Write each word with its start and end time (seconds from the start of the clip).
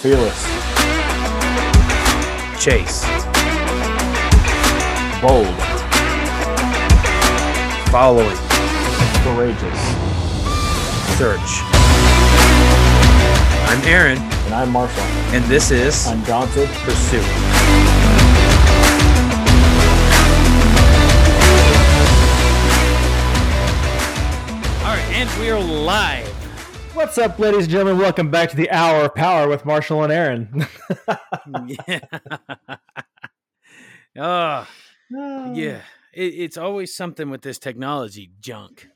Fearless. 0.00 0.44
Chase. 2.62 3.02
Bold. 5.20 5.54
Following. 7.90 8.36
Courageous. 9.24 9.80
Search. 11.18 11.62
I'm 13.68 13.82
Aaron, 13.86 14.18
And 14.18 14.54
I'm 14.54 14.70
Marshall. 14.70 15.02
and 15.34 15.44
this 15.46 15.70
is 15.72 16.06
Undaunted. 16.06 16.68
Pursuit. 16.84 17.24
All 24.84 24.94
right, 24.94 25.04
and 25.12 25.28
we 25.40 25.50
are 25.50 25.60
live. 25.60 26.37
What's 26.98 27.16
up, 27.16 27.38
ladies 27.38 27.62
and 27.62 27.70
gentlemen? 27.70 27.98
Welcome 27.98 28.28
back 28.28 28.50
to 28.50 28.56
the 28.56 28.68
Hour 28.72 29.04
of 29.04 29.14
Power 29.14 29.48
with 29.48 29.64
Marshall 29.64 30.02
and 30.02 30.12
Aaron. 30.12 30.66
yeah. 31.68 32.00
oh, 34.18 34.66
yeah. 35.54 35.82
It, 36.12 36.34
it's 36.34 36.56
always 36.56 36.92
something 36.92 37.30
with 37.30 37.42
this 37.42 37.60
technology 37.60 38.32
junk. 38.40 38.88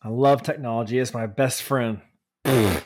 I 0.00 0.10
love 0.10 0.44
technology. 0.44 1.00
It's 1.00 1.12
my 1.12 1.26
best 1.26 1.62
friend. 1.62 2.02
it's 2.44 2.84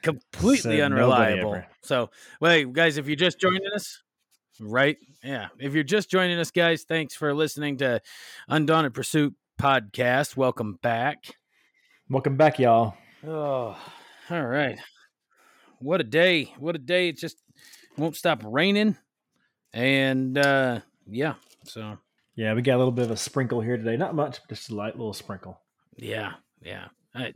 completely 0.00 0.78
nobody 0.78 0.80
unreliable. 0.80 1.62
So, 1.82 2.08
wait, 2.40 2.72
guys, 2.72 2.96
if 2.96 3.06
you're 3.06 3.16
just 3.16 3.38
joining 3.38 3.60
us, 3.74 4.02
right? 4.58 4.96
Yeah. 5.22 5.48
If 5.58 5.74
you're 5.74 5.84
just 5.84 6.10
joining 6.10 6.38
us, 6.38 6.50
guys, 6.50 6.84
thanks 6.84 7.14
for 7.14 7.34
listening 7.34 7.76
to 7.76 8.00
Undaunted 8.48 8.94
Pursuit 8.94 9.34
podcast. 9.60 10.38
Welcome 10.38 10.78
back. 10.80 11.34
Welcome 12.08 12.38
back, 12.38 12.58
y'all. 12.58 12.94
Oh, 13.26 13.76
all 14.30 14.46
right. 14.46 14.78
What 15.80 16.00
a 16.00 16.04
day. 16.04 16.54
What 16.58 16.76
a 16.76 16.78
day. 16.78 17.10
It 17.10 17.18
just 17.18 17.36
won't 17.98 18.16
stop 18.16 18.42
raining. 18.42 18.96
And 19.74 20.38
uh 20.38 20.80
yeah, 21.06 21.34
so 21.64 21.98
Yeah, 22.36 22.54
we 22.54 22.62
got 22.62 22.76
a 22.76 22.78
little 22.78 22.90
bit 22.90 23.04
of 23.04 23.10
a 23.10 23.18
sprinkle 23.18 23.60
here 23.60 23.76
today. 23.76 23.98
Not 23.98 24.14
much, 24.14 24.40
but 24.40 24.56
just 24.56 24.70
a 24.70 24.74
light 24.74 24.96
little 24.96 25.12
sprinkle. 25.12 25.60
Yeah, 25.94 26.32
yeah. 26.62 26.86
I, 27.14 27.34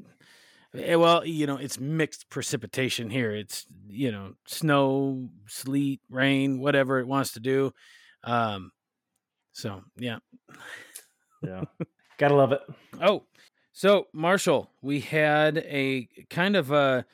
eh, 0.75 0.95
well, 0.95 1.27
you 1.27 1.47
know, 1.47 1.59
it's 1.59 1.79
mixed 1.79 2.31
precipitation 2.31 3.11
here. 3.11 3.33
It's 3.33 3.67
you 3.87 4.11
know, 4.11 4.33
snow, 4.47 5.29
sleet, 5.47 6.01
rain, 6.09 6.59
whatever 6.59 7.01
it 7.01 7.07
wants 7.07 7.33
to 7.33 7.41
do. 7.41 7.75
Um, 8.23 8.73
so 9.53 9.83
yeah. 9.99 10.21
Yeah. 11.43 11.65
Gotta 12.19 12.35
love 12.35 12.53
it. 12.53 12.61
Oh, 13.01 13.25
so 13.73 14.07
Marshall, 14.13 14.71
we 14.83 15.01
had 15.01 15.59
a 15.59 16.09
kind 16.31 16.57
of 16.57 16.71
a 16.71 17.05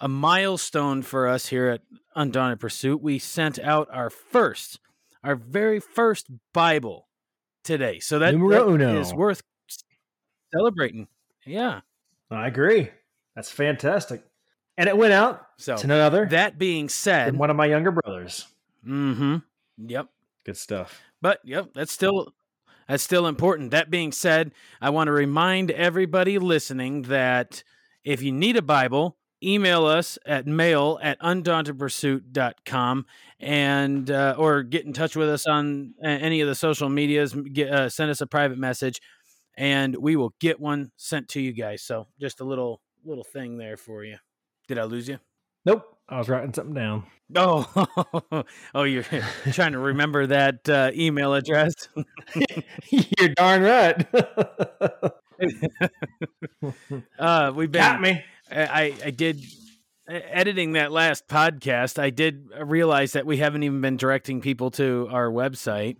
a 0.00 0.08
milestone 0.08 1.02
for 1.02 1.26
us 1.26 1.46
here 1.48 1.68
at 1.68 1.80
Undaunted 2.14 2.60
Pursuit. 2.60 3.02
We 3.02 3.18
sent 3.18 3.58
out 3.58 3.88
our 3.90 4.10
first, 4.10 4.78
our 5.24 5.34
very 5.34 5.80
first 5.80 6.28
Bible 6.52 7.08
today. 7.64 7.98
So 7.98 8.20
that, 8.20 8.32
that 8.32 8.96
is 8.96 9.12
worth 9.12 9.42
celebrating. 10.52 11.08
Yeah. 11.44 11.80
I 12.30 12.46
agree. 12.46 12.90
That's 13.34 13.50
fantastic. 13.50 14.22
And 14.76 14.88
it 14.88 14.96
went 14.96 15.12
out 15.12 15.44
So 15.56 15.76
to 15.76 15.86
none 15.88 16.00
other 16.00 16.26
that 16.26 16.58
being 16.58 16.88
said, 16.88 17.36
one 17.36 17.50
of 17.50 17.56
my 17.56 17.66
younger 17.66 17.90
brothers. 17.90 18.46
mm-hmm. 18.86 19.38
Yep. 19.78 20.08
Good 20.44 20.56
stuff. 20.56 21.00
But 21.20 21.40
yep, 21.44 21.70
that's 21.74 21.90
still 21.92 22.32
that's 22.88 23.02
still 23.02 23.26
important. 23.26 23.70
That 23.70 23.90
being 23.90 24.12
said, 24.12 24.52
I 24.80 24.90
want 24.90 25.08
to 25.08 25.12
remind 25.12 25.70
everybody 25.70 26.38
listening 26.38 27.02
that 27.02 27.62
if 28.02 28.22
you 28.22 28.32
need 28.32 28.56
a 28.56 28.62
Bible, 28.62 29.16
email 29.42 29.84
us 29.84 30.18
at 30.24 30.46
mail 30.46 30.98
at 31.02 31.20
undauntedpursuit.com 31.20 33.06
and 33.40 34.10
uh, 34.10 34.34
or 34.38 34.62
get 34.62 34.86
in 34.86 34.92
touch 34.92 35.16
with 35.16 35.28
us 35.28 35.46
on 35.46 35.94
uh, 36.02 36.08
any 36.08 36.40
of 36.40 36.48
the 36.48 36.54
social 36.54 36.88
medias. 36.88 37.34
Get, 37.34 37.70
uh, 37.70 37.88
send 37.88 38.10
us 38.10 38.20
a 38.20 38.26
private 38.26 38.58
message, 38.58 39.00
and 39.56 39.94
we 39.96 40.16
will 40.16 40.34
get 40.40 40.58
one 40.58 40.90
sent 40.96 41.28
to 41.30 41.40
you 41.40 41.52
guys. 41.52 41.82
So 41.82 42.06
just 42.18 42.40
a 42.40 42.44
little 42.44 42.80
little 43.04 43.24
thing 43.24 43.58
there 43.58 43.76
for 43.76 44.04
you. 44.04 44.16
Did 44.66 44.78
I 44.78 44.84
lose 44.84 45.08
you? 45.08 45.18
Nope. 45.64 45.97
I 46.08 46.18
was 46.18 46.28
writing 46.28 46.54
something 46.54 46.74
down. 46.74 47.04
Oh, 47.36 48.44
oh, 48.74 48.82
you're 48.84 49.02
trying 49.52 49.72
to 49.72 49.78
remember 49.78 50.26
that 50.26 50.68
uh, 50.68 50.90
email 50.94 51.34
address. 51.34 51.74
You're 52.90 53.28
darn 53.30 53.62
right. 53.62 54.06
Uh, 57.18 57.52
we've 57.54 57.70
been. 57.70 57.82
Got 57.82 58.00
me. 58.00 58.24
I, 58.50 58.94
I 59.04 59.10
did 59.10 59.44
editing 60.08 60.72
that 60.72 60.90
last 60.90 61.28
podcast. 61.28 61.98
I 61.98 62.08
did 62.08 62.48
realize 62.58 63.12
that 63.12 63.26
we 63.26 63.36
haven't 63.36 63.62
even 63.62 63.82
been 63.82 63.98
directing 63.98 64.40
people 64.40 64.70
to 64.72 65.08
our 65.10 65.28
website, 65.28 65.98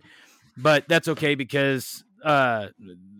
but 0.56 0.88
that's 0.88 1.08
okay 1.08 1.34
because 1.34 2.02
uh, 2.24 2.68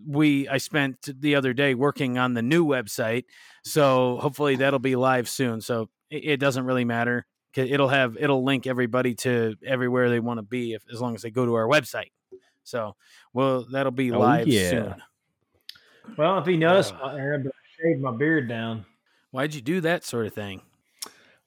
we 0.07 0.47
I 0.47 0.57
spent 0.57 1.09
the 1.21 1.35
other 1.35 1.53
day 1.53 1.75
working 1.75 2.17
on 2.17 2.33
the 2.33 2.41
new 2.41 2.65
website, 2.65 3.25
so 3.63 4.17
hopefully 4.19 4.55
that'll 4.55 4.79
be 4.79 4.95
live 4.95 5.29
soon. 5.29 5.61
So 5.61 5.89
it, 6.09 6.25
it 6.25 6.37
doesn't 6.39 6.65
really 6.65 6.85
matter. 6.85 7.25
'cause 7.53 7.67
It'll 7.69 7.87
have 7.87 8.15
it'll 8.19 8.43
link 8.43 8.67
everybody 8.67 9.15
to 9.15 9.55
everywhere 9.65 10.09
they 10.09 10.19
want 10.19 10.37
to 10.37 10.43
be 10.43 10.73
if, 10.73 10.83
as 10.93 11.01
long 11.01 11.15
as 11.15 11.23
they 11.23 11.31
go 11.31 11.45
to 11.45 11.55
our 11.55 11.65
website. 11.67 12.11
So 12.63 12.95
well, 13.33 13.65
that'll 13.71 13.91
be 13.91 14.11
Oh, 14.11 14.19
live 14.19 14.47
yeah. 14.47 14.69
soon. 14.69 14.95
Well, 16.17 16.37
if 16.39 16.47
you 16.47 16.57
notice, 16.57 16.91
Uh. 17.01 17.07
Aaron, 17.17 17.43
but 17.43 17.51
I 17.51 17.81
shaved 17.83 18.01
my 18.01 18.11
beard 18.11 18.47
down. 18.47 18.85
Why'd 19.31 19.53
you 19.55 19.61
do 19.61 19.81
that 19.81 20.03
sort 20.03 20.25
of 20.27 20.33
thing? 20.33 20.61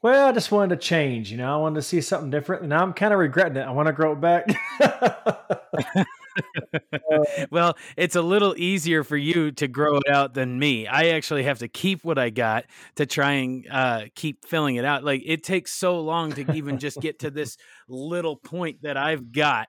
Well, 0.03 0.27
I 0.29 0.33
just 0.33 0.51
wanted 0.51 0.75
to 0.81 0.81
change. 0.85 1.31
You 1.31 1.37
know, 1.39 1.55
I 1.55 1.57
wanted 1.61 1.77
to 1.77 1.83
see 1.83 2.01
something 2.01 2.31
different, 2.31 2.63
and 2.63 2.71
now 2.71 2.83
I'm 2.83 2.93
kind 2.93 3.13
of 3.13 3.21
regretting 3.21 3.57
it. 3.57 3.63
I 3.65 3.71
want 3.71 3.87
to 3.87 3.93
grow 3.93 4.13
it 4.13 4.21
back. 4.21 4.47
well, 7.51 7.77
it's 7.97 8.17
a 8.17 8.23
little 8.23 8.55
easier 8.57 9.05
for 9.05 9.17
you 9.17 9.53
to 9.53 9.69
grow 9.69 9.97
it 9.99 10.09
out 10.13 10.35
than 10.35 10.59
me. 10.59 10.87
I 10.87 11.09
actually 11.09 11.45
have 11.45 11.59
to 11.61 11.69
keep 11.69 12.05
what 12.05 12.19
I 12.19 12.31
got 12.31 12.65
to 12.97 13.07
try 13.07 13.33
and 13.33 13.67
uh, 13.71 14.05
keep 14.15 14.45
filling 14.45 14.77
it 14.77 14.85
out. 14.85 15.05
Like 15.05 15.23
it 15.25 15.43
takes 15.43 15.73
so 15.73 16.01
long 16.01 16.33
to 16.33 16.53
even 16.55 16.79
just 16.79 17.01
get 17.01 17.21
to 17.21 17.31
this 17.31 17.57
little 17.89 18.37
point 18.37 18.83
that 18.83 18.97
I've 18.97 19.33
got. 19.33 19.69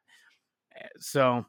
Eh, 0.76 0.88
So, 1.00 1.46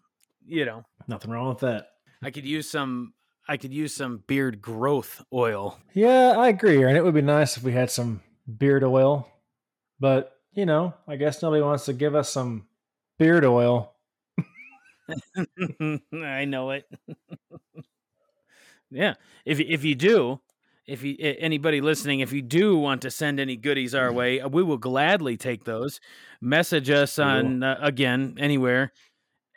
you 0.46 0.64
know, 0.64 0.82
Nothing 1.06 1.30
wrong 1.30 1.48
with 1.50 1.60
that. 1.60 1.88
I 2.22 2.30
could 2.30 2.46
use 2.46 2.70
some. 2.70 3.12
I 3.46 3.58
could 3.58 3.74
use 3.74 3.94
some 3.94 4.22
beard 4.26 4.62
growth 4.62 5.22
oil. 5.30 5.78
Yeah, 5.92 6.34
I 6.38 6.48
agree, 6.48 6.82
and 6.82 6.96
It 6.96 7.04
would 7.04 7.12
be 7.12 7.20
nice 7.20 7.58
if 7.58 7.62
we 7.62 7.72
had 7.72 7.90
some 7.90 8.22
beard 8.56 8.82
oil, 8.82 9.28
but 10.00 10.32
you 10.54 10.64
know, 10.64 10.94
I 11.06 11.16
guess 11.16 11.42
nobody 11.42 11.62
wants 11.62 11.84
to 11.86 11.92
give 11.92 12.14
us 12.14 12.30
some 12.32 12.66
beard 13.18 13.44
oil. 13.44 13.93
I 16.12 16.44
know 16.44 16.70
it. 16.70 16.84
yeah, 18.90 19.14
if 19.44 19.60
if 19.60 19.84
you 19.84 19.94
do, 19.94 20.40
if 20.86 21.02
you 21.02 21.16
anybody 21.20 21.80
listening, 21.80 22.20
if 22.20 22.32
you 22.32 22.42
do 22.42 22.76
want 22.76 23.02
to 23.02 23.10
send 23.10 23.40
any 23.40 23.56
goodies 23.56 23.94
our 23.94 24.12
way, 24.12 24.40
uh, 24.40 24.48
we 24.48 24.62
will 24.62 24.78
gladly 24.78 25.36
take 25.36 25.64
those. 25.64 26.00
Message 26.40 26.90
us 26.90 27.18
on 27.18 27.62
uh, 27.62 27.78
again 27.80 28.36
anywhere, 28.38 28.92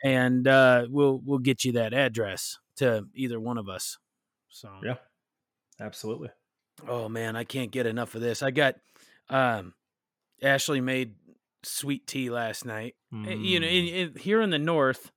and 0.04 0.46
uh, 0.48 0.86
we'll 0.88 1.20
we'll 1.24 1.38
get 1.38 1.64
you 1.64 1.72
that 1.72 1.94
address 1.94 2.58
to 2.76 3.04
either 3.14 3.40
one 3.40 3.58
of 3.58 3.68
us. 3.68 3.98
So 4.48 4.70
Yeah. 4.82 4.96
Absolutely. 5.80 6.30
Oh 6.88 7.08
man, 7.08 7.36
I 7.36 7.44
can't 7.44 7.70
get 7.70 7.86
enough 7.86 8.14
of 8.14 8.20
this. 8.20 8.42
I 8.42 8.50
got 8.50 8.74
um 9.30 9.74
Ashley 10.42 10.80
made 10.80 11.14
sweet 11.64 12.06
tea 12.06 12.30
last 12.30 12.64
night. 12.64 12.94
Uh, 13.12 13.30
You 13.30 13.60
know, 13.60 13.66
in, 13.66 13.84
Mm. 13.84 14.14
in, 14.14 14.20
here 14.20 14.40
in 14.40 14.50
the 14.50 14.58
north, 14.58 15.10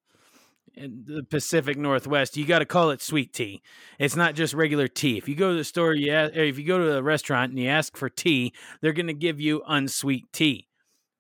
in 0.76 1.04
the 1.06 1.24
Pacific 1.24 1.78
Northwest, 1.78 2.38
you 2.38 2.46
got 2.46 2.60
to 2.60 2.66
call 2.66 2.92
it 2.92 3.02
sweet 3.02 3.34
tea. 3.34 3.62
It's 4.00 4.16
not 4.16 4.36
just 4.36 4.54
regular 4.54 4.88
tea. 4.88 5.18
If 5.18 5.28
you 5.28 5.36
go 5.36 5.52
to 5.52 5.58
the 5.58 5.64
store, 5.64 5.94
you 5.94 6.12
ask, 6.12 6.36
if 6.36 6.58
you 6.58 6.66
go 6.66 6.78
to 6.80 6.98
a 6.98 7.04
restaurant 7.04 7.52
and 7.52 7.60
you 7.60 7.70
ask 7.70 7.98
for 7.98 8.10
tea, 8.10 8.54
they're 8.82 8.94
going 8.94 9.08
to 9.08 9.14
give 9.14 9.40
you 9.40 9.62
unsweet 9.68 10.32
tea. 10.32 10.68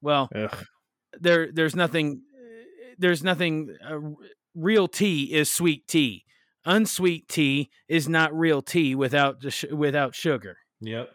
Well, 0.01 0.29
Ugh. 0.33 0.65
there 1.19 1.51
there's 1.51 1.75
nothing 1.75 2.21
there's 2.97 3.23
nothing 3.23 3.75
uh, 3.87 3.99
real 4.55 4.87
tea 4.87 5.33
is 5.33 5.51
sweet 5.51 5.87
tea. 5.87 6.25
Unsweet 6.65 7.27
tea 7.27 7.69
is 7.87 8.07
not 8.07 8.33
real 8.37 8.61
tea 8.61 8.95
without 8.95 9.37
sh- 9.51 9.65
without 9.71 10.15
sugar. 10.15 10.57
Yep. 10.81 11.09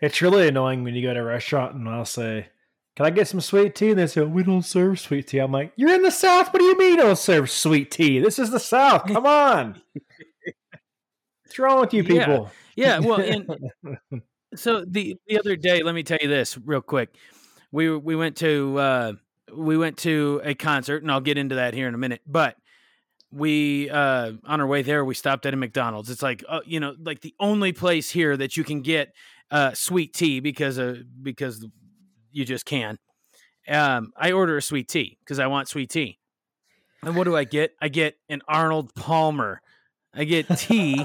It's 0.00 0.20
really 0.20 0.48
annoying 0.48 0.82
when 0.82 0.94
you 0.94 1.02
go 1.02 1.14
to 1.14 1.20
a 1.20 1.24
restaurant 1.24 1.74
and 1.74 1.88
I'll 1.88 2.04
say, 2.04 2.48
Can 2.94 3.06
I 3.06 3.10
get 3.10 3.26
some 3.26 3.40
sweet 3.40 3.74
tea? 3.74 3.90
And 3.90 3.98
they 3.98 4.06
say, 4.06 4.22
We 4.22 4.42
don't 4.42 4.64
serve 4.64 5.00
sweet 5.00 5.28
tea. 5.28 5.38
I'm 5.38 5.52
like, 5.52 5.72
You're 5.76 5.94
in 5.94 6.02
the 6.02 6.10
South. 6.10 6.52
What 6.52 6.58
do 6.58 6.64
you 6.64 6.76
mean 6.76 6.98
don't 6.98 7.16
serve 7.16 7.50
sweet 7.50 7.90
tea? 7.90 8.18
This 8.20 8.38
is 8.38 8.50
the 8.50 8.60
South. 8.60 9.06
Come 9.06 9.26
on. 9.26 9.80
What's 11.44 11.58
wrong 11.58 11.80
with 11.80 11.94
you 11.94 12.04
people? 12.04 12.50
Yeah, 12.76 12.98
well, 13.00 13.20
and 13.20 13.46
so 14.54 14.84
the 14.86 15.16
the 15.26 15.38
other 15.38 15.56
day, 15.56 15.82
let 15.82 15.94
me 15.94 16.02
tell 16.02 16.18
you 16.20 16.28
this 16.28 16.56
real 16.56 16.80
quick. 16.80 17.14
We 17.70 17.94
we 17.94 18.16
went 18.16 18.36
to 18.38 18.78
uh, 18.78 19.12
we 19.54 19.76
went 19.76 19.98
to 19.98 20.40
a 20.44 20.54
concert, 20.54 21.02
and 21.02 21.12
I'll 21.12 21.20
get 21.20 21.36
into 21.36 21.56
that 21.56 21.74
here 21.74 21.88
in 21.88 21.94
a 21.94 21.98
minute. 21.98 22.22
But 22.26 22.56
we 23.30 23.88
uh 23.88 24.32
on 24.44 24.60
our 24.60 24.66
way 24.66 24.82
there 24.82 25.04
we 25.04 25.14
stopped 25.14 25.46
at 25.46 25.54
a 25.54 25.56
McDonald's. 25.56 26.10
It's 26.10 26.22
like 26.22 26.44
uh, 26.48 26.60
you 26.66 26.80
know 26.80 26.94
like 27.02 27.20
the 27.20 27.34
only 27.40 27.72
place 27.72 28.10
here 28.10 28.36
that 28.36 28.56
you 28.56 28.64
can 28.64 28.82
get 28.82 29.14
uh 29.50 29.72
sweet 29.72 30.12
tea 30.14 30.40
because 30.40 30.78
of 30.78 30.98
because 31.22 31.66
you 32.32 32.44
just 32.44 32.64
can. 32.64 32.98
Um, 33.68 34.12
I 34.16 34.32
order 34.32 34.56
a 34.56 34.62
sweet 34.62 34.88
tea 34.88 35.18
because 35.20 35.38
I 35.38 35.46
want 35.46 35.68
sweet 35.68 35.90
tea. 35.90 36.18
And 37.04 37.16
what 37.16 37.24
do 37.24 37.36
I 37.36 37.44
get? 37.44 37.74
I 37.80 37.88
get 37.88 38.16
an 38.28 38.42
Arnold 38.48 38.94
Palmer. 38.94 39.60
I 40.14 40.24
get 40.24 40.46
tea 40.58 41.04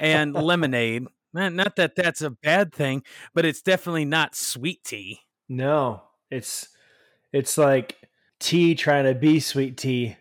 and 0.00 0.34
lemonade. 0.34 1.04
Not, 1.32 1.52
not 1.52 1.76
that 1.76 1.94
that's 1.96 2.22
a 2.22 2.30
bad 2.30 2.72
thing, 2.72 3.02
but 3.34 3.44
it's 3.44 3.60
definitely 3.62 4.04
not 4.06 4.34
sweet 4.34 4.82
tea. 4.84 5.20
No, 5.48 6.02
it's 6.30 6.68
it's 7.32 7.58
like 7.58 7.96
tea 8.40 8.74
trying 8.74 9.04
to 9.04 9.14
be 9.14 9.38
sweet 9.40 9.76
tea 9.76 10.16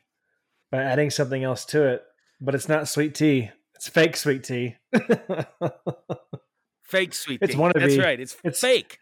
by 0.72 0.84
adding 0.84 1.10
something 1.10 1.44
else 1.44 1.64
to 1.66 1.84
it, 1.88 2.04
but 2.42 2.54
it's 2.54 2.68
not 2.68 2.88
sweet 2.90 3.16
tea. 3.16 3.52
It's 3.76 3.88
fake 3.88 4.16
sweet 4.18 4.44
tea. 4.44 4.76
Fake 6.84 7.14
sweet 7.14 7.40
It's 7.42 7.54
tea. 7.54 7.60
wannabe. 7.60 7.80
That's 7.80 7.98
right. 7.98 8.20
It's, 8.20 8.36
It's- 8.44 8.60
fake. 8.62 9.00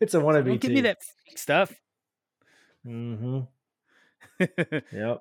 It's 0.00 0.14
a 0.14 0.18
wannabe 0.18 0.46
Don't 0.46 0.60
give 0.60 0.72
me 0.72 0.80
that 0.82 0.98
stuff. 1.34 1.72
Mm-hmm. 2.86 3.40
Yep. 4.92 5.20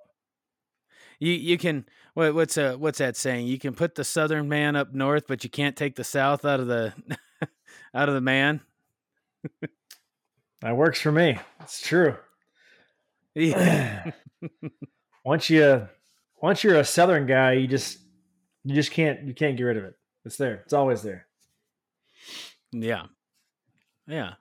you 1.20 1.32
you 1.32 1.58
can 1.58 1.86
what 2.14 2.36
what's 2.36 2.58
uh 2.58 2.76
what's 2.78 3.00
that 3.00 3.16
saying? 3.16 3.48
You 3.48 3.58
can 3.58 3.74
put 3.74 3.96
the 3.96 4.04
southern 4.04 4.50
man 4.50 4.76
up 4.76 4.94
north, 4.94 5.26
but 5.28 5.44
you 5.44 5.50
can't 5.50 5.76
take 5.76 5.96
the 5.96 6.04
south 6.04 6.46
out 6.46 6.60
of 6.60 6.68
the 6.68 6.94
out 7.94 8.10
of 8.10 8.16
the 8.16 8.22
man. 8.22 8.62
That 10.62 10.76
works 10.76 11.00
for 11.00 11.12
me. 11.12 11.38
It's 11.62 11.82
true. 11.82 12.16
Yeah. 13.36 14.12
once 15.26 15.50
you 15.50 15.88
once 16.42 16.64
you're 16.64 16.80
a 16.80 16.86
southern 16.86 17.26
guy, 17.26 17.54
you 17.54 17.68
just 17.68 18.00
you 18.64 18.76
just 18.76 18.92
can't 18.92 19.24
you 19.24 19.34
can't 19.34 19.58
get 19.58 19.64
rid 19.64 19.78
of 19.78 19.84
it. 19.84 19.96
It's 20.26 20.38
there. 20.38 20.62
It's 20.66 20.74
always 20.74 21.02
there. 21.02 21.28
Yeah. 22.72 23.04
Yeah. 24.08 24.34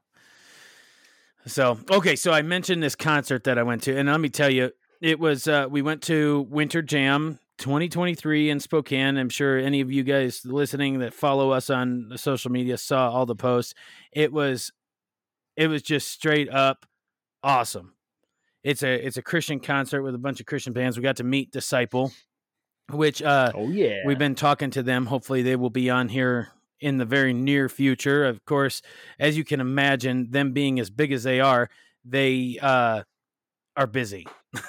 So, 1.47 1.79
okay, 1.91 2.17
so 2.17 2.33
I 2.33 2.43
mentioned 2.43 2.83
this 2.83 2.95
concert 2.95 3.45
that 3.45 3.59
I 3.59 3.63
went 3.63 3.83
to 3.85 3.97
and 3.97 4.09
let 4.09 4.21
me 4.21 4.29
tell 4.29 4.51
you, 4.51 4.71
it 5.01 5.19
was 5.19 5.47
uh 5.47 5.67
we 5.69 5.83
went 5.83 6.03
to 6.05 6.47
Winter 6.49 6.81
Jam 6.81 7.39
2023 7.59 8.51
in 8.51 8.61
Spokane. 8.61 9.17
I'm 9.17 9.29
sure 9.29 9.59
any 9.59 9.81
of 9.81 9.93
you 9.93 10.03
guys 10.03 10.45
listening 10.45 11.01
that 11.01 11.13
follow 11.13 11.51
us 11.51 11.71
on 11.71 12.13
social 12.17 12.51
media 12.51 12.79
saw 12.79 13.11
all 13.11 13.27
the 13.27 13.37
posts. 13.37 13.75
It 14.13 14.33
was 14.33 14.73
it 15.57 15.69
was 15.69 15.83
just 15.83 16.11
straight 16.11 16.49
up 16.51 16.87
awesome. 17.43 17.95
It's 18.63 18.83
a 18.83 19.07
it's 19.07 19.19
a 19.19 19.23
Christian 19.23 19.61
concert 19.61 20.03
with 20.03 20.15
a 20.15 20.19
bunch 20.19 20.41
of 20.41 20.47
Christian 20.47 20.73
bands. 20.73 20.97
We 20.97 21.03
got 21.03 21.17
to 21.17 21.25
meet 21.25 21.53
Disciple, 21.53 22.13
which 22.91 23.23
uh 23.23 23.53
Oh 23.55 23.69
yeah. 23.69 24.01
We've 24.07 24.19
been 24.19 24.35
talking 24.35 24.71
to 24.71 24.83
them. 24.83 25.07
Hopefully, 25.07 25.43
they 25.43 25.57
will 25.57 25.71
be 25.71 25.91
on 25.91 26.09
here 26.09 26.49
in 26.85 26.99
the 26.99 27.05
very 27.05 27.33
near 27.33 27.69
future. 27.69 28.25
Of 28.25 28.45
course, 28.45 28.83
as 29.19 29.37
you 29.37 29.45
can 29.45 29.61
imagine, 29.61 30.31
them 30.31 30.53
being 30.53 30.79
as 30.79 30.91
big 30.91 31.13
as 31.13 31.23
they 31.23 31.41
are, 31.41 31.71
they 32.05 32.59
uh, 32.61 33.03
are 33.77 33.87
busy. 33.87 34.27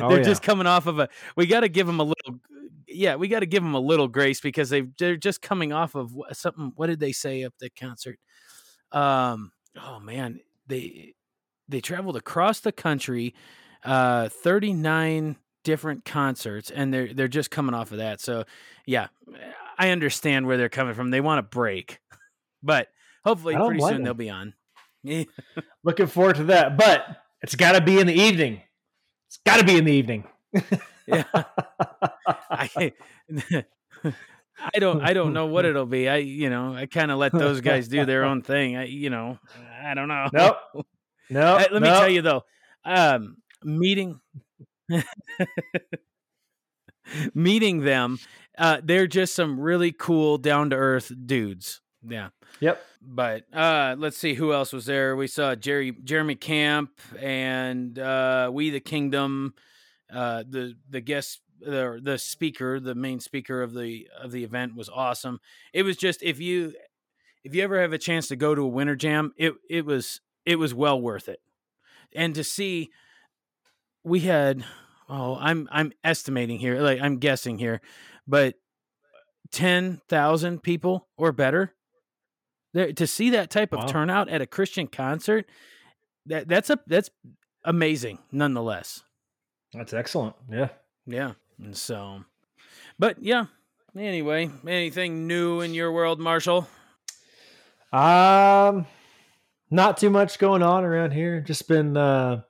Oh, 0.00 0.08
they're 0.08 0.18
yeah. 0.18 0.24
just 0.24 0.42
coming 0.42 0.66
off 0.66 0.86
of 0.86 0.98
a. 0.98 1.08
We 1.36 1.46
got 1.46 1.60
to 1.60 1.68
give 1.68 1.86
them 1.86 2.00
a 2.00 2.02
little. 2.02 2.40
Yeah, 2.88 3.14
we 3.14 3.28
got 3.28 3.40
to 3.40 3.46
give 3.46 3.62
them 3.62 3.74
a 3.74 3.80
little 3.80 4.08
grace 4.08 4.40
because 4.40 4.68
they 4.68 4.82
they're 4.98 5.16
just 5.16 5.40
coming 5.42 5.72
off 5.72 5.94
of 5.94 6.12
something. 6.32 6.72
What 6.74 6.88
did 6.88 6.98
they 6.98 7.12
say 7.12 7.44
up 7.44 7.54
the 7.60 7.70
concert? 7.70 8.18
Um. 8.90 9.52
Oh 9.80 10.00
man, 10.00 10.40
they 10.66 11.14
they 11.68 11.80
traveled 11.80 12.16
across 12.16 12.58
the 12.58 12.72
country, 12.72 13.34
uh, 13.84 14.28
thirty 14.28 14.72
nine 14.72 15.36
different 15.62 16.04
concerts, 16.04 16.70
and 16.70 16.92
they're 16.92 17.14
they're 17.14 17.28
just 17.28 17.50
coming 17.50 17.74
off 17.74 17.92
of 17.92 17.98
that. 17.98 18.20
So 18.20 18.44
yeah, 18.86 19.08
I 19.78 19.90
understand 19.90 20.46
where 20.46 20.56
they're 20.56 20.68
coming 20.68 20.94
from. 20.94 21.10
They 21.10 21.20
want 21.20 21.40
a 21.40 21.42
break, 21.42 22.00
but 22.62 22.88
hopefully 23.24 23.56
pretty 23.56 23.80
soon 23.80 23.94
them. 23.94 24.04
they'll 24.04 24.14
be 24.14 24.30
on. 24.30 24.54
Looking 25.84 26.06
forward 26.06 26.36
to 26.36 26.44
that. 26.44 26.76
But 26.76 27.04
it's 27.42 27.54
gotta 27.54 27.80
be 27.80 27.98
in 27.98 28.06
the 28.06 28.14
evening. 28.14 28.62
It's 29.28 29.38
gotta 29.44 29.64
be 29.64 29.76
in 29.76 29.84
the 29.84 29.92
evening. 29.92 30.24
Yeah. 31.06 31.22
I 32.26 32.92
I 34.74 34.78
don't 34.80 35.00
I 35.02 35.12
don't 35.12 35.32
know 35.32 35.46
what 35.46 35.64
it'll 35.64 35.86
be. 35.86 36.08
I 36.08 36.16
you 36.16 36.50
know 36.50 36.74
I 36.74 36.86
kind 36.86 37.12
of 37.12 37.18
let 37.18 37.30
those 37.30 37.60
guys 37.60 37.86
do 37.86 38.04
their 38.04 38.24
own 38.24 38.42
thing. 38.42 38.76
I 38.76 38.86
you 38.86 39.10
know 39.10 39.38
I 39.84 39.94
don't 39.94 40.08
know. 40.08 40.28
Nope. 40.32 40.56
No. 41.30 41.58
Uh, 41.58 41.64
let 41.70 41.82
me 41.82 41.88
tell 41.88 42.08
you 42.08 42.22
though, 42.22 42.42
um, 42.84 43.36
meeting 43.62 44.20
meeting 47.34 47.84
them, 47.84 48.18
uh, 48.58 48.80
they're 48.82 49.06
just 49.06 49.34
some 49.34 49.60
really 49.60 49.92
cool, 49.92 50.38
down 50.38 50.70
to 50.70 50.76
earth 50.76 51.12
dudes. 51.26 51.80
Yeah. 52.08 52.28
Yep. 52.60 52.82
But 53.02 53.44
uh, 53.52 53.96
let's 53.98 54.16
see 54.16 54.34
who 54.34 54.52
else 54.52 54.72
was 54.72 54.86
there. 54.86 55.16
We 55.16 55.26
saw 55.26 55.54
Jerry 55.54 55.92
Jeremy 55.92 56.34
Camp 56.34 56.90
and 57.20 57.98
uh, 57.98 58.50
We 58.52 58.70
the 58.70 58.80
Kingdom. 58.80 59.54
Uh, 60.12 60.44
the 60.48 60.74
the 60.88 61.00
guest 61.00 61.40
the 61.60 62.00
the 62.02 62.18
speaker, 62.18 62.80
the 62.80 62.94
main 62.94 63.20
speaker 63.20 63.62
of 63.62 63.74
the 63.74 64.08
of 64.20 64.32
the 64.32 64.44
event 64.44 64.76
was 64.76 64.88
awesome. 64.88 65.40
It 65.72 65.82
was 65.82 65.96
just 65.96 66.22
if 66.22 66.40
you 66.40 66.74
if 67.44 67.54
you 67.54 67.62
ever 67.62 67.80
have 67.80 67.92
a 67.92 67.98
chance 67.98 68.28
to 68.28 68.36
go 68.36 68.54
to 68.54 68.62
a 68.62 68.68
winter 68.68 68.96
jam, 68.96 69.32
it 69.36 69.54
it 69.68 69.84
was 69.84 70.20
it 70.44 70.56
was 70.56 70.74
well 70.74 71.00
worth 71.00 71.28
it. 71.28 71.40
And 72.14 72.34
to 72.34 72.44
see 72.44 72.90
we 74.04 74.20
had 74.20 74.64
oh, 75.08 75.36
I'm 75.40 75.68
I'm 75.70 75.92
estimating 76.04 76.58
here, 76.58 76.80
like 76.80 77.00
I'm 77.00 77.18
guessing 77.18 77.58
here, 77.58 77.80
but 78.26 78.54
10,000 79.52 80.62
people 80.62 81.06
or 81.16 81.32
better 81.32 81.72
there 82.74 82.92
to 82.92 83.06
see 83.06 83.30
that 83.30 83.48
type 83.50 83.72
of 83.72 83.80
Wow. 83.80 83.86
turnout 83.86 84.28
at 84.28 84.42
a 84.42 84.46
Christian 84.46 84.86
concert 84.88 85.46
that 86.26 86.48
that's 86.48 86.68
a 86.68 86.78
that's 86.86 87.10
amazing 87.64 88.18
nonetheless. 88.32 89.02
That's 89.72 89.92
excellent. 89.92 90.34
Yeah. 90.50 90.68
Yeah. 91.06 91.32
And 91.62 91.76
so 91.76 92.24
but 92.98 93.22
yeah, 93.22 93.46
anyway, 93.96 94.50
anything 94.66 95.26
new 95.26 95.60
in 95.60 95.74
your 95.74 95.92
world, 95.92 96.18
Marshall? 96.18 96.66
Um, 97.92 98.86
not 99.70 99.96
too 99.98 100.10
much 100.10 100.38
going 100.38 100.62
on 100.62 100.84
around 100.84 101.12
here. 101.12 101.40
Just 101.40 101.68
been 101.68 101.96
uh, 101.96 102.42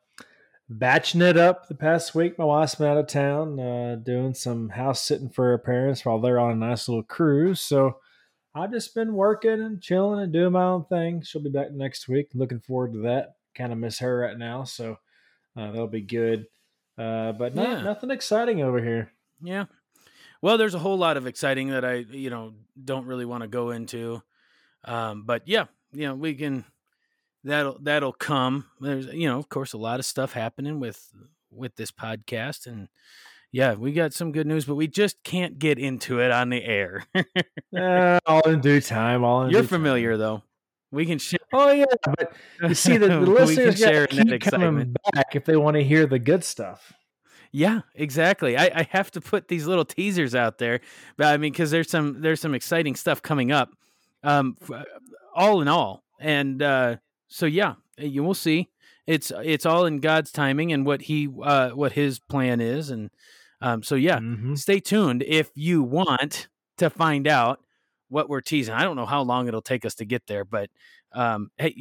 batching 0.69 1.23
it 1.23 1.37
up 1.37 1.69
the 1.69 1.75
past 1.75 2.15
week. 2.15 2.39
My 2.39 2.45
wife's 2.45 2.75
been 2.75 2.89
out 2.89 2.99
of 2.99 3.07
town, 3.07 3.59
uh, 3.61 3.97
doing 3.97 4.35
some 4.35 4.71
house 4.71 5.01
sitting 5.03 5.29
for 5.31 5.45
her 5.47 5.59
parents 5.59 6.05
while 6.05 6.21
they're 6.21 6.39
on 6.41 6.53
a 6.53 6.57
nice 6.57 6.89
little 6.89 7.03
cruise. 7.05 7.61
So 7.61 7.99
I've 8.55 8.73
just 8.73 8.95
been 8.95 9.15
working 9.15 9.61
and 9.63 9.81
chilling 9.81 10.21
and 10.21 10.33
doing 10.33 10.53
my 10.53 10.65
own 10.65 10.85
thing. 10.87 11.23
She'll 11.23 11.43
be 11.43 11.51
back 11.51 11.73
next 11.73 12.09
week. 12.09 12.29
Looking 12.35 12.61
forward 12.61 12.93
to 12.95 13.01
that. 13.03 13.37
Kind 13.55 13.73
of 13.73 13.79
miss 13.79 13.99
her 14.01 14.19
right 14.19 14.37
now, 14.37 14.65
so 14.65 14.97
uh, 15.57 15.71
that'll 15.71 15.87
be 15.89 16.01
good. 16.03 16.47
Uh, 16.99 17.33
but 17.33 17.55
not, 17.55 17.69
Yeah. 17.69 17.83
nothing 17.83 18.11
exciting 18.11 18.63
over 18.63 18.83
here. 18.83 19.13
Yeah. 19.43 19.67
Well, 20.43 20.59
there's 20.59 20.75
a 20.75 20.79
whole 20.79 20.99
lot 20.99 21.17
of 21.17 21.27
exciting 21.27 21.69
that 21.71 21.85
I, 21.85 21.95
you 21.97 22.31
know, 22.31 22.55
don't 22.83 23.07
really 23.07 23.25
want 23.25 23.43
to 23.43 23.49
go 23.49 23.71
into. 23.71 24.23
Um, 24.85 25.25
but 25.25 25.43
yeah, 25.47 25.67
you 25.93 26.07
know, 26.07 26.15
we 26.15 26.35
can 26.35 26.65
that'll 27.47 27.79
that'll 27.81 28.13
come. 28.13 28.67
There's 28.81 29.07
you 29.07 29.29
know, 29.29 29.39
of 29.39 29.49
course, 29.49 29.73
a 29.73 29.79
lot 29.79 30.01
of 30.01 30.07
stuff 30.07 30.33
happening 30.33 30.81
with 30.81 31.11
with 31.51 31.77
this 31.77 31.91
podcast 31.91 32.67
and 32.67 32.89
yeah, 33.53 33.75
we 33.75 33.93
got 33.93 34.13
some 34.13 34.33
good 34.33 34.47
news, 34.47 34.67
but 34.67 34.75
we 34.75 34.87
just 34.87 35.23
can't 35.23 35.59
get 35.59 35.79
into 35.79 36.21
it 36.21 36.31
on 36.31 36.51
the 36.51 36.63
air. 36.63 37.05
Uh, 37.75 38.19
all 38.27 38.41
in 38.43 38.61
due 38.61 38.81
time. 38.81 39.25
All 39.25 39.43
in 39.43 39.51
You're 39.51 39.63
due 39.63 39.69
time. 39.69 39.79
familiar 39.79 40.17
though. 40.17 40.43
We 40.91 41.07
can 41.07 41.19
share. 41.19 41.39
Oh 41.53 41.71
yeah, 41.71 41.85
but 42.05 42.35
you 42.63 42.75
see 42.75 42.97
the, 42.97 43.09
the 43.09 43.21
listeners 43.21 43.79
share 43.79 44.07
to 44.07 44.17
that 44.17 44.41
keep 44.41 44.51
coming 44.53 44.95
back 45.15 45.35
if 45.35 45.45
they 45.45 45.57
want 45.57 45.77
to 45.77 45.85
hear 45.85 46.07
the 46.07 46.19
good 46.19 46.45
stuff. 46.45 46.93
Yeah, 47.53 47.81
exactly. 47.95 48.57
I, 48.59 48.71
I 48.75 48.89
have 48.91 49.11
to 49.13 49.21
put 49.21 49.49
these 49.49 49.67
little 49.67 49.85
teasers 49.85 50.35
out 50.35 50.59
there, 50.59 50.81
but 51.17 51.29
I 51.29 51.39
mean, 51.39 51.53
because 51.53 51.71
there's 51.71 51.89
some 51.89 52.21
there's 52.21 52.41
some 52.41 52.55
exciting 52.55 52.95
stuff 52.95 53.23
coming 53.23 53.53
up, 53.53 53.71
um, 54.23 54.57
all 55.35 55.63
in 55.63 55.69
all, 55.69 56.05
and 56.21 56.61
uh, 56.61 56.97
so 57.29 57.47
yeah, 57.47 57.75
you 57.99 58.23
will 58.25 58.35
see. 58.35 58.69
It's 59.07 59.31
it's 59.45 59.65
all 59.67 59.87
in 59.87 60.01
God's 60.01 60.33
timing 60.33 60.73
and 60.73 60.85
what 60.85 61.03
he 61.03 61.29
uh, 61.43 61.71
what 61.71 61.93
His 61.93 62.19
plan 62.19 62.61
is, 62.61 62.91
and 62.91 63.11
um, 63.61 63.83
so 63.83 63.95
yeah, 63.95 64.19
Mhm. 64.19 64.59
stay 64.59 64.81
tuned 64.81 65.23
if 65.27 65.51
you 65.55 65.83
want 65.83 66.49
to 66.79 66.91
find 66.91 67.27
out 67.29 67.61
what 68.09 68.29
we're 68.29 68.41
teasing. 68.41 68.75
I 68.75 68.83
don't 68.83 68.97
know 68.97 69.07
how 69.07 69.23
long 69.23 69.49
it'll 69.49 69.63
take 69.63 69.85
us 69.85 69.95
to 69.97 70.05
get 70.05 70.27
there, 70.27 70.45
but 70.45 70.71
um, 71.13 71.51
hey, 71.57 71.73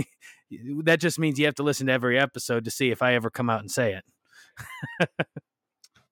that 0.84 1.00
just 1.00 1.18
means 1.18 1.38
you 1.38 1.46
have 1.46 1.54
to 1.56 1.62
listen 1.62 1.86
to 1.88 1.92
every 1.92 2.18
episode 2.18 2.64
to 2.66 2.70
see 2.70 2.90
if 2.90 3.02
I 3.02 3.14
ever 3.14 3.30
come 3.30 3.50
out 3.50 3.60
and 3.60 3.70
say 3.70 3.94
it. 3.94 4.04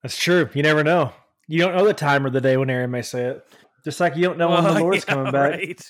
That's 0.02 0.16
true. 0.18 0.48
You 0.54 0.62
never 0.62 0.82
know. 0.84 1.12
You 1.46 1.58
don't 1.60 1.74
know 1.76 1.86
the 1.86 1.94
time 1.94 2.26
or 2.26 2.30
the 2.30 2.40
day 2.40 2.56
when 2.56 2.70
Aaron 2.70 2.90
may 2.90 3.02
say 3.02 3.24
it. 3.26 3.46
Just 3.84 4.00
like 4.00 4.16
you 4.16 4.24
don't 4.24 4.38
know 4.38 4.50
when 4.50 4.64
the 4.64 4.72
Lord's 4.80 5.04
yeah, 5.06 5.14
coming 5.14 5.32
back. 5.32 5.50
right. 5.50 5.80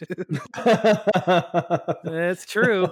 That's 2.04 2.44
true. 2.50 2.88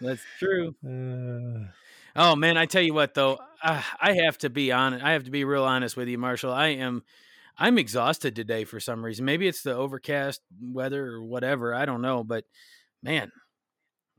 That's 0.00 0.22
true. 0.38 0.74
Uh, 0.86 1.68
Oh 2.14 2.36
man, 2.36 2.58
I 2.58 2.66
tell 2.66 2.82
you 2.82 2.92
what 2.92 3.14
though, 3.14 3.38
uh, 3.62 3.82
I 3.98 4.12
have 4.14 4.36
to 4.38 4.50
be 4.50 4.70
honest. 4.70 5.02
I 5.02 5.12
have 5.12 5.24
to 5.24 5.30
be 5.30 5.44
real 5.44 5.64
honest 5.64 5.96
with 5.96 6.08
you, 6.08 6.18
Marshall. 6.18 6.52
I 6.52 6.68
am, 6.68 7.04
I'm 7.56 7.78
exhausted 7.78 8.36
today 8.36 8.64
for 8.64 8.80
some 8.80 9.02
reason. 9.02 9.24
Maybe 9.24 9.48
it's 9.48 9.62
the 9.62 9.74
overcast 9.74 10.42
weather 10.60 11.06
or 11.06 11.22
whatever. 11.22 11.74
I 11.74 11.86
don't 11.86 12.02
know, 12.02 12.22
but 12.22 12.44
man, 13.02 13.32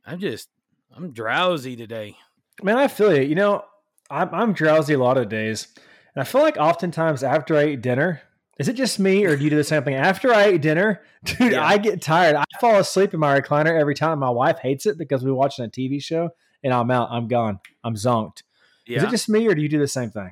I'm 0.08 0.20
just, 0.20 0.50
I'm 0.96 1.12
drowsy 1.12 1.76
today. 1.76 2.18
Man, 2.64 2.78
I 2.78 2.88
feel 2.88 3.16
you. 3.16 3.22
You 3.22 3.36
know, 3.36 3.64
I'm, 4.10 4.34
I'm 4.34 4.54
drowsy 4.54 4.96
a 4.96 5.00
lot 5.00 5.18
of 5.20 5.30
days. 5.30 5.68
And 6.16 6.22
I 6.22 6.24
feel 6.24 6.42
like 6.42 6.58
oftentimes 6.58 7.22
after 7.24 7.56
I 7.56 7.66
eat 7.68 7.82
dinner, 7.82 8.22
is 8.60 8.68
it 8.68 8.74
just 8.74 9.00
me 9.00 9.26
or 9.26 9.36
do 9.36 9.44
you 9.44 9.50
do 9.50 9.56
the 9.56 9.64
same 9.64 9.84
thing? 9.84 9.96
After 9.96 10.34
I 10.34 10.52
eat 10.52 10.62
dinner, 10.62 11.02
dude, 11.26 11.54
Yeah. 11.54 11.66
I 11.66 11.78
get 11.78 12.02
tired. 12.02 12.36
I 12.36 12.44
fall 12.62 12.78
asleep 12.78 13.14
in 13.14 13.20
my 13.20 13.40
recliner 13.40 13.80
every 13.80 13.96
time. 13.96 14.20
My 14.20 14.30
wife 14.30 14.60
hates 14.60 14.86
it 14.86 14.98
because 14.98 15.24
we're 15.24 15.34
watching 15.34 15.66
a 15.66 15.70
TV 15.70 16.02
show 16.02 16.30
and 16.64 16.74
I'm 16.74 16.92
out. 16.92 17.10
I'm 17.12 17.28
gone. 17.28 17.60
I'm 17.84 17.96
zonked. 17.96 18.44
Is 18.86 19.02
it 19.04 19.10
just 19.10 19.30
me 19.30 19.48
or 19.48 19.56
do 19.56 19.62
you 19.62 19.70
do 19.70 19.80
the 19.80 19.88
same 19.88 20.12
thing? 20.12 20.32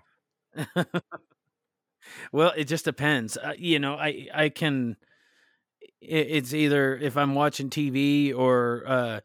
well, 2.32 2.52
it 2.56 2.66
just 2.66 2.86
depends. 2.86 3.38
Uh, 3.38 3.54
you 3.58 3.80
know, 3.80 3.96
I 3.96 4.28
I 4.34 4.50
can. 4.50 4.98
it- 6.02 6.28
It's 6.30 6.54
either 6.54 6.96
if 6.98 7.16
I'm 7.18 7.36
watching 7.36 7.70
TV 7.70 8.34
or 8.36 8.84
uh, 8.88 9.20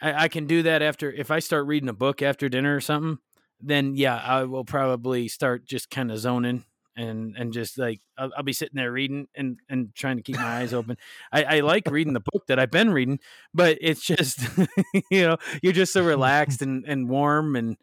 I, 0.00 0.24
I 0.24 0.28
can 0.28 0.46
do 0.46 0.62
that 0.64 0.82
after 0.82 1.10
if 1.12 1.30
I 1.30 1.38
start 1.38 1.66
reading 1.66 1.88
a 1.88 1.92
book 1.94 2.22
after 2.22 2.48
dinner 2.48 2.74
or 2.76 2.80
something. 2.80 3.18
Then 3.60 3.94
yeah, 3.94 4.16
I 4.16 4.42
will 4.44 4.64
probably 4.64 5.28
start 5.28 5.64
just 5.64 5.88
kind 5.90 6.10
of 6.10 6.18
zoning 6.18 6.64
and 6.96 7.34
and 7.36 7.52
just 7.52 7.78
like 7.78 8.00
I'll, 8.18 8.30
I'll 8.36 8.42
be 8.42 8.52
sitting 8.52 8.76
there 8.76 8.92
reading 8.92 9.26
and 9.34 9.58
and 9.68 9.94
trying 9.94 10.16
to 10.16 10.22
keep 10.22 10.36
my 10.36 10.58
eyes 10.60 10.74
open. 10.74 10.96
I, 11.32 11.44
I 11.44 11.60
like 11.60 11.90
reading 11.90 12.12
the 12.12 12.20
book 12.32 12.46
that 12.48 12.58
I've 12.58 12.70
been 12.70 12.90
reading, 12.92 13.18
but 13.54 13.78
it's 13.80 14.04
just 14.04 14.40
you 15.10 15.22
know 15.22 15.36
you're 15.62 15.72
just 15.72 15.92
so 15.92 16.04
relaxed 16.04 16.62
and 16.66 16.84
and 16.86 17.08
warm 17.08 17.56
and 17.56 17.76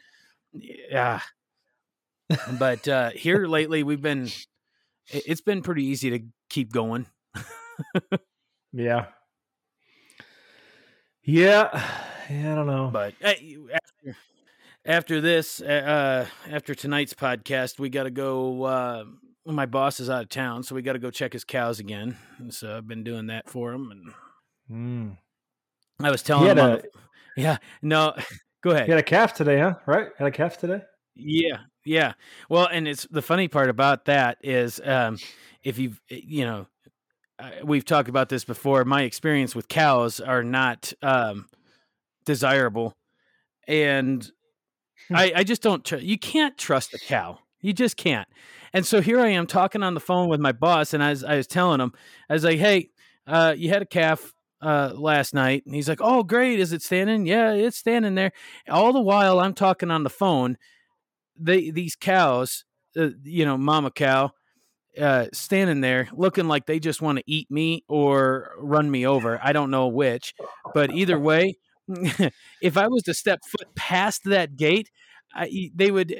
yeah. 0.53 1.21
But 2.59 2.87
uh 2.87 3.09
here 3.11 3.47
lately 3.47 3.83
we've 3.83 4.01
been 4.01 4.25
it- 5.11 5.23
it's 5.25 5.41
been 5.41 5.61
pretty 5.63 5.85
easy 5.85 6.11
to 6.11 6.19
keep 6.49 6.71
going. 6.71 7.07
Yeah. 8.73 9.07
Yeah. 11.23 11.85
Yeah, 12.31 12.51
I 12.51 12.55
don't 12.57 12.67
know. 12.67 12.91
But 12.93 13.15
uh, 13.23 13.29
after, 13.73 14.15
after 14.89 15.21
this, 15.21 15.61
uh, 15.61 16.25
after 16.49 16.73
tonight's 16.73 17.13
podcast, 17.13 17.79
we 17.79 17.89
got 17.89 18.03
to 18.03 18.11
go. 18.11 18.63
Uh, 18.63 19.03
my 19.45 19.65
boss 19.65 19.99
is 19.99 20.09
out 20.09 20.23
of 20.23 20.29
town, 20.29 20.63
so 20.63 20.75
we 20.75 20.81
got 20.81 20.93
to 20.93 20.99
go 20.99 21.11
check 21.11 21.33
his 21.33 21.43
cows 21.43 21.79
again. 21.79 22.17
And 22.39 22.53
so 22.53 22.75
I've 22.75 22.87
been 22.87 23.03
doing 23.03 23.27
that 23.27 23.47
for 23.49 23.71
him, 23.71 23.91
and 23.91 24.13
Mm. 24.71 25.17
I 25.99 26.11
was 26.11 26.21
telling 26.21 26.45
him, 26.51 26.57
a, 26.59 26.77
the, 26.77 26.83
yeah, 27.35 27.57
no, 27.81 28.13
go 28.63 28.69
ahead. 28.71 28.85
he 28.85 28.91
had 28.91 28.99
a 28.99 29.03
calf 29.03 29.33
today, 29.33 29.59
huh? 29.59 29.75
Right? 29.87 30.09
Had 30.17 30.27
a 30.27 30.31
calf 30.31 30.57
today? 30.59 30.81
Yeah, 31.15 31.57
yeah. 31.85 32.13
Well, 32.49 32.67
and 32.71 32.87
it's 32.87 33.07
the 33.09 33.23
funny 33.23 33.47
part 33.47 33.69
about 33.69 34.05
that 34.05 34.37
is 34.43 34.79
um, 34.83 35.17
if 35.63 35.79
you've 35.79 35.99
you 36.09 36.45
know 36.45 36.67
uh, 37.39 37.49
we've 37.63 37.83
talked 37.85 38.09
about 38.09 38.29
this 38.29 38.43
before. 38.45 38.85
My 38.85 39.01
experience 39.03 39.55
with 39.55 39.67
cows 39.67 40.19
are 40.19 40.43
not 40.43 40.93
um, 41.01 41.47
desirable, 42.25 42.95
and 43.67 44.29
I, 45.13 45.31
I 45.37 45.43
just 45.43 45.61
don't. 45.61 45.83
Tr- 45.83 45.97
you 45.97 46.17
can't 46.17 46.57
trust 46.57 46.93
a 46.93 46.99
cow. 46.99 47.39
You 47.61 47.73
just 47.73 47.97
can't. 47.97 48.27
And 48.73 48.85
so 48.85 49.01
here 49.01 49.19
I 49.19 49.29
am 49.29 49.47
talking 49.47 49.83
on 49.83 49.93
the 49.93 49.99
phone 49.99 50.29
with 50.29 50.39
my 50.39 50.51
boss, 50.51 50.93
and 50.93 51.03
I 51.03 51.09
was, 51.09 51.23
I 51.23 51.37
was 51.37 51.47
telling 51.47 51.81
him, 51.81 51.93
I 52.29 52.33
was 52.33 52.43
like, 52.43 52.59
"Hey, 52.59 52.89
uh, 53.27 53.55
you 53.57 53.69
had 53.69 53.81
a 53.81 53.85
calf 53.85 54.33
uh, 54.61 54.91
last 54.95 55.33
night," 55.33 55.63
and 55.65 55.73
he's 55.75 55.89
like, 55.89 56.01
"Oh, 56.01 56.23
great! 56.23 56.59
Is 56.59 56.73
it 56.73 56.81
standing? 56.81 57.25
Yeah, 57.25 57.53
it's 57.53 57.77
standing 57.77 58.15
there." 58.15 58.31
All 58.69 58.93
the 58.93 59.01
while 59.01 59.39
I'm 59.39 59.53
talking 59.53 59.91
on 59.91 60.03
the 60.03 60.09
phone, 60.09 60.57
they 61.37 61.71
these 61.71 61.95
cows, 61.95 62.65
uh, 62.97 63.09
you 63.23 63.45
know, 63.45 63.57
mama 63.57 63.91
cow, 63.91 64.31
uh, 64.99 65.27
standing 65.33 65.81
there 65.81 66.09
looking 66.13 66.47
like 66.47 66.65
they 66.65 66.79
just 66.79 67.01
want 67.01 67.17
to 67.17 67.23
eat 67.25 67.49
me 67.49 67.83
or 67.87 68.51
run 68.59 68.89
me 68.89 69.05
over. 69.05 69.39
I 69.43 69.53
don't 69.53 69.71
know 69.71 69.87
which, 69.87 70.33
but 70.73 70.91
either 70.91 71.19
way, 71.19 71.57
if 72.61 72.77
I 72.77 72.87
was 72.87 73.03
to 73.03 73.13
step 73.13 73.39
foot 73.45 73.73
past 73.75 74.23
that 74.25 74.55
gate, 74.55 74.89
I, 75.33 75.71
they 75.73 75.91
would. 75.91 76.15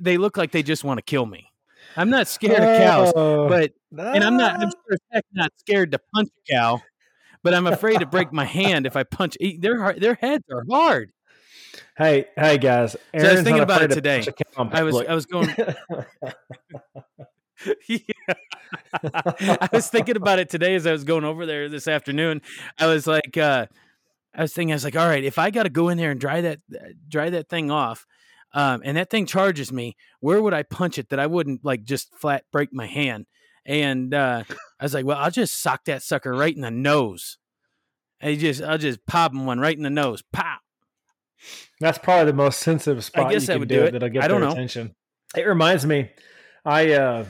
They 0.00 0.16
look 0.16 0.36
like 0.36 0.52
they 0.52 0.62
just 0.62 0.84
want 0.84 0.98
to 0.98 1.02
kill 1.02 1.26
me. 1.26 1.50
I'm 1.96 2.10
not 2.10 2.28
scared 2.28 2.60
of 2.60 2.78
cows, 2.78 3.12
Oh, 3.16 3.48
but 3.48 3.72
and 3.96 4.22
I'm 4.22 4.36
not. 4.36 4.60
I'm 4.60 4.68
ah. 4.68 4.96
sure 5.12 5.22
not 5.32 5.52
scared 5.56 5.92
to 5.92 6.00
punch 6.14 6.28
a 6.28 6.52
cow, 6.52 6.80
but 7.42 7.54
I'm 7.54 7.66
afraid 7.66 8.00
to 8.00 8.06
break 8.06 8.32
my 8.32 8.44
hand 8.44 8.86
if 8.86 8.96
I 8.96 9.02
punch. 9.02 9.36
Their 9.58 9.94
their 9.94 10.14
heads 10.14 10.44
are 10.52 10.64
hard. 10.70 11.12
Hey, 11.96 12.26
hey 12.36 12.58
guys. 12.58 12.96
I 13.14 13.32
was 13.32 13.42
thinking 13.42 13.62
about 13.62 13.82
it 13.82 13.88
to 13.88 13.94
today. 13.96 14.22
punch 14.22 14.28
a 14.28 14.44
cow 14.44 14.62
in 14.62 14.72
I 14.72 14.82
was. 14.82 14.96
I 14.96 15.14
was 15.14 15.26
going. 15.26 15.48
yeah. 17.88 17.98
I 19.02 19.68
was 19.72 19.88
thinking 19.88 20.16
about 20.16 20.38
it 20.38 20.48
today 20.48 20.74
as 20.74 20.86
I 20.86 20.92
was 20.92 21.04
going 21.04 21.24
over 21.24 21.46
there 21.46 21.68
this 21.68 21.88
afternoon. 21.88 22.42
I 22.78 22.86
was 22.86 23.06
like, 23.06 23.36
uh, 23.36 23.66
I 24.38 24.42
was 24.42 24.52
thinking, 24.52 24.72
I 24.72 24.76
was 24.76 24.84
like, 24.84 24.96
all 24.96 25.08
right, 25.08 25.24
if 25.24 25.36
I 25.36 25.50
got 25.50 25.64
to 25.64 25.68
go 25.68 25.88
in 25.88 25.98
there 25.98 26.12
and 26.12 26.20
dry 26.20 26.40
that 26.42 26.60
dry 27.08 27.28
that 27.28 27.48
thing 27.48 27.72
off, 27.72 28.06
um, 28.54 28.82
and 28.84 28.96
that 28.96 29.10
thing 29.10 29.26
charges 29.26 29.72
me, 29.72 29.96
where 30.20 30.40
would 30.40 30.54
I 30.54 30.62
punch 30.62 30.96
it 30.96 31.08
that 31.08 31.18
I 31.18 31.26
wouldn't 31.26 31.64
like 31.64 31.82
just 31.82 32.14
flat 32.14 32.44
break 32.52 32.72
my 32.72 32.86
hand? 32.86 33.26
And 33.66 34.14
uh, 34.14 34.44
I 34.80 34.84
was 34.84 34.94
like, 34.94 35.04
well, 35.04 35.18
I'll 35.18 35.32
just 35.32 35.60
sock 35.60 35.84
that 35.86 36.02
sucker 36.02 36.32
right 36.32 36.54
in 36.54 36.62
the 36.62 36.70
nose. 36.70 37.36
And 38.20 38.38
just, 38.38 38.62
I'll 38.62 38.78
just 38.78 39.04
pop 39.06 39.32
him 39.32 39.44
one 39.44 39.58
right 39.58 39.76
in 39.76 39.82
the 39.82 39.90
nose. 39.90 40.22
Pop. 40.32 40.60
That's 41.80 41.98
probably 41.98 42.26
the 42.26 42.36
most 42.36 42.60
sensitive 42.60 43.04
spot 43.04 43.26
I 43.26 43.32
guess 43.32 43.42
you 43.42 43.46
that 43.48 43.52
can 43.54 43.60
would 43.60 43.68
do 43.68 43.82
it. 43.84 43.92
that'll 43.92 44.08
get 44.08 44.24
I 44.24 44.28
don't 44.28 44.40
know. 44.40 44.52
attention. 44.52 44.94
It 45.36 45.46
reminds 45.46 45.84
me, 45.84 46.10
I 46.64 46.92
uh, 46.92 47.24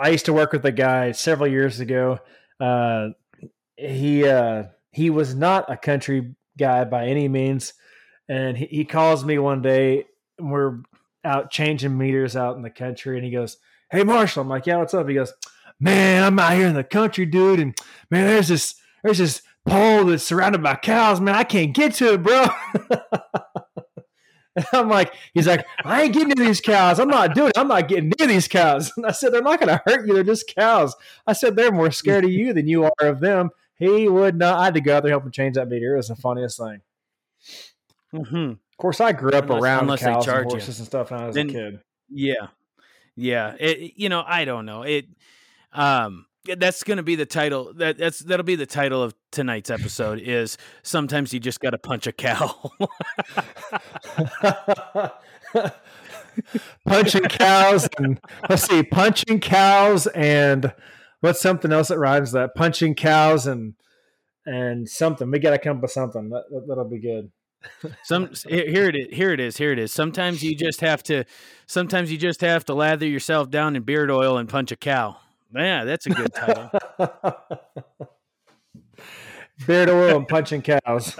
I 0.00 0.08
used 0.08 0.24
to 0.24 0.32
work 0.32 0.52
with 0.52 0.64
a 0.64 0.72
guy 0.72 1.12
several 1.12 1.50
years 1.50 1.80
ago. 1.80 2.18
Uh, 2.58 3.10
he 3.76 4.26
uh, 4.26 4.64
he 4.90 5.10
was 5.10 5.34
not 5.34 5.70
a 5.70 5.76
country 5.76 6.34
guy 6.58 6.84
by 6.84 7.06
any 7.06 7.28
means, 7.28 7.74
and 8.28 8.56
he, 8.56 8.66
he 8.66 8.84
calls 8.84 9.24
me 9.24 9.38
one 9.38 9.62
day. 9.62 10.06
We're 10.38 10.80
out 11.24 11.50
changing 11.50 11.96
meters 11.96 12.36
out 12.36 12.56
in 12.56 12.62
the 12.62 12.70
country, 12.70 13.16
and 13.16 13.24
he 13.24 13.32
goes, 13.32 13.58
"Hey, 13.90 14.02
Marshall," 14.04 14.42
I'm 14.42 14.48
like, 14.48 14.66
"Yeah, 14.66 14.78
what's 14.78 14.94
up?" 14.94 15.08
He 15.08 15.14
goes, 15.14 15.32
"Man, 15.80 16.22
I'm 16.22 16.38
out 16.38 16.54
here 16.54 16.66
in 16.66 16.74
the 16.74 16.84
country, 16.84 17.26
dude, 17.26 17.60
and 17.60 17.76
man, 18.10 18.26
there's 18.26 18.48
this 18.48 18.74
there's 19.02 19.18
this 19.18 19.42
pole 19.66 20.04
that's 20.04 20.22
surrounded 20.22 20.62
by 20.62 20.76
cows. 20.76 21.20
Man, 21.20 21.34
I 21.34 21.44
can't 21.44 21.74
get 21.74 21.94
to 21.94 22.14
it, 22.14 22.22
bro." 22.22 22.46
And 24.56 24.66
I'm 24.72 24.88
like, 24.88 25.14
he's 25.34 25.46
like, 25.46 25.66
I 25.84 26.02
ain't 26.02 26.14
getting 26.14 26.32
near 26.34 26.46
these 26.46 26.60
cows. 26.60 26.98
I'm 26.98 27.08
not 27.08 27.34
doing 27.34 27.48
it. 27.48 27.58
I'm 27.58 27.68
not 27.68 27.88
getting 27.88 28.12
near 28.18 28.26
these 28.26 28.48
cows. 28.48 28.92
And 28.96 29.06
I 29.06 29.12
said, 29.12 29.32
they're 29.32 29.42
not 29.42 29.60
going 29.60 29.68
to 29.68 29.82
hurt 29.86 30.06
you. 30.06 30.14
They're 30.14 30.24
just 30.24 30.52
cows. 30.56 30.96
I 31.26 31.34
said, 31.34 31.54
they're 31.54 31.70
more 31.70 31.90
scared 31.90 32.24
of 32.24 32.30
you 32.30 32.52
than 32.52 32.66
you 32.66 32.84
are 32.84 32.92
of 33.00 33.20
them. 33.20 33.50
He 33.78 34.08
would 34.08 34.36
not. 34.36 34.58
I 34.58 34.64
had 34.66 34.74
to 34.74 34.80
go 34.80 34.96
out 34.96 35.02
there 35.02 35.10
and 35.10 35.20
help 35.20 35.24
him 35.24 35.32
change 35.32 35.56
that 35.56 35.68
meter. 35.68 35.94
It 35.94 35.98
was 35.98 36.08
the 36.08 36.16
funniest 36.16 36.58
thing. 36.58 36.80
hmm 38.12 38.50
Of 38.52 38.76
course, 38.78 39.00
I 39.00 39.12
grew 39.12 39.32
up 39.32 39.44
Unless- 39.44 39.62
around 39.62 39.80
unless 39.84 40.00
cows 40.00 40.26
and 40.28 40.44
you. 40.44 40.50
horses 40.50 40.78
and 40.78 40.86
stuff 40.86 41.10
when 41.10 41.20
I 41.20 41.26
was 41.26 41.34
Then- 41.34 41.50
a 41.50 41.52
kid. 41.52 41.80
Yeah. 42.08 42.46
Yeah. 43.16 43.54
It, 43.58 43.92
you 43.96 44.08
know, 44.08 44.22
I 44.26 44.44
don't 44.44 44.66
know. 44.66 44.82
It 44.82 45.06
um 45.72 46.26
that's 46.58 46.84
going 46.84 46.98
to 46.98 47.02
be 47.02 47.16
the 47.16 47.26
title. 47.26 47.72
That 47.74 47.98
that's 47.98 48.20
that'll 48.20 48.44
be 48.44 48.54
the 48.54 48.66
title 48.66 49.02
of 49.02 49.14
tonight's 49.32 49.68
episode 49.68 50.20
is 50.20 50.56
sometimes 50.84 51.34
you 51.34 51.40
just 51.40 51.58
got 51.60 51.70
to 51.70 51.78
punch 51.78 52.06
a 52.06 52.12
cow. 52.12 52.70
punching 56.86 57.22
cows 57.24 57.88
and 57.98 58.20
let's 58.48 58.62
see, 58.62 58.82
punching 58.82 59.40
cows 59.40 60.06
and 60.08 60.72
what's 61.26 61.40
something 61.40 61.72
else 61.72 61.88
that 61.88 61.98
rhymes 61.98 62.30
that? 62.32 62.54
Punching 62.54 62.94
cows 62.94 63.46
and 63.46 63.74
and 64.46 64.88
something. 64.88 65.30
We 65.30 65.40
got 65.40 65.50
to 65.50 65.58
come 65.58 65.78
up 65.78 65.82
with 65.82 65.90
something. 65.90 66.30
That, 66.30 66.44
that, 66.50 66.66
that'll 66.68 66.88
be 66.88 67.00
good. 67.00 67.32
Some 68.04 68.30
here 68.48 68.70
here 68.70 68.88
it 68.88 68.94
is. 68.94 69.08
Here 69.10 69.32
it 69.32 69.40
is. 69.40 69.56
Here 69.56 69.72
it 69.72 69.78
is. 69.78 69.92
Sometimes 69.92 70.44
you 70.44 70.54
just 70.54 70.80
have 70.82 71.02
to 71.04 71.24
sometimes 71.66 72.12
you 72.12 72.18
just 72.18 72.40
have 72.42 72.64
to 72.66 72.74
lather 72.74 73.06
yourself 73.06 73.50
down 73.50 73.74
in 73.74 73.82
beard 73.82 74.10
oil 74.10 74.38
and 74.38 74.48
punch 74.48 74.70
a 74.70 74.76
cow. 74.76 75.16
Yeah, 75.54 75.84
that's 75.84 76.06
a 76.06 76.10
good 76.10 76.32
title. 76.32 76.70
Beard 79.66 79.88
oil 79.88 80.18
and 80.18 80.28
punching 80.28 80.62
cows. 80.62 81.16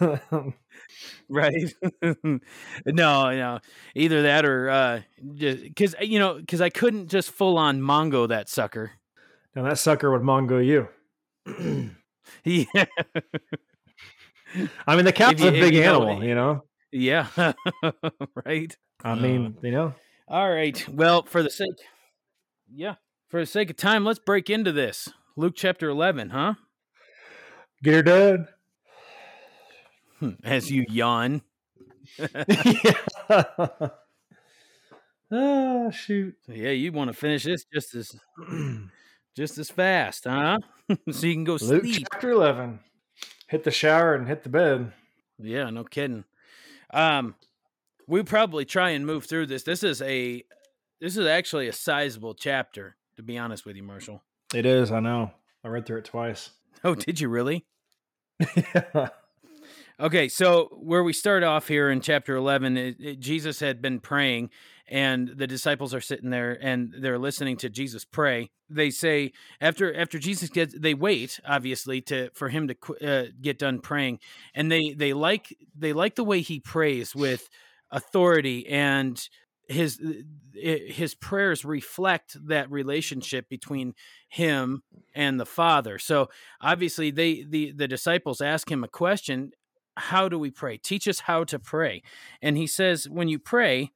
right 1.28 1.74
no 2.02 2.40
no 2.86 3.58
either 3.94 4.22
that 4.22 4.46
or 4.46 4.70
uh 4.70 5.00
just 5.34 5.62
because 5.62 5.94
you 6.00 6.18
know 6.18 6.34
because 6.34 6.62
i 6.62 6.70
couldn't 6.70 7.08
just 7.08 7.30
full 7.30 7.58
on 7.58 7.80
mongo 7.80 8.26
that 8.26 8.48
sucker 8.48 8.92
and 9.54 9.66
that 9.66 9.78
sucker 9.78 10.10
would 10.10 10.22
mongo 10.22 10.64
you. 10.64 10.88
yeah 12.44 12.64
I 14.86 14.96
mean, 14.96 15.04
the 15.04 15.12
cat's 15.12 15.42
a 15.42 15.50
big 15.50 15.74
animal, 15.74 16.22
you 16.24 16.34
know. 16.34 16.64
yeah 16.92 17.26
right 18.46 18.76
I 19.04 19.14
mean, 19.14 19.56
you 19.62 19.70
know. 19.70 19.94
all 20.26 20.50
right 20.50 20.86
well 20.88 21.22
for 21.24 21.42
the 21.42 21.50
sake 21.50 21.76
yeah 22.74 22.94
for 23.28 23.40
the 23.40 23.46
sake 23.46 23.70
of 23.70 23.76
time 23.76 24.04
let's 24.04 24.18
break 24.18 24.50
into 24.50 24.72
this 24.72 25.08
luke 25.36 25.54
chapter 25.56 25.88
11 25.88 26.30
huh 26.30 26.54
Get 27.82 27.94
her 27.94 28.02
done. 28.02 28.48
Hmm, 30.18 30.30
as 30.42 30.70
you 30.70 30.84
yawn 30.88 31.42
yeah. 32.18 32.92
oh 35.30 35.90
shoot. 35.90 36.34
yeah, 36.48 36.70
you 36.70 36.90
want 36.92 37.08
to 37.08 37.14
finish 37.16 37.44
this 37.44 37.64
just 37.72 37.94
as 37.94 38.16
just 39.38 39.56
as 39.56 39.70
fast, 39.70 40.24
huh? 40.24 40.58
so 41.10 41.26
you 41.26 41.34
can 41.34 41.44
go 41.44 41.52
Luke 41.52 41.84
sleep. 41.84 42.08
chapter 42.12 42.32
eleven. 42.32 42.80
Hit 43.46 43.62
the 43.62 43.70
shower 43.70 44.14
and 44.14 44.26
hit 44.26 44.42
the 44.42 44.48
bed. 44.48 44.92
Yeah, 45.38 45.70
no 45.70 45.84
kidding. 45.84 46.24
Um, 46.92 47.36
we 48.08 48.24
probably 48.24 48.64
try 48.64 48.90
and 48.90 49.06
move 49.06 49.26
through 49.26 49.46
this. 49.46 49.62
This 49.62 49.84
is 49.84 50.02
a 50.02 50.42
this 51.00 51.16
is 51.16 51.24
actually 51.24 51.68
a 51.68 51.72
sizable 51.72 52.34
chapter, 52.34 52.96
to 53.16 53.22
be 53.22 53.38
honest 53.38 53.64
with 53.64 53.76
you, 53.76 53.84
Marshall. 53.84 54.22
It 54.52 54.66
is. 54.66 54.90
I 54.90 54.98
know. 54.98 55.30
I 55.64 55.68
read 55.68 55.86
through 55.86 55.98
it 55.98 56.04
twice. 56.06 56.50
Oh, 56.82 56.96
did 56.96 57.20
you 57.20 57.28
really? 57.28 57.64
yeah. 58.56 59.08
Okay, 60.00 60.28
so 60.28 60.68
where 60.80 61.02
we 61.02 61.12
start 61.12 61.42
off 61.42 61.66
here 61.66 61.90
in 61.90 62.00
chapter 62.00 62.36
11, 62.36 62.76
it, 62.76 62.96
it- 63.00 63.20
Jesus 63.20 63.58
had 63.58 63.82
been 63.82 63.98
praying, 63.98 64.50
and 64.86 65.28
the 65.28 65.46
disciples 65.48 65.92
are 65.92 66.00
sitting 66.00 66.30
there 66.30 66.56
and 66.62 66.94
they're 67.00 67.18
listening 67.18 67.56
to 67.58 67.68
Jesus 67.68 68.04
pray. 68.04 68.50
They 68.70 68.90
say 68.90 69.32
after 69.60 69.94
after 69.94 70.18
Jesus 70.18 70.48
gets, 70.50 70.74
they 70.78 70.94
wait 70.94 71.40
obviously 71.46 72.00
to 72.02 72.30
for 72.34 72.48
him 72.48 72.68
to 72.68 72.76
uh, 73.06 73.26
get 73.42 73.58
done 73.58 73.80
praying, 73.80 74.20
and 74.54 74.70
they 74.72 74.92
they 74.92 75.12
like 75.12 75.54
they 75.76 75.92
like 75.92 76.14
the 76.14 76.24
way 76.24 76.40
he 76.40 76.60
prays 76.60 77.14
with 77.14 77.48
authority 77.90 78.66
and 78.68 79.20
his 79.68 80.00
his 80.54 81.14
prayers 81.14 81.64
reflect 81.64 82.36
that 82.48 82.70
relationship 82.70 83.48
between 83.48 83.92
him 84.28 84.82
and 85.14 85.38
the 85.38 85.46
Father. 85.46 85.98
So 85.98 86.28
obviously 86.60 87.10
they 87.10 87.44
the 87.46 87.72
the 87.72 87.88
disciples 87.88 88.40
ask 88.40 88.70
him 88.70 88.82
a 88.84 88.88
question 88.88 89.50
how 89.98 90.28
do 90.28 90.38
we 90.38 90.50
pray? 90.50 90.76
Teach 90.78 91.08
us 91.08 91.20
how 91.20 91.44
to 91.44 91.58
pray. 91.58 92.02
And 92.40 92.56
he 92.56 92.66
says 92.66 93.08
when 93.08 93.28
you 93.28 93.38
pray 93.38 93.92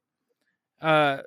uh 0.80 1.18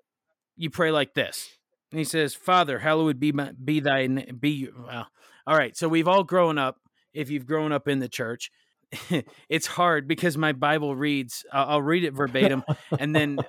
you 0.58 0.70
pray 0.70 0.92
like 0.92 1.14
this. 1.14 1.50
And 1.92 2.00
he 2.00 2.06
says 2.06 2.36
father 2.36 2.80
hallowed 2.80 3.20
be 3.20 3.32
my, 3.32 3.52
be 3.54 3.80
thy 3.80 4.08
be 4.08 4.70
well 4.78 5.08
all 5.48 5.58
right 5.58 5.76
so 5.78 5.88
we've 5.88 6.08
all 6.08 6.24
grown 6.24 6.58
up 6.58 6.80
if 7.14 7.30
you've 7.30 7.46
grown 7.46 7.72
up 7.72 7.88
in 7.88 8.00
the 8.00 8.10
church. 8.10 8.52
It's 9.50 9.68
hard 9.68 10.08
because 10.08 10.38
my 10.38 10.52
bible 10.52 10.96
reads 10.96 11.46
i'll, 11.52 11.70
I'll 11.70 11.82
read 11.82 12.04
it 12.04 12.14
verbatim 12.14 12.64
and 13.00 13.16
then 13.16 13.40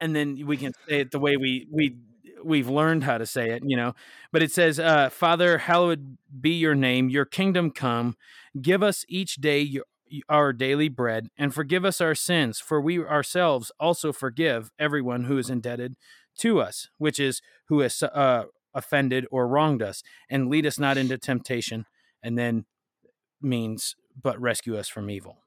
and 0.00 0.14
then 0.14 0.46
we 0.46 0.56
can 0.56 0.72
say 0.88 1.00
it 1.00 1.10
the 1.10 1.18
way 1.18 1.36
we 1.36 1.66
we 1.70 1.96
we've 2.42 2.68
learned 2.68 3.04
how 3.04 3.18
to 3.18 3.26
say 3.26 3.50
it 3.50 3.62
you 3.66 3.76
know? 3.76 3.94
But 4.32 4.42
it 4.42 4.52
says 4.52 4.78
uh 4.78 5.10
father 5.10 5.58
hallowed 5.58 6.16
be 6.40 6.50
your 6.50 6.74
name 6.74 7.08
your 7.10 7.24
kingdom 7.24 7.70
come. 7.70 8.16
Give 8.60 8.82
us 8.82 9.04
each 9.08 9.36
day 9.36 9.60
your 9.60 9.84
our 10.28 10.52
daily 10.52 10.88
bread 10.88 11.28
and 11.38 11.54
forgive 11.54 11.84
us 11.84 12.00
our 12.00 12.14
sins 12.14 12.58
for 12.58 12.80
we 12.80 12.98
ourselves 12.98 13.70
also 13.78 14.12
forgive 14.12 14.70
everyone 14.78 15.24
who 15.24 15.38
is 15.38 15.50
indebted 15.50 15.96
to 16.38 16.60
us 16.60 16.88
which 16.98 17.18
is 17.20 17.40
who 17.68 17.80
has 17.80 18.02
uh, 18.02 18.44
offended 18.74 19.26
or 19.30 19.46
wronged 19.46 19.82
us 19.82 20.02
and 20.28 20.48
lead 20.48 20.66
us 20.66 20.78
not 20.78 20.96
into 20.96 21.18
temptation 21.18 21.86
and 22.22 22.38
then 22.38 22.64
means 23.40 23.96
but 24.20 24.40
rescue 24.40 24.76
us 24.76 24.88
from 24.88 25.08
evil. 25.08 25.38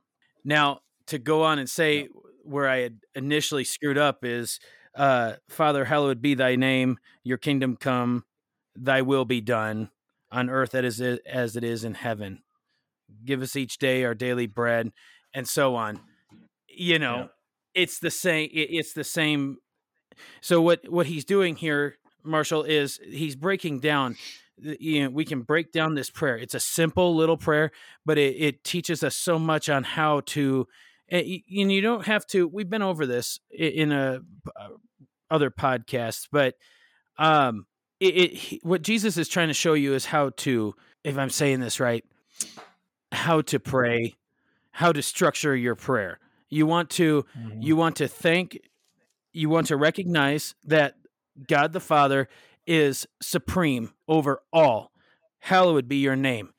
Now 0.44 0.80
to 1.08 1.20
go 1.20 1.44
on 1.44 1.60
and 1.60 1.70
say 1.70 2.08
where 2.44 2.68
i 2.68 2.80
had 2.80 3.00
initially 3.16 3.64
screwed 3.64 3.98
up 3.98 4.24
is 4.24 4.60
uh, 4.96 5.34
father 5.50 5.86
hallowed 5.86 6.22
be 6.22 6.34
thy 6.34 6.56
name 6.56 6.98
your 7.24 7.38
kingdom 7.38 7.76
come 7.76 8.24
thy 8.76 9.02
will 9.02 9.26
be 9.26 9.42
done 9.42 9.90
on 10.32 10.50
earth 10.50 10.76
as 10.76 11.00
it 11.00 11.08
is, 11.08 11.20
as 11.26 11.56
it 11.56 11.64
is 11.64 11.84
in 11.84 11.94
heaven 11.94 12.42
give 13.26 13.42
us 13.42 13.56
each 13.56 13.78
day 13.78 14.04
our 14.04 14.14
daily 14.16 14.48
bread 14.48 14.92
and 15.34 15.48
so 15.48 15.76
on 15.76 16.00
you 16.68 17.00
know 17.00 17.18
Yeah. 17.18 17.28
it's 17.84 18.00
the 18.00 18.12
same 18.12 18.50
it's 18.54 18.94
the 18.94 19.04
same 19.04 19.58
so 20.42 20.62
what 20.62 20.82
what 20.90 21.06
he's 21.08 21.26
doing 21.26 21.56
here 21.56 21.96
marshall 22.24 22.64
is 22.64 23.00
he's 23.04 23.36
breaking 23.36 23.80
down 23.80 24.16
you 24.58 25.04
know 25.04 25.10
we 25.10 25.26
can 25.26 25.42
break 25.42 25.72
down 25.72 25.96
this 25.96 26.10
prayer 26.10 26.38
it's 26.38 26.54
a 26.54 26.60
simple 26.60 27.16
little 27.16 27.38
prayer 27.38 27.72
but 28.06 28.18
it, 28.18 28.36
it 28.38 28.64
teaches 28.64 29.04
us 29.04 29.16
so 29.16 29.38
much 29.40 29.68
on 29.70 29.84
how 29.84 30.22
to 30.22 30.68
and 31.10 31.26
y- 31.28 31.44
you 31.48 31.82
don't 31.82 32.06
have 32.06 32.26
to 32.28 32.48
we've 32.48 32.70
been 32.70 32.82
over 32.84 33.06
this 33.06 33.40
in 33.52 33.92
a 33.92 34.20
uh, 34.56 34.68
other 35.32 35.50
podcasts 35.50 36.28
but 36.32 36.54
um 37.18 37.66
it, 38.00 38.16
it 38.16 38.60
what 38.64 38.82
jesus 38.84 39.18
is 39.18 39.28
trying 39.28 39.48
to 39.48 39.54
show 39.54 39.74
you 39.74 39.94
is 39.96 40.06
how 40.06 40.30
to 40.38 40.74
if 41.04 41.18
i'm 41.18 41.30
saying 41.32 41.60
this 41.60 41.80
right 41.80 42.04
how 43.14 43.42
to 43.42 43.60
pray 43.60 44.16
how 44.72 44.92
to 44.92 45.02
structure 45.04 45.56
your 45.56 45.76
prayer. 45.76 46.20
You 46.50 46.66
want 46.66 46.90
to 46.92 47.26
Mm-hmm. 47.38 47.62
you 47.62 47.76
want 47.76 47.96
to 47.98 48.08
thank 48.08 48.60
you 49.32 49.50
want 49.50 49.68
to 49.68 49.78
recognize 49.78 50.56
that 50.66 50.96
god 51.48 51.74
the 51.74 51.80
father 51.80 52.28
is 52.66 53.08
supreme 53.22 53.94
over 54.08 54.42
all. 54.52 54.92
Hallowed 55.40 55.88
be 55.88 55.98
your 55.98 56.16
name. 56.16 56.54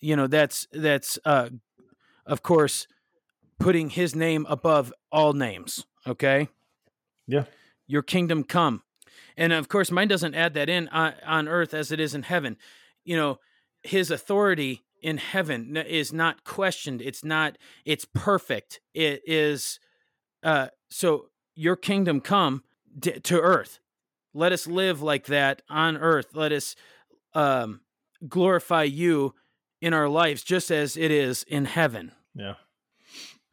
You 0.00 0.16
know 0.16 0.26
that's 0.26 0.66
that's 0.72 1.18
uh 1.24 1.50
of 2.26 2.42
course 2.42 2.86
putting 3.58 3.90
his 3.90 4.14
name 4.16 4.44
above 4.48 4.92
all 5.12 5.32
names 5.32 5.84
okay? 6.06 6.48
Yeah. 7.28 7.44
your 7.86 8.02
kingdom 8.02 8.42
come. 8.42 8.82
And 9.36 9.52
of 9.52 9.68
course 9.68 9.90
mine 9.92 10.08
doesn't 10.08 10.34
add 10.34 10.54
that 10.54 10.68
in 10.68 10.88
on, 10.88 11.14
on 11.24 11.46
earth 11.48 11.74
as 11.74 11.92
it 11.92 12.00
is 12.00 12.14
in 12.14 12.24
heaven. 12.24 12.56
You 13.04 13.16
know 13.16 13.38
his 13.82 14.10
authority 14.10 14.82
in 15.02 15.18
heaven 15.18 15.76
is 15.76 16.12
not 16.12 16.44
questioned 16.44 17.02
it's 17.02 17.24
not 17.24 17.58
it's 17.84 18.04
perfect 18.04 18.80
it 18.94 19.20
is 19.26 19.80
uh 20.42 20.68
so 20.90 21.26
your 21.54 21.76
kingdom 21.76 22.20
come 22.20 22.62
d- 22.98 23.20
to 23.20 23.40
earth. 23.40 23.78
Let 24.34 24.52
us 24.52 24.66
live 24.66 25.02
like 25.02 25.26
that 25.26 25.62
on 25.68 25.96
earth. 25.96 26.34
Let 26.34 26.52
us 26.52 26.74
um 27.34 27.80
glorify 28.28 28.84
you 28.84 29.34
in 29.80 29.92
our 29.94 30.08
lives 30.08 30.42
just 30.42 30.70
as 30.70 30.96
it 30.96 31.10
is 31.10 31.42
in 31.44 31.64
heaven. 31.64 32.12
Yeah. 32.34 32.54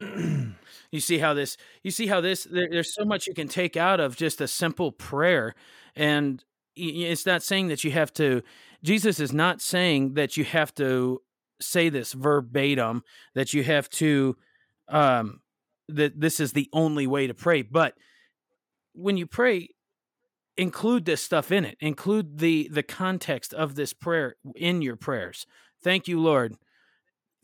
you 0.00 1.00
see 1.00 1.18
how 1.18 1.34
this 1.34 1.56
you 1.82 1.90
see 1.90 2.06
how 2.06 2.20
this 2.20 2.44
there, 2.44 2.68
there's 2.70 2.94
so 2.94 3.04
much 3.04 3.26
you 3.26 3.34
can 3.34 3.48
take 3.48 3.76
out 3.76 4.00
of 4.00 4.16
just 4.16 4.40
a 4.40 4.48
simple 4.48 4.92
prayer. 4.92 5.54
And 5.94 6.42
it's 6.76 7.26
not 7.26 7.42
saying 7.42 7.68
that 7.68 7.82
you 7.82 7.90
have 7.90 8.12
to 8.14 8.42
jesus 8.82 9.18
is 9.18 9.32
not 9.32 9.60
saying 9.60 10.14
that 10.14 10.36
you 10.36 10.44
have 10.44 10.72
to 10.72 11.20
say 11.60 11.88
this 11.88 12.12
verbatim 12.12 13.02
that 13.34 13.52
you 13.52 13.62
have 13.62 13.88
to 13.90 14.36
um 14.88 15.40
that 15.88 16.20
this 16.20 16.40
is 16.40 16.52
the 16.52 16.68
only 16.72 17.06
way 17.06 17.26
to 17.26 17.34
pray 17.34 17.62
but 17.62 17.94
when 18.94 19.16
you 19.16 19.26
pray 19.26 19.68
include 20.56 21.04
this 21.06 21.22
stuff 21.22 21.50
in 21.50 21.64
it 21.64 21.76
include 21.80 22.38
the 22.38 22.68
the 22.70 22.82
context 22.82 23.54
of 23.54 23.74
this 23.74 23.92
prayer 23.92 24.36
in 24.54 24.82
your 24.82 24.96
prayers. 24.96 25.46
Thank 25.82 26.06
you 26.06 26.20
lord. 26.20 26.54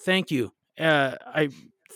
Thank 0.03 0.31
you. 0.31 0.53
Uh 0.79 1.15
i 1.27 1.49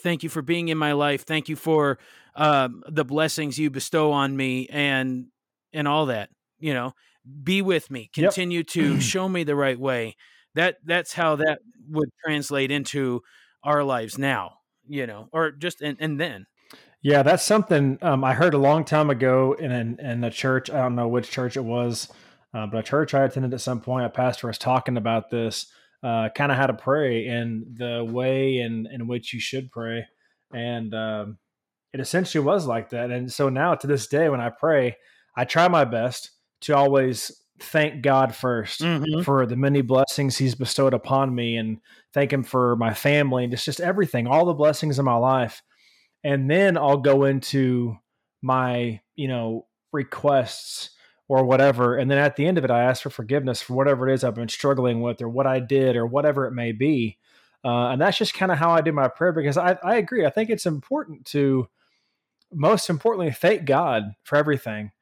thank 0.03 0.23
you 0.23 0.31
for 0.31 0.43
being 0.43 0.69
in 0.69 0.79
my 0.79 0.93
life. 0.93 1.25
Thank 1.25 1.49
you 1.49 1.57
for 1.57 1.99
um 2.35 2.83
the 2.89 3.05
blessings 3.05 3.59
you 3.59 3.71
bestow 3.71 4.13
on 4.13 4.37
me 4.37 4.67
and 4.71 5.27
and 5.73 5.87
all 5.87 6.07
that 6.07 6.31
you 6.59 6.75
know. 6.75 6.95
Be 7.43 7.61
with 7.61 7.91
me. 7.91 8.11
Yep. 8.17 8.31
continue 8.31 8.65
to 8.65 8.99
show 9.13 9.29
me 9.29 9.45
the 9.45 9.55
right 9.55 9.79
way 9.79 10.17
that 10.55 10.77
that's 10.85 11.13
how 11.13 11.37
that 11.37 11.61
would 11.89 12.11
translate 12.25 12.71
into 12.71 13.23
our 13.65 13.85
lives 13.85 14.19
now 14.19 14.59
you 14.89 15.07
know 15.07 15.29
or 15.33 15.51
just 15.51 15.81
and, 15.81 15.97
and 16.01 16.21
then 16.21 16.47
Yeah, 17.03 17.23
that's 17.23 17.43
something 17.43 17.99
um, 18.03 18.25
I 18.25 18.35
heard 18.35 18.53
a 18.53 18.59
long 18.59 18.85
time 18.85 19.09
ago 19.09 19.55
in 19.55 19.73
an, 19.73 19.99
in 20.01 20.23
a 20.23 20.31
church. 20.31 20.69
I 20.69 20.83
don't 20.83 20.95
know 20.95 21.09
which 21.09 21.31
church 21.31 21.57
it 21.57 21.65
was, 21.65 22.13
uh, 22.53 22.67
but 22.67 22.79
a 22.79 22.83
church 22.83 23.15
I 23.15 23.25
attended 23.25 23.55
at 23.55 23.61
some 23.63 23.81
point. 23.81 24.05
A 24.05 24.11
pastor 24.11 24.49
was 24.49 24.59
talking 24.59 24.99
about 24.99 25.31
this, 25.31 25.73
uh, 26.03 26.29
kind 26.35 26.53
of 26.53 26.59
how 26.59 26.67
to 26.67 26.75
pray 26.75 27.27
and 27.27 27.65
the 27.75 28.05
way 28.05 28.59
in 28.59 28.87
in 28.93 29.07
which 29.07 29.33
you 29.33 29.41
should 29.41 29.71
pray, 29.73 30.05
and 30.53 30.95
um, 30.95 31.39
it 31.95 32.01
essentially 32.01 32.45
was 32.45 32.67
like 32.67 32.91
that. 32.91 33.11
And 33.11 33.33
so 33.33 33.49
now 33.49 33.75
to 33.75 33.87
this 33.87 34.07
day, 34.07 34.29
when 34.29 34.41
I 34.41 34.51
pray, 34.51 34.97
I 35.35 35.45
try 35.45 35.69
my 35.69 35.85
best 35.85 36.33
to 36.63 36.77
always 36.77 37.40
thank 37.63 38.03
God 38.03 38.35
1st 38.35 38.81
Mhm. 38.83 39.25
for 39.25 39.47
the 39.47 39.57
many 39.57 39.83
blessings 39.83 40.37
He's 40.39 40.55
bestowed 40.55 40.95
upon 40.95 41.35
me, 41.35 41.57
and 41.57 41.81
thank 42.13 42.33
Him 42.33 42.43
for 42.43 42.77
my 42.77 42.95
family 42.95 43.45
and 43.45 43.51
just 43.53 43.65
just 43.67 43.81
everything, 43.81 44.27
all 44.27 44.45
the 44.47 44.55
blessings 44.55 44.99
in 44.99 45.05
my 45.05 45.17
life 45.17 45.63
and 46.25 46.51
then 46.51 46.77
I'll 46.77 46.99
go 46.99 47.25
into 47.25 47.97
my, 48.43 49.01
you 49.17 49.29
know, 49.29 49.67
requests 49.93 50.91
or 51.29 51.45
whatever. 51.45 51.97
And 51.97 52.11
then 52.11 52.19
at 52.19 52.37
the 52.37 52.47
end 52.47 52.59
of 52.59 52.65
it, 52.65 52.71
I 52.71 52.83
ask 52.85 53.03
for 53.03 53.11
forgiveness 53.11 53.63
for 53.63 53.75
whatever 53.75 54.09
it 54.09 54.15
is 54.15 54.25
I've 54.25 54.35
been 54.35 54.49
struggling 54.49 55.01
with 55.01 55.23
or 55.23 55.29
what 55.29 55.47
I 55.47 55.61
did 55.61 55.97
or 55.97 56.07
whatever 56.07 56.47
it 56.47 56.53
may 56.53 56.73
be. 56.73 57.19
Uh, 57.65 57.89
and 57.91 58.01
that's 58.01 58.19
just 58.19 58.35
kind 58.35 58.51
of 58.51 58.59
how 58.59 58.71
I 58.71 58.81
do 58.81 58.93
my 58.93 59.09
prayer 59.09 59.33
because 59.33 59.57
I, 59.57 59.79
I 59.83 59.97
agree. 59.97 60.27
I 60.27 60.31
think 60.31 60.51
it's 60.51 60.67
important 60.67 61.27
to, 61.27 61.69
most 62.53 62.91
importantly, 62.91 63.33
thank 63.33 63.65
God 63.65 64.15
for 64.25 64.37
everything. 64.37 64.93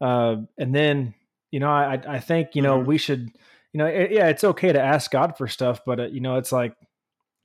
Uh, 0.00 0.36
and 0.58 0.74
then, 0.74 1.14
you 1.54 1.60
know, 1.60 1.70
I, 1.70 2.00
I 2.16 2.18
think, 2.20 2.54
you 2.56 2.62
know, 2.62 2.80
Mhm. 2.80 2.86
we 2.86 2.98
should, 2.98 3.30
you 3.72 3.78
know, 3.78 3.86
it, 3.86 4.10
yeah, 4.10 4.28
it's 4.28 4.44
okay 4.44 4.72
to 4.72 4.80
ask 4.82 5.10
God 5.10 5.36
for 5.38 5.46
stuff, 5.48 5.80
but, 5.86 6.00
uh, 6.00 6.06
you 6.06 6.20
know, 6.20 6.36
it's 6.36 6.52
like, 6.52 6.74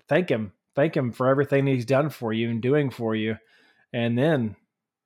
thank 0.08 0.30
Him, 0.30 0.54
thank 0.76 0.95
Him 0.98 1.12
for 1.12 1.28
everything 1.28 1.67
He's 1.67 1.86
done 1.86 2.10
for 2.10 2.34
you 2.34 2.50
and 2.50 2.62
doing 2.62 2.89
for 2.89 3.15
you. 3.15 3.38
and 3.93 4.17
then 4.17 4.56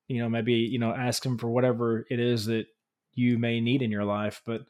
you 0.10 0.20
know 0.22 0.28
maybe 0.30 0.54
you 0.54 0.78
know 0.80 0.92
ask 0.94 1.26
him 1.26 1.38
for 1.38 1.48
whatever 1.48 2.06
it 2.10 2.20
is 2.20 2.46
that 2.48 2.66
you 3.16 3.38
may 3.40 3.62
need 3.62 3.82
in 3.82 3.90
your 3.90 4.04
life 4.04 4.42
but 4.46 4.62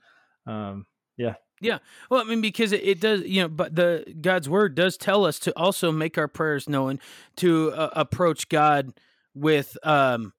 um 0.46 0.86
yeah 1.18 1.34
yeah 1.62 1.80
well 2.12 2.22
i 2.22 2.24
mean 2.24 2.40
because 2.42 2.72
it, 2.72 2.84
it 2.84 3.00
does 3.02 3.22
you 3.24 3.42
know 3.42 3.48
but 3.48 3.76
the 3.76 4.06
god's 4.22 4.48
word 4.48 4.76
does 4.76 4.96
tell 4.98 5.26
us 5.26 5.40
to 5.40 5.52
also 5.58 5.92
make 5.92 6.18
our 6.20 6.28
prayers 6.28 6.70
known 6.70 7.00
to 7.36 7.72
uh, 7.72 7.90
approach 7.94 8.48
god 8.50 8.94
with 9.34 9.76
um 9.84 10.32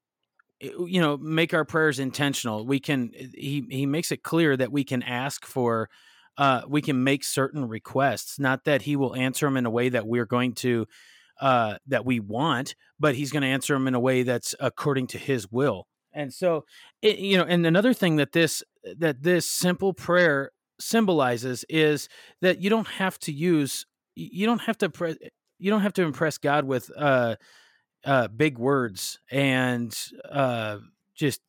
you 0.61 1.01
know 1.01 1.17
make 1.17 1.53
our 1.55 1.65
prayers 1.65 1.99
intentional. 1.99 2.67
We 2.67 2.81
can 2.81 3.11
he 3.35 3.65
he 3.71 3.87
makes 3.87 4.13
it 4.13 4.23
clear 4.23 4.57
that 4.57 4.73
we 4.73 4.85
can 4.85 5.03
ask 5.03 5.45
for 5.45 5.89
uh 6.37 6.63
we 6.69 6.83
can 6.83 7.05
make 7.05 7.23
certain 7.25 7.69
requests 7.69 8.39
not 8.39 8.65
that 8.65 8.83
he 8.83 8.97
will 8.97 9.15
answer 9.15 9.47
them 9.47 9.57
in 9.57 9.67
a 9.67 9.71
way 9.71 9.89
that 9.89 10.07
we're 10.07 10.27
going 10.27 10.53
to 10.53 10.87
uh 11.41 11.77
that 11.87 12.05
we 12.05 12.19
want 12.21 12.75
but 12.99 13.15
he's 13.15 13.31
going 13.31 13.43
to 13.43 13.49
answer 13.49 13.75
them 13.75 13.87
in 13.87 13.95
a 13.95 14.01
way 14.01 14.23
that's 14.23 14.55
according 14.61 15.07
to 15.09 15.19
his 15.19 15.51
will. 15.51 15.87
And 16.13 16.33
so 16.33 16.65
it, 17.03 17.19
you 17.19 17.37
know 17.37 17.45
and 17.45 17.67
another 17.67 17.93
thing 17.93 18.17
that 18.17 18.33
this 18.33 18.63
that 18.99 19.23
this 19.23 19.47
simple 19.47 19.93
prayer 19.93 20.51
symbolizes 20.81 21.65
is 21.69 22.09
that 22.41 22.61
you 22.61 22.71
don't 22.71 22.89
have 22.89 23.19
to 23.21 23.33
use 23.33 23.87
you 24.17 24.47
don't 24.47 24.63
have 24.63 24.79
to 24.79 24.91
pre- 24.91 25.19
you 25.59 25.71
don't 25.71 25.83
have 25.83 25.93
to 25.93 26.03
impress 26.03 26.39
god 26.39 26.65
with 26.65 26.91
uh 26.97 27.37
uh, 28.05 28.29
big 28.29 28.59
words 28.59 29.19
and 29.31 29.97
uh, 30.31 30.79
just 31.15 31.41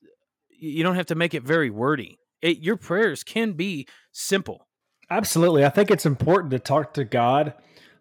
you 0.49 0.83
don't 0.83 0.95
have 0.95 1.07
to 1.07 1.15
make 1.15 1.33
it 1.33 1.43
very 1.43 1.69
wordy. 1.69 2.17
It, 2.41 2.59
your 2.59 2.77
prayers 2.77 3.23
can 3.23 3.53
be 3.53 3.87
simple. 4.11 4.67
Absolutely, 5.09 5.65
I 5.65 5.69
think 5.69 5.91
it's 5.91 6.05
important 6.05 6.51
to 6.51 6.59
talk 6.59 6.93
to 6.95 7.03
God 7.03 7.53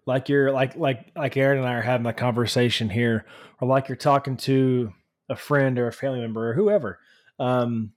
like 0.07 0.29
you're 0.29 0.53
like 0.53 0.77
like 0.77 1.11
like 1.17 1.37
Aaron 1.37 1.59
and 1.59 1.67
I 1.67 1.75
are 1.75 1.83
having 1.83 2.07
a 2.07 2.13
conversation 2.13 2.91
here, 2.91 3.25
or 3.61 3.69
like 3.69 3.89
you're 3.89 3.97
talking 3.97 4.37
to 4.39 4.93
a 5.29 5.37
friend 5.37 5.79
or 5.79 5.89
a 5.89 5.93
family 5.93 6.21
member 6.21 6.51
or 6.51 6.55
whoever. 6.55 6.99
Um, 7.39 7.93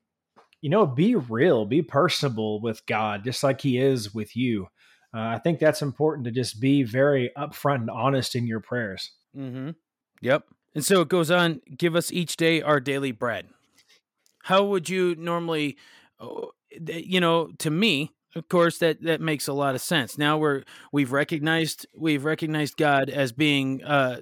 you 0.62 0.70
know, 0.70 0.86
be 0.86 1.16
real, 1.16 1.66
be 1.66 1.82
personable 1.82 2.62
with 2.62 2.86
God, 2.86 3.24
just 3.24 3.44
like 3.44 3.62
He 3.62 3.78
is 3.78 4.14
with 4.14 4.36
you. 4.36 4.68
Uh, 5.14 5.20
I 5.20 5.40
think 5.40 5.60
that's 5.60 5.82
important 5.82 6.26
to 6.26 6.32
just 6.32 6.60
be 6.60 6.84
very 6.84 7.32
upfront 7.38 7.82
and 7.82 7.90
honest 7.90 8.36
in 8.36 8.48
your 8.48 8.60
prayers. 8.60 9.12
Mm-hmm. 9.36 9.72
Yep. 10.22 10.46
And 10.76 10.86
so 10.86 11.02
it 11.02 11.10
goes 11.10 11.32
on 11.32 11.62
give 11.76 11.96
us 11.96 12.12
each 12.12 12.38
day 12.38 12.62
our 12.62 12.80
daily 12.80 13.12
bread. 13.12 13.48
How 14.44 14.64
would 14.64 14.90
you 14.90 15.16
normally, 15.16 15.78
oh, 16.20 16.52
you 16.72 17.20
know, 17.20 17.50
to 17.60 17.70
me, 17.70 18.12
of 18.36 18.48
course 18.50 18.78
that 18.80 19.02
that 19.02 19.20
makes 19.20 19.48
a 19.48 19.54
lot 19.54 19.76
of 19.76 19.82
sense. 19.82 20.18
Now 20.18 20.38
we're 20.38 20.64
we've 20.92 21.12
recognized 21.12 21.88
we've 21.98 22.24
recognized 22.24 22.78
God 22.78 23.10
as 23.10 23.32
being 23.32 23.84
uh 23.84 24.20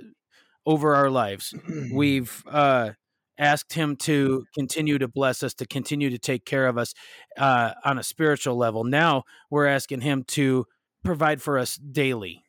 over 0.65 0.95
our 0.95 1.09
lives. 1.09 1.53
we've 1.93 2.43
uh 2.49 2.91
asked 3.37 3.73
him 3.73 3.97
to 3.97 4.45
continue 4.53 4.97
to 4.97 5.09
bless 5.09 5.43
us, 5.43 5.53
to 5.55 5.65
continue 5.65 6.09
to 6.09 6.17
take 6.17 6.45
care 6.45 6.67
of 6.67 6.77
us 6.77 6.93
uh 7.37 7.73
on 7.83 7.99
a 7.99 8.03
spiritual 8.03 8.55
level. 8.55 8.85
Now 8.85 9.23
we're 9.49 9.67
asking 9.67 10.01
him 10.01 10.23
to 10.29 10.65
provide 11.03 11.41
for 11.41 11.59
us 11.59 11.75
daily. 11.75 12.44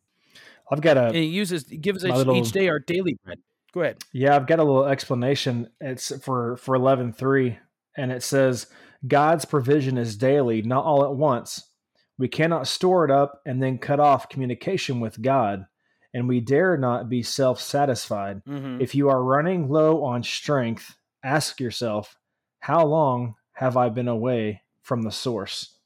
I've 0.70 0.81
got 0.81 0.96
a. 0.96 1.07
And 1.07 1.16
he 1.16 1.26
uses 1.26 1.64
gives 1.64 2.05
us 2.05 2.16
little, 2.16 2.37
each 2.37 2.52
day 2.52 2.68
our 2.68 2.79
daily 2.79 3.18
bread. 3.24 3.38
Go 3.72 3.83
ahead. 3.83 3.98
Yeah, 4.12 4.37
I've 4.37 4.46
got 4.46 4.59
a 4.59 4.64
little 4.64 4.87
explanation. 4.87 5.68
It's 5.81 6.16
for 6.24 6.57
for 6.57 6.74
eleven 6.74 7.12
three, 7.12 7.59
and 7.96 8.11
it 8.11 8.22
says 8.22 8.66
God's 9.07 9.44
provision 9.44 9.98
is 9.98 10.16
daily, 10.16 10.62
not 10.62 10.85
all 10.85 11.05
at 11.05 11.14
once. 11.14 11.70
We 12.18 12.29
cannot 12.29 12.66
store 12.66 13.05
it 13.05 13.11
up 13.11 13.42
and 13.44 13.62
then 13.62 13.79
cut 13.79 14.00
off 14.00 14.29
communication 14.29 15.00
with 15.00 15.20
God, 15.20 15.66
and 16.14 16.26
we 16.26 16.40
dare 16.40 16.76
not 16.76 17.09
be 17.09 17.22
self 17.22 17.61
satisfied. 17.61 18.42
Mm-hmm. 18.44 18.81
If 18.81 18.94
you 18.94 19.09
are 19.11 19.22
running 19.22 19.68
low 19.68 20.02
on 20.02 20.22
strength, 20.22 20.96
ask 21.22 21.61
yourself, 21.61 22.16
how 22.61 22.87
long 22.87 23.35
have 23.52 23.76
I 23.76 23.90
been 23.90 24.09
away 24.09 24.62
from 24.81 25.02
the 25.02 25.12
source? 25.12 25.76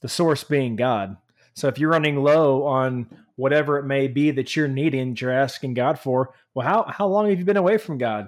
The 0.00 0.08
source 0.08 0.44
being 0.44 0.76
God. 0.76 1.16
So 1.54 1.66
if 1.66 1.78
you're 1.78 1.90
running 1.90 2.22
low 2.22 2.62
on 2.64 3.08
whatever 3.38 3.78
it 3.78 3.84
may 3.84 4.08
be 4.08 4.32
that 4.32 4.56
you're 4.56 4.66
needing, 4.66 5.16
you're 5.16 5.30
asking 5.30 5.72
God 5.72 5.96
for, 5.96 6.34
well, 6.54 6.66
how, 6.66 6.82
how 6.88 7.06
long 7.06 7.30
have 7.30 7.38
you 7.38 7.44
been 7.44 7.56
away 7.56 7.78
from 7.78 7.96
God? 7.96 8.26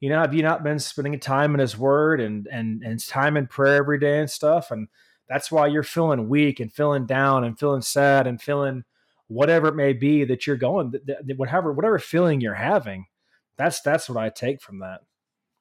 You 0.00 0.08
know, 0.08 0.20
have 0.20 0.32
you 0.32 0.42
not 0.42 0.64
been 0.64 0.78
spending 0.78 1.20
time 1.20 1.52
in 1.52 1.60
his 1.60 1.76
word 1.76 2.18
and, 2.18 2.48
and, 2.50 2.82
and 2.82 2.98
time 3.06 3.36
in 3.36 3.46
prayer 3.46 3.74
every 3.74 4.00
day 4.00 4.20
and 4.20 4.30
stuff? 4.30 4.70
And 4.70 4.88
that's 5.28 5.52
why 5.52 5.66
you're 5.66 5.82
feeling 5.82 6.30
weak 6.30 6.60
and 6.60 6.72
feeling 6.72 7.04
down 7.04 7.44
and 7.44 7.58
feeling 7.58 7.82
sad 7.82 8.26
and 8.26 8.40
feeling 8.40 8.84
whatever 9.26 9.68
it 9.68 9.76
may 9.76 9.92
be 9.92 10.24
that 10.24 10.46
you're 10.46 10.56
going, 10.56 10.94
whatever, 11.36 11.70
whatever 11.70 11.98
feeling 11.98 12.40
you're 12.40 12.54
having. 12.54 13.04
That's, 13.58 13.82
that's 13.82 14.08
what 14.08 14.16
I 14.16 14.30
take 14.30 14.62
from 14.62 14.78
that. 14.78 15.00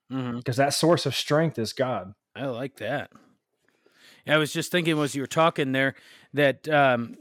Because 0.08 0.24
mm-hmm. 0.24 0.52
that 0.62 0.74
source 0.74 1.06
of 1.06 1.14
strength 1.14 1.60
is 1.60 1.74
God. 1.74 2.14
I 2.34 2.46
like 2.46 2.78
that. 2.78 3.12
I 4.26 4.38
was 4.38 4.54
just 4.54 4.72
thinking 4.72 4.98
as 4.98 5.14
you 5.14 5.24
were 5.24 5.28
talking 5.28 5.74
there 5.74 5.96
that 6.34 6.70
um, 6.70 7.18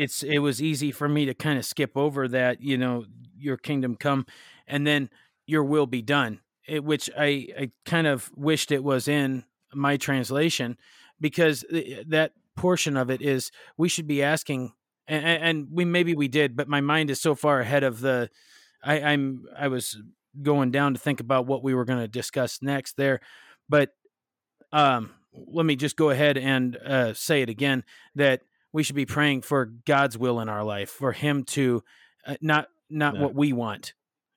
it's 0.00 0.22
it 0.22 0.38
was 0.38 0.62
easy 0.62 0.90
for 0.90 1.08
me 1.08 1.26
to 1.26 1.34
kind 1.34 1.58
of 1.58 1.64
skip 1.64 1.94
over 1.94 2.26
that 2.26 2.62
you 2.62 2.78
know 2.78 3.04
your 3.36 3.58
kingdom 3.58 3.94
come 3.94 4.24
and 4.66 4.86
then 4.86 5.10
your 5.46 5.62
will 5.62 5.86
be 5.86 6.00
done 6.00 6.40
it, 6.66 6.82
which 6.82 7.10
i 7.18 7.46
i 7.58 7.70
kind 7.84 8.06
of 8.06 8.30
wished 8.34 8.72
it 8.72 8.82
was 8.82 9.06
in 9.06 9.44
my 9.74 9.98
translation 9.98 10.78
because 11.20 11.64
that 12.06 12.32
portion 12.56 12.96
of 12.96 13.10
it 13.10 13.20
is 13.20 13.50
we 13.76 13.90
should 13.90 14.06
be 14.06 14.22
asking 14.22 14.72
and, 15.06 15.24
and 15.24 15.68
we 15.70 15.84
maybe 15.84 16.14
we 16.14 16.28
did 16.28 16.56
but 16.56 16.66
my 16.66 16.80
mind 16.80 17.10
is 17.10 17.20
so 17.20 17.34
far 17.34 17.60
ahead 17.60 17.84
of 17.84 18.00
the 18.00 18.30
i 18.82 19.00
i'm 19.02 19.44
i 19.58 19.68
was 19.68 19.98
going 20.40 20.70
down 20.70 20.94
to 20.94 21.00
think 21.00 21.20
about 21.20 21.46
what 21.46 21.62
we 21.62 21.74
were 21.74 21.84
going 21.84 21.98
to 21.98 22.08
discuss 22.08 22.62
next 22.62 22.96
there 22.96 23.20
but 23.68 23.90
um 24.72 25.10
let 25.32 25.66
me 25.66 25.76
just 25.76 25.96
go 25.96 26.08
ahead 26.10 26.38
and 26.38 26.76
uh, 26.78 27.14
say 27.14 27.42
it 27.42 27.48
again 27.48 27.84
that 28.14 28.40
we 28.72 28.82
should 28.82 28.96
be 28.96 29.06
praying 29.06 29.42
for 29.42 29.66
God's 29.86 30.16
will 30.16 30.40
in 30.40 30.48
our 30.48 30.64
life, 30.64 30.90
for 30.90 31.12
Him 31.12 31.44
to 31.44 31.82
uh, 32.26 32.36
not 32.40 32.68
not 32.88 33.18
what 33.18 33.34
we 33.34 33.52
want. 33.52 33.94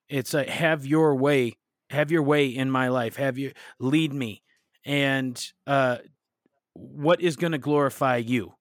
It's 0.10 0.34
a 0.34 0.50
have 0.50 0.86
your 0.86 1.16
way, 1.16 1.58
have 1.90 2.12
your 2.12 2.24
way 2.24 2.48
in 2.48 2.70
my 2.70 2.90
life. 2.90 3.16
Have 3.18 3.38
you 3.38 3.52
lead 3.80 4.14
me, 4.14 4.44
and 4.86 5.44
uh, 5.68 5.98
what 6.74 7.22
is 7.22 7.36
going 7.36 7.52
to 7.52 7.58
glorify 7.58 8.18
you? 8.18 8.54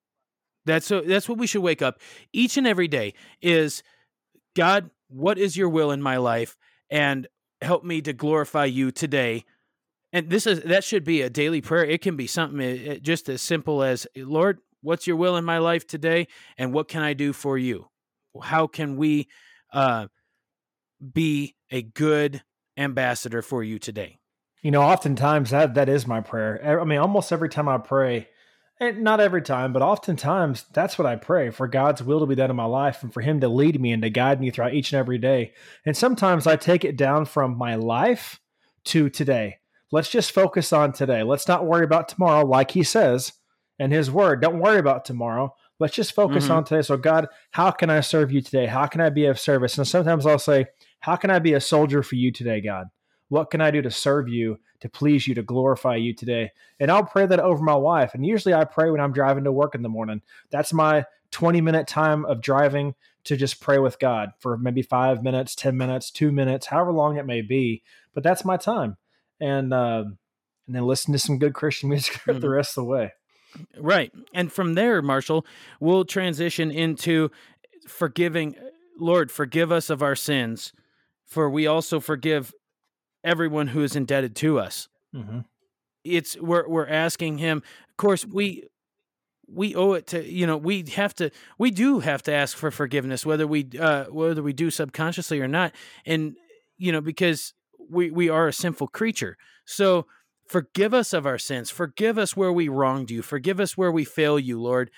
That's 0.64 0.86
so. 0.86 1.00
That's 1.00 1.28
what 1.28 1.38
we 1.38 1.46
should 1.46 1.62
wake 1.62 1.82
up 1.82 2.00
each 2.32 2.56
and 2.56 2.66
every 2.66 2.88
day. 2.88 3.14
Is 3.40 3.82
God, 4.54 4.90
what 5.08 5.38
is 5.38 5.56
your 5.56 5.68
will 5.68 5.90
in 5.90 6.02
my 6.02 6.18
life, 6.18 6.56
and 6.90 7.26
help 7.60 7.84
me 7.84 8.00
to 8.02 8.12
glorify 8.12 8.64
you 8.64 8.90
today 8.90 9.44
and 10.12 10.28
this 10.28 10.46
is 10.46 10.60
that 10.62 10.84
should 10.84 11.04
be 11.04 11.22
a 11.22 11.30
daily 11.30 11.60
prayer 11.60 11.84
it 11.84 12.02
can 12.02 12.16
be 12.16 12.26
something 12.26 12.98
just 13.02 13.28
as 13.28 13.40
simple 13.40 13.82
as 13.82 14.06
lord 14.16 14.58
what's 14.82 15.06
your 15.06 15.16
will 15.16 15.36
in 15.36 15.44
my 15.44 15.58
life 15.58 15.86
today 15.86 16.28
and 16.58 16.72
what 16.72 16.88
can 16.88 17.02
i 17.02 17.14
do 17.14 17.32
for 17.32 17.56
you? 17.56 17.86
How 18.42 18.66
can 18.66 18.96
we 18.96 19.28
uh, 19.72 20.08
be 21.12 21.54
a 21.70 21.82
good 21.82 22.42
ambassador 22.76 23.42
for 23.42 23.62
you 23.62 23.78
today? 23.78 24.18
You 24.62 24.70
know 24.70 24.82
oftentimes 24.82 25.50
that 25.50 25.74
that 25.74 25.88
is 25.88 26.06
my 26.06 26.20
prayer. 26.20 26.80
I 26.80 26.84
mean 26.84 26.98
almost 26.98 27.32
every 27.32 27.48
time 27.48 27.68
i 27.68 27.78
pray 27.78 28.28
and 28.78 29.02
not 29.02 29.20
every 29.20 29.42
time 29.42 29.72
but 29.72 29.82
oftentimes 29.82 30.64
that's 30.72 30.98
what 30.98 31.06
i 31.06 31.16
pray 31.16 31.50
for 31.50 31.68
god's 31.68 32.02
will 32.02 32.20
to 32.20 32.26
be 32.26 32.34
done 32.34 32.50
in 32.50 32.56
my 32.56 32.64
life 32.64 33.02
and 33.02 33.12
for 33.12 33.20
him 33.20 33.40
to 33.40 33.48
lead 33.48 33.80
me 33.80 33.92
and 33.92 34.02
to 34.02 34.10
guide 34.10 34.40
me 34.40 34.50
throughout 34.50 34.74
each 34.74 34.92
and 34.92 34.98
every 34.98 35.18
day. 35.18 35.52
And 35.84 35.96
sometimes 35.96 36.46
i 36.46 36.56
take 36.56 36.84
it 36.84 36.96
down 36.96 37.24
from 37.24 37.56
my 37.56 37.74
life 37.74 38.40
to 38.84 39.08
today. 39.08 39.58
Let's 39.90 40.08
just 40.10 40.32
focus 40.32 40.72
on 40.72 40.92
today. 40.92 41.22
Let's 41.22 41.46
not 41.46 41.66
worry 41.66 41.84
about 41.84 42.08
tomorrow 42.08 42.46
like 42.46 42.70
he 42.70 42.82
says 42.82 43.32
and 43.78 43.92
his 43.92 44.10
word. 44.10 44.40
Don't 44.40 44.60
worry 44.60 44.78
about 44.78 45.04
tomorrow. 45.04 45.54
Let's 45.78 45.94
just 45.94 46.14
focus 46.14 46.44
mm-hmm. 46.44 46.52
on 46.52 46.64
today. 46.64 46.82
So, 46.82 46.96
God, 46.96 47.28
how 47.50 47.70
can 47.70 47.90
I 47.90 48.00
serve 48.00 48.30
you 48.30 48.40
today? 48.40 48.66
How 48.66 48.86
can 48.86 49.00
I 49.00 49.10
be 49.10 49.26
of 49.26 49.40
service? 49.40 49.76
And 49.78 49.86
sometimes 49.86 50.26
I'll 50.26 50.38
say, 50.38 50.66
How 51.00 51.16
can 51.16 51.30
I 51.30 51.38
be 51.38 51.54
a 51.54 51.60
soldier 51.60 52.02
for 52.02 52.14
you 52.14 52.30
today, 52.30 52.60
God? 52.60 52.86
What 53.28 53.50
can 53.50 53.60
I 53.60 53.70
do 53.70 53.80
to 53.82 53.90
serve 53.90 54.28
you, 54.28 54.58
to 54.80 54.88
please 54.88 55.26
you, 55.26 55.34
to 55.34 55.42
glorify 55.42 55.96
you 55.96 56.14
today? 56.14 56.50
And 56.78 56.90
I'll 56.90 57.04
pray 57.04 57.26
that 57.26 57.40
over 57.40 57.64
my 57.64 57.74
wife. 57.74 58.14
And 58.14 58.26
usually 58.26 58.54
I 58.54 58.64
pray 58.64 58.90
when 58.90 59.00
I'm 59.00 59.12
driving 59.12 59.44
to 59.44 59.52
work 59.52 59.74
in 59.74 59.82
the 59.82 59.88
morning. 59.88 60.20
That's 60.50 60.72
my 60.72 61.06
20 61.30 61.60
minute 61.62 61.86
time 61.86 62.24
of 62.26 62.42
driving 62.42 62.94
to 63.24 63.36
just 63.36 63.60
pray 63.60 63.78
with 63.78 63.98
God 63.98 64.32
for 64.38 64.56
maybe 64.58 64.82
five 64.82 65.22
minutes, 65.22 65.54
10 65.54 65.76
minutes, 65.76 66.10
two 66.10 66.30
minutes, 66.30 66.66
however 66.66 66.92
long 66.92 67.16
it 67.16 67.26
may 67.26 67.40
be. 67.40 67.82
But 68.14 68.22
that's 68.22 68.44
my 68.44 68.56
time. 68.56 68.98
And, 69.40 69.72
uh, 69.72 70.04
and 70.66 70.76
then 70.76 70.86
listen 70.86 71.12
to 71.12 71.18
some 71.18 71.38
good 71.38 71.54
Christian 71.54 71.88
music 71.88 72.14
mm-hmm. 72.14 72.38
the 72.38 72.50
rest 72.50 72.76
of 72.76 72.84
the 72.84 72.90
way. 72.90 73.12
Right. 73.78 74.12
And 74.34 74.52
from 74.52 74.74
there, 74.74 75.02
Marshall, 75.02 75.46
we'll 75.80 76.04
transition 76.04 76.70
into 76.70 77.30
forgiving. 77.86 78.56
Lord, 78.98 79.30
forgive 79.30 79.72
us 79.72 79.90
of 79.90 80.02
our 80.02 80.14
sins, 80.14 80.72
for 81.26 81.50
we 81.50 81.66
also 81.66 82.00
forgive 82.00 82.52
everyone 83.24 83.68
who 83.68 83.82
is 83.82 83.96
indebted 83.96 84.36
to 84.36 84.58
us. 84.58 84.88
Mm-hmm. 85.14 85.40
It's 86.04 86.36
we're 86.38 86.68
we're 86.68 86.88
asking 86.88 87.38
him. 87.38 87.62
Of 87.88 87.96
course, 87.96 88.24
we 88.24 88.68
we 89.46 89.74
owe 89.74 89.92
it 89.92 90.06
to 90.08 90.24
you 90.24 90.46
know 90.46 90.56
we 90.56 90.84
have 90.94 91.14
to 91.16 91.30
we 91.58 91.70
do 91.70 92.00
have 92.00 92.22
to 92.22 92.32
ask 92.32 92.56
for 92.56 92.70
forgiveness 92.70 93.26
whether 93.26 93.46
we 93.46 93.68
uh 93.78 94.04
whether 94.06 94.42
we 94.42 94.52
do 94.52 94.70
subconsciously 94.70 95.40
or 95.40 95.48
not 95.48 95.72
and 96.06 96.36
you 96.82 96.90
know, 96.90 97.00
because 97.00 97.54
we 97.88 98.10
we 98.10 98.28
are 98.28 98.48
a 98.48 98.52
sinful 98.52 98.88
creature. 98.88 99.36
So 99.64 100.06
forgive 100.46 100.92
us 100.94 101.12
of 101.12 101.26
our 101.26 101.38
sins. 101.38 101.70
Forgive 101.70 102.18
us 102.18 102.36
where 102.36 102.52
we 102.52 102.68
wronged 102.68 103.10
you. 103.10 103.22
Forgive 103.22 103.60
us 103.60 103.76
where 103.76 103.92
we 103.92 104.04
fail 104.04 104.38
you, 104.38 104.60
Lord. 104.60 104.90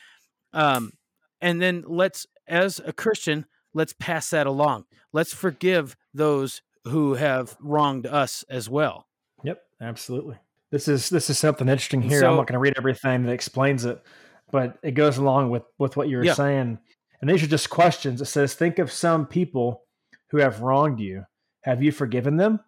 Um, 0.53 0.93
and 1.41 1.61
then 1.61 1.85
let's, 1.87 2.27
as 2.47 2.81
a 2.85 2.93
Christian, 2.93 3.47
let's 3.73 3.93
pass 3.93 4.31
that 4.31 4.47
along. 4.47 4.85
Let's 5.13 5.35
forgive 5.35 5.97
those 6.13 6.63
who 6.85 7.15
have 7.15 7.57
wronged 7.61 8.07
us 8.07 8.45
as 8.49 8.69
well. 8.69 9.07
Yep, 9.43 9.63
absolutely. 9.81 10.37
This 10.71 10.89
is 10.89 11.09
this 11.09 11.31
is 11.31 11.39
something 11.39 11.69
interesting 11.69 12.03
here. 12.03 12.21
So- 12.21 12.31
I'm 12.31 12.37
not 12.37 12.47
going 12.47 12.55
to 12.55 12.59
read 12.59 12.75
everything 12.77 13.23
that 13.25 13.33
explains 13.33 13.85
it, 13.85 14.03
but 14.51 14.79
it 14.83 14.93
goes 14.93 15.19
along 15.19 15.51
with 15.51 15.63
with 15.79 15.97
what 15.97 16.09
you 16.09 16.17
were 16.19 16.25
Yeah. 16.25 16.35
saying. 16.35 16.79
And 17.21 17.31
these 17.31 17.43
are 17.43 17.47
just 17.47 17.71
questions. 17.71 18.21
It 18.21 18.27
says, 18.27 18.55
"Think 18.55 18.79
of 18.79 18.91
some 18.91 19.27
people 19.27 19.85
who 20.31 20.39
have 20.39 20.61
wronged 20.63 20.99
you. 21.01 21.25
Have 21.63 21.83
you 21.83 21.93
forgiven 21.93 22.37
them? 22.37 22.61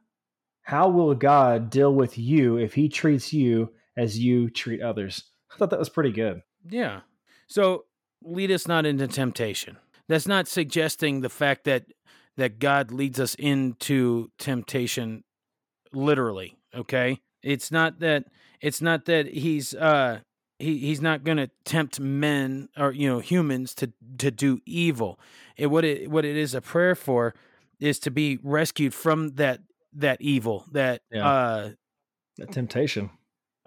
How 0.66 0.88
will 0.88 1.14
God 1.14 1.70
deal 1.70 1.94
with 1.94 2.18
you 2.18 2.56
if 2.56 2.74
He 2.74 2.88
treats 2.88 3.32
you 3.32 3.72
as 3.96 4.18
you 4.18 4.50
treat 4.50 4.82
others?" 4.82 5.24
I 5.52 5.56
thought 5.56 5.70
that 5.70 5.78
was 5.78 5.88
pretty 5.88 6.12
good. 6.12 6.42
Yeah. 6.68 7.00
So 7.46 7.84
lead 8.22 8.50
us 8.50 8.66
not 8.66 8.84
into 8.84 9.06
temptation. 9.06 9.78
That's 10.08 10.26
not 10.26 10.48
suggesting 10.48 11.20
the 11.20 11.28
fact 11.28 11.64
that 11.64 11.86
that 12.36 12.58
God 12.58 12.90
leads 12.90 13.18
us 13.18 13.34
into 13.36 14.30
temptation 14.38 15.24
literally, 15.92 16.58
okay? 16.74 17.20
It's 17.42 17.70
not 17.70 18.00
that 18.00 18.24
it's 18.60 18.82
not 18.82 19.04
that 19.06 19.28
he's 19.28 19.74
uh 19.74 20.20
he, 20.58 20.78
he's 20.78 21.00
not 21.02 21.22
going 21.22 21.36
to 21.36 21.50
tempt 21.64 22.00
men 22.00 22.68
or 22.76 22.92
you 22.92 23.08
know 23.08 23.20
humans 23.20 23.74
to 23.76 23.92
to 24.18 24.30
do 24.30 24.60
evil. 24.66 25.20
It 25.56 25.68
what 25.68 25.84
it 25.84 26.10
what 26.10 26.24
it 26.24 26.36
is 26.36 26.54
a 26.54 26.60
prayer 26.60 26.94
for 26.94 27.34
is 27.78 27.98
to 28.00 28.10
be 28.10 28.38
rescued 28.42 28.94
from 28.94 29.34
that 29.34 29.60
that 29.96 30.20
evil, 30.20 30.64
that 30.72 31.02
Yeah. 31.10 31.26
uh 31.28 31.70
That 32.38 32.52
temptation. 32.52 33.10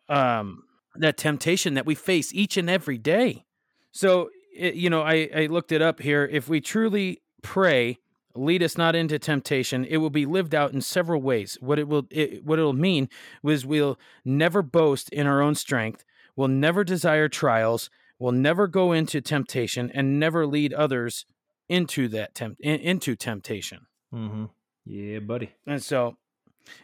um, 0.07 0.63
that 0.95 1.17
temptation 1.17 1.73
that 1.75 1.85
we 1.85 1.95
face 1.95 2.33
each 2.33 2.57
and 2.57 2.69
every 2.69 2.97
day. 2.97 3.45
So, 3.91 4.29
it, 4.55 4.75
you 4.75 4.89
know, 4.89 5.01
I, 5.01 5.29
I 5.35 5.45
looked 5.47 5.71
it 5.71 5.81
up 5.81 5.99
here. 6.01 6.25
If 6.25 6.49
we 6.49 6.61
truly 6.61 7.21
pray, 7.41 7.99
lead 8.35 8.61
us 8.63 8.77
not 8.77 8.95
into 8.95 9.17
temptation, 9.19 9.85
it 9.85 9.97
will 9.97 10.09
be 10.09 10.25
lived 10.25 10.53
out 10.55 10.73
in 10.73 10.81
several 10.81 11.21
ways. 11.21 11.57
What 11.61 11.79
it 11.79 11.87
will, 11.87 12.07
it, 12.11 12.43
what 12.43 12.59
it'll 12.59 12.73
mean 12.73 13.07
was 13.43 13.65
we'll 13.65 13.99
never 14.25 14.61
boast 14.61 15.09
in 15.09 15.25
our 15.27 15.41
own 15.41 15.55
strength, 15.55 16.03
we'll 16.35 16.47
never 16.47 16.83
desire 16.83 17.27
trials, 17.29 17.89
we'll 18.17 18.31
never 18.33 18.67
go 18.67 18.91
into 18.91 19.21
temptation, 19.21 19.91
and 19.93 20.19
never 20.19 20.45
lead 20.45 20.73
others 20.73 21.25
into 21.69 22.07
that 22.09 22.33
tempt 22.35 22.59
into 22.61 23.15
temptation. 23.15 23.85
Mm-hmm. 24.13 24.45
Yeah, 24.85 25.19
buddy. 25.19 25.51
And 25.67 25.81
so, 25.83 26.17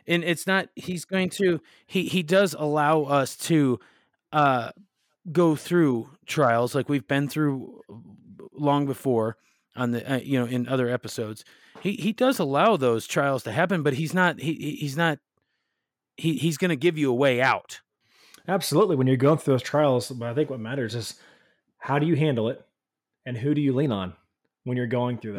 and 0.08 0.24
it's 0.24 0.46
not 0.48 0.70
he's 0.76 1.06
going 1.06 1.30
to 1.32 1.60
he 1.88 2.06
he 2.06 2.24
does 2.24 2.54
allow 2.58 3.04
us 3.04 3.36
to 3.38 3.80
uh 4.32 4.72
go 5.32 5.56
through 5.56 6.10
trials 6.26 6.76
like 6.76 6.88
we've 6.90 7.08
been 7.08 7.28
through 7.28 7.82
long 8.54 8.86
before 8.86 9.38
on 9.76 9.92
the 9.92 10.14
uh, 10.14 10.18
you 10.18 10.40
know 10.40 10.46
in 10.46 10.68
other 10.68 10.90
episodes. 10.90 11.44
He 11.82 11.94
he 11.94 12.14
does 12.14 12.40
allow 12.40 12.78
those 12.78 13.06
trials 13.08 13.44
to 13.44 13.52
happen, 13.52 13.84
but 13.84 13.94
he's 13.94 14.14
not 14.14 14.40
he 14.40 14.54
he- 14.54 14.76
he's 14.76 14.98
not 14.98 15.20
he 16.18 16.36
he's 16.38 16.58
going 16.58 16.70
to 16.70 16.76
give 16.76 16.98
you 16.98 17.12
a 17.12 17.16
way 17.16 17.42
out. 17.42 17.82
Absolutely. 18.48 18.96
When 18.96 19.08
you're 19.08 19.18
going 19.18 19.40
through 19.40 19.56
those 19.56 19.64
trials, 19.64 20.10
but 20.12 20.28
I 20.30 20.34
think 20.36 20.50
what 20.52 20.60
matters 20.60 20.94
is 20.96 21.16
how 21.80 21.98
do 22.00 22.06
you 22.06 22.16
handle 22.16 22.48
it 22.50 22.64
and 23.26 23.36
who 23.36 23.54
do 23.56 23.62
you 23.62 23.74
lean 23.74 23.92
on 23.92 24.14
when 24.64 24.78
you're 24.78 24.86
going 24.88 25.18
through 25.18 25.34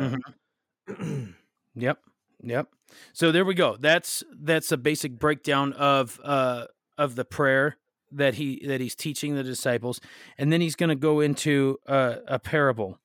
that? 0.89 1.29
Yep. 1.79 1.99
Yep. 2.43 2.69
So 3.13 3.33
there 3.33 3.45
we 3.45 3.55
go. 3.55 3.77
That's 3.79 4.23
that's 4.39 4.71
a 4.73 4.77
basic 4.77 5.19
breakdown 5.19 5.73
of 5.73 6.21
uh 6.23 6.67
of 6.99 7.17
the 7.17 7.25
prayer 7.25 7.79
that 8.13 8.35
he 8.35 8.65
that 8.67 8.81
he's 8.81 8.95
teaching 8.95 9.35
the 9.35 9.43
disciples, 9.43 10.01
and 10.39 10.53
then 10.53 10.61
he's 10.61 10.77
going 10.77 10.91
to 10.91 10.97
go 10.97 11.21
into 11.21 11.79
uh, 11.87 12.17
a 12.27 12.39
parable, 12.39 13.01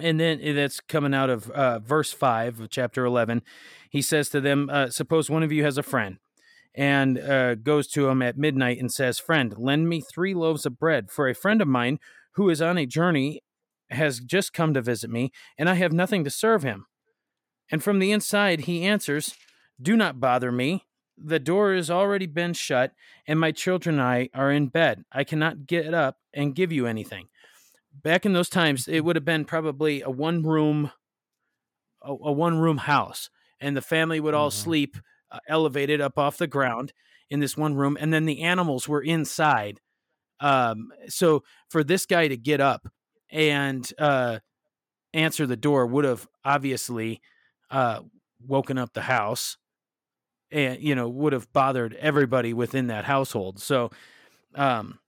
and 0.00 0.20
then 0.20 0.40
that's 0.54 0.80
coming 0.80 1.14
out 1.14 1.30
of 1.30 1.50
uh, 1.50 1.78
verse 1.80 2.12
five 2.12 2.60
of 2.60 2.70
chapter 2.70 3.04
eleven. 3.04 3.42
He 3.90 4.02
says 4.02 4.28
to 4.30 4.40
them, 4.40 4.70
uh, 4.70 4.90
"Suppose 4.90 5.28
one 5.28 5.42
of 5.42 5.52
you 5.52 5.64
has 5.64 5.78
a 5.78 5.82
friend." 5.82 6.18
And 6.78 7.18
uh, 7.18 7.54
goes 7.54 7.86
to 7.92 8.06
him 8.06 8.20
at 8.20 8.36
midnight 8.36 8.78
and 8.78 8.92
says, 8.92 9.18
Friend, 9.18 9.54
lend 9.56 9.88
me 9.88 10.02
three 10.02 10.34
loaves 10.34 10.66
of 10.66 10.78
bread, 10.78 11.10
for 11.10 11.26
a 11.26 11.34
friend 11.34 11.62
of 11.62 11.68
mine 11.68 11.98
who 12.32 12.50
is 12.50 12.60
on 12.60 12.76
a 12.76 12.84
journey 12.84 13.40
has 13.88 14.20
just 14.20 14.52
come 14.52 14.74
to 14.74 14.82
visit 14.82 15.08
me, 15.08 15.30
and 15.56 15.70
I 15.70 15.74
have 15.76 15.94
nothing 15.94 16.22
to 16.24 16.30
serve 16.30 16.64
him. 16.64 16.84
And 17.70 17.82
from 17.82 17.98
the 17.98 18.12
inside 18.12 18.60
he 18.60 18.84
answers, 18.84 19.34
Do 19.80 19.96
not 19.96 20.20
bother 20.20 20.52
me. 20.52 20.84
The 21.18 21.38
door 21.38 21.74
has 21.74 21.90
already 21.90 22.26
been 22.26 22.52
shut, 22.52 22.92
and 23.26 23.40
my 23.40 23.50
children 23.50 23.98
and 23.98 24.02
I 24.06 24.28
are 24.34 24.52
in 24.52 24.68
bed. 24.68 25.04
I 25.10 25.24
cannot 25.24 25.66
get 25.66 25.94
up 25.94 26.18
and 26.34 26.54
give 26.54 26.70
you 26.72 26.86
anything. 26.86 27.28
Back 28.02 28.26
in 28.26 28.34
those 28.34 28.50
times, 28.50 28.86
it 28.86 29.00
would 29.00 29.16
have 29.16 29.24
been 29.24 29.46
probably 29.46 30.02
a 30.02 30.10
one 30.10 30.42
room, 30.42 30.90
a, 32.02 32.10
a 32.10 32.32
one 32.32 32.58
room 32.58 32.76
house, 32.78 33.30
and 33.60 33.76
the 33.76 33.82
family 33.82 34.20
would 34.20 34.34
all 34.34 34.50
Mhm. 34.50 34.54
sleep 34.54 34.96
uh, 35.30 35.38
elevated 35.48 36.00
up 36.00 36.18
off 36.18 36.36
the 36.36 36.46
ground 36.46 36.92
in 37.30 37.40
this 37.40 37.56
one 37.56 37.74
room, 37.74 37.96
and 37.98 38.12
then 38.12 38.26
the 38.26 38.42
animals 38.42 38.86
were 38.86 39.02
inside. 39.02 39.80
Um, 40.38 40.92
so 41.08 41.42
for 41.70 41.82
this 41.82 42.04
guy 42.06 42.28
to 42.28 42.36
get 42.36 42.60
up 42.60 42.86
and 43.30 43.90
uh, 43.98 44.40
answer 45.14 45.46
the 45.46 45.56
door 45.56 45.86
would 45.86 46.04
have 46.04 46.28
obviously 46.44 47.20
uh, 47.70 48.00
woken 48.46 48.78
up 48.78 48.92
the 48.92 49.02
house 49.02 49.56
and 50.50 50.80
you 50.80 50.94
know 50.94 51.08
would 51.08 51.32
have 51.32 51.52
bothered 51.52 51.94
everybody 51.94 52.52
within 52.52 52.86
that 52.88 53.04
household. 53.04 53.60
So 53.60 53.90
um 54.54 54.98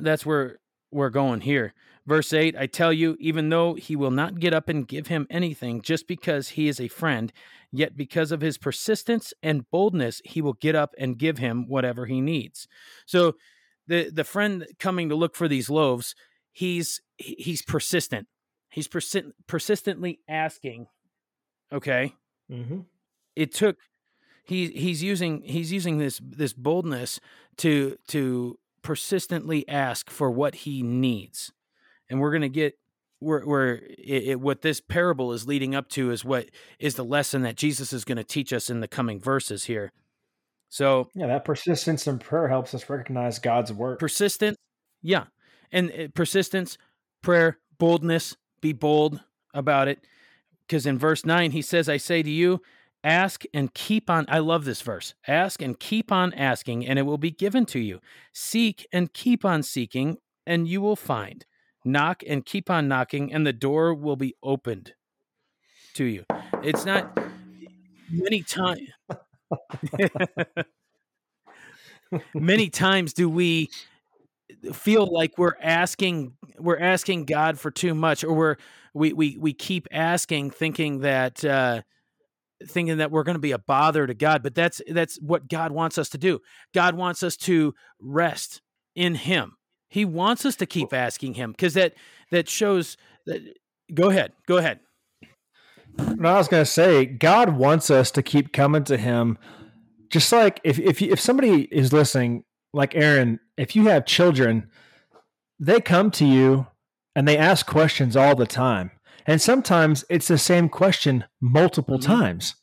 that's 0.00 0.26
where 0.26 0.58
we're 0.90 1.10
going 1.10 1.40
here. 1.42 1.72
Verse 2.06 2.32
8 2.32 2.56
i 2.56 2.66
tell 2.66 2.92
you 2.92 3.16
even 3.18 3.48
though 3.48 3.74
he 3.74 3.96
will 3.96 4.12
not 4.12 4.38
get 4.38 4.54
up 4.54 4.68
and 4.68 4.86
give 4.86 5.08
him 5.08 5.26
anything 5.28 5.82
just 5.82 6.06
because 6.06 6.50
he 6.50 6.68
is 6.68 6.80
a 6.80 6.86
friend 6.86 7.32
yet 7.72 7.96
because 7.96 8.30
of 8.30 8.40
his 8.40 8.58
persistence 8.58 9.34
and 9.42 9.68
boldness 9.72 10.22
he 10.24 10.40
will 10.40 10.52
get 10.52 10.76
up 10.76 10.94
and 10.98 11.18
give 11.18 11.38
him 11.38 11.66
whatever 11.66 12.06
he 12.06 12.20
needs. 12.20 12.68
So 13.06 13.34
the 13.88 14.10
the 14.10 14.24
friend 14.24 14.66
coming 14.78 15.08
to 15.08 15.16
look 15.16 15.34
for 15.34 15.48
these 15.48 15.68
loaves 15.68 16.14
he's 16.52 17.02
he's 17.18 17.62
persistent. 17.62 18.28
He's 18.70 18.88
persi- 18.88 19.32
persistently 19.46 20.20
asking 20.28 20.86
okay. 21.72 22.14
Mm-hmm. 22.50 22.80
it 23.34 23.52
took 23.52 23.76
he 24.44 24.68
he's 24.68 25.02
using 25.02 25.42
he's 25.42 25.72
using 25.72 25.98
this 25.98 26.20
this 26.22 26.52
boldness 26.52 27.20
to 27.58 27.96
to 28.08 28.58
persistently 28.82 29.68
ask 29.68 30.08
for 30.08 30.30
what 30.30 30.54
he 30.54 30.82
needs. 30.82 31.52
And 32.08 32.20
we're 32.20 32.30
going 32.30 32.42
to 32.42 32.48
get 32.48 32.78
where 33.18 33.40
where 33.40 33.74
it, 33.74 34.22
it, 34.28 34.40
what 34.40 34.62
this 34.62 34.80
parable 34.80 35.32
is 35.32 35.46
leading 35.48 35.74
up 35.74 35.88
to 35.90 36.12
is 36.12 36.24
what 36.24 36.46
is 36.78 36.94
the 36.94 37.04
lesson 37.04 37.42
that 37.42 37.56
Jesus 37.56 37.92
is 37.92 38.04
going 38.04 38.18
to 38.18 38.24
teach 38.24 38.52
us 38.52 38.70
in 38.70 38.78
the 38.78 38.86
coming 38.86 39.18
verses 39.18 39.64
here. 39.64 39.92
So 40.68 41.08
Yeah, 41.14 41.26
that 41.26 41.44
persistence 41.44 42.06
in 42.06 42.20
prayer 42.20 42.46
helps 42.46 42.74
us 42.74 42.88
recognize 42.88 43.40
God's 43.40 43.72
work. 43.72 43.98
persistence 43.98 44.56
yeah. 45.02 45.24
And 45.72 45.90
uh, 45.90 46.08
persistence 46.14 46.78
prayer 47.22 47.58
boldness 47.78 48.36
be 48.60 48.72
bold 48.72 49.20
about 49.52 49.88
it 49.88 49.98
because 50.66 50.86
in 50.86 50.98
verse 50.98 51.24
9 51.24 51.52
he 51.52 51.62
says 51.62 51.88
i 51.88 51.96
say 51.96 52.22
to 52.22 52.30
you 52.30 52.60
ask 53.04 53.44
and 53.54 53.72
keep 53.74 54.10
on 54.10 54.24
i 54.28 54.38
love 54.38 54.64
this 54.64 54.82
verse 54.82 55.14
ask 55.28 55.62
and 55.62 55.78
keep 55.78 56.10
on 56.10 56.32
asking 56.34 56.86
and 56.86 56.98
it 56.98 57.02
will 57.02 57.18
be 57.18 57.30
given 57.30 57.66
to 57.66 57.78
you. 57.78 58.00
Seek 58.32 58.86
and 58.92 59.12
keep 59.12 59.44
on 59.44 59.62
seeking 59.62 60.18
and 60.46 60.68
you 60.68 60.80
will 60.80 60.96
find. 60.96 61.44
Knock 61.84 62.22
and 62.26 62.44
keep 62.44 62.70
on 62.70 62.88
knocking 62.88 63.32
and 63.32 63.46
the 63.46 63.52
door 63.52 63.94
will 63.94 64.16
be 64.16 64.34
opened 64.42 64.94
to 65.94 66.04
you. 66.04 66.24
It's 66.62 66.84
not 66.84 67.18
many 68.10 68.42
times 68.42 68.80
many 72.34 72.70
times 72.70 73.12
do 73.12 73.28
we 73.28 73.68
feel 74.72 75.06
like 75.06 75.38
we're 75.38 75.56
asking 75.60 76.32
we're 76.58 76.78
asking 76.78 77.24
God 77.24 77.58
for 77.58 77.70
too 77.70 77.94
much 77.94 78.24
or 78.24 78.32
we're 78.32 78.56
we 78.96 79.12
we 79.12 79.36
we 79.38 79.52
keep 79.52 79.86
asking 79.92 80.50
thinking 80.50 81.00
that 81.00 81.44
uh 81.44 81.82
thinking 82.66 82.96
that 82.98 83.10
we're 83.10 83.22
going 83.22 83.34
to 83.36 83.40
be 83.40 83.52
a 83.52 83.58
bother 83.58 84.06
to 84.06 84.14
God 84.14 84.42
but 84.42 84.54
that's 84.54 84.80
that's 84.88 85.20
what 85.20 85.48
God 85.48 85.72
wants 85.72 85.98
us 85.98 86.08
to 86.10 86.18
do. 86.18 86.40
God 86.74 86.94
wants 86.94 87.22
us 87.22 87.36
to 87.38 87.74
rest 88.00 88.62
in 88.94 89.14
him. 89.14 89.56
He 89.88 90.04
wants 90.04 90.44
us 90.46 90.56
to 90.56 90.66
keep 90.66 90.92
asking 90.92 91.34
him 91.34 91.54
cuz 91.54 91.74
that 91.74 91.94
that 92.30 92.48
shows 92.48 92.96
that 93.26 93.42
go 93.92 94.10
ahead. 94.10 94.32
Go 94.46 94.56
ahead. 94.56 94.80
No, 95.98 96.30
I 96.30 96.38
was 96.38 96.48
going 96.48 96.64
to 96.64 96.70
say, 96.70 97.06
God 97.06 97.56
wants 97.56 97.90
us 97.90 98.10
to 98.12 98.22
keep 98.22 98.52
coming 98.52 98.84
to 98.84 98.96
Him. 98.96 99.38
Just 100.10 100.30
like 100.30 100.60
if 100.62 100.78
if 100.78 101.00
you- 101.00 101.10
if 101.10 101.20
somebody 101.20 101.62
is 101.72 101.92
listening, 101.92 102.44
like 102.72 102.94
Aaron, 102.94 103.40
if 103.56 103.74
you 103.74 103.86
have 103.88 104.04
children, 104.04 104.68
they 105.58 105.80
come 105.80 106.10
to 106.12 106.24
you 106.26 106.66
and 107.16 107.26
they 107.26 107.36
ask 107.36 107.66
questions 107.66 108.14
all 108.16 108.36
the 108.36 108.46
time, 108.46 108.92
and 109.26 109.42
sometimes 109.42 110.04
it's 110.08 110.28
the 110.28 110.38
same 110.38 110.68
question 110.68 111.24
multiple 111.40 111.98
Mhm. 111.98 112.04
times. 112.04 112.54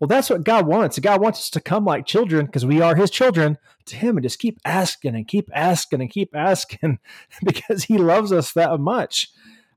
Well, 0.00 0.08
that's 0.08 0.28
what 0.28 0.44
God 0.44 0.66
wants. 0.66 0.98
God 0.98 1.22
wants 1.22 1.38
us 1.38 1.50
to 1.50 1.60
come 1.60 1.84
like 1.84 2.04
children 2.04 2.46
because 2.46 2.66
we 2.66 2.82
are 2.82 2.96
his 2.96 3.10
children 3.10 3.56
to 3.86 3.96
him 3.96 4.16
and 4.16 4.24
just 4.24 4.40
keep 4.40 4.58
asking 4.64 5.14
and 5.14 5.26
keep 5.26 5.48
asking 5.54 6.00
and 6.02 6.10
keep 6.10 6.34
asking 6.34 6.98
because 7.44 7.84
he 7.84 7.96
loves 7.96 8.32
us 8.32 8.52
that 8.52 8.78
much. 8.80 9.28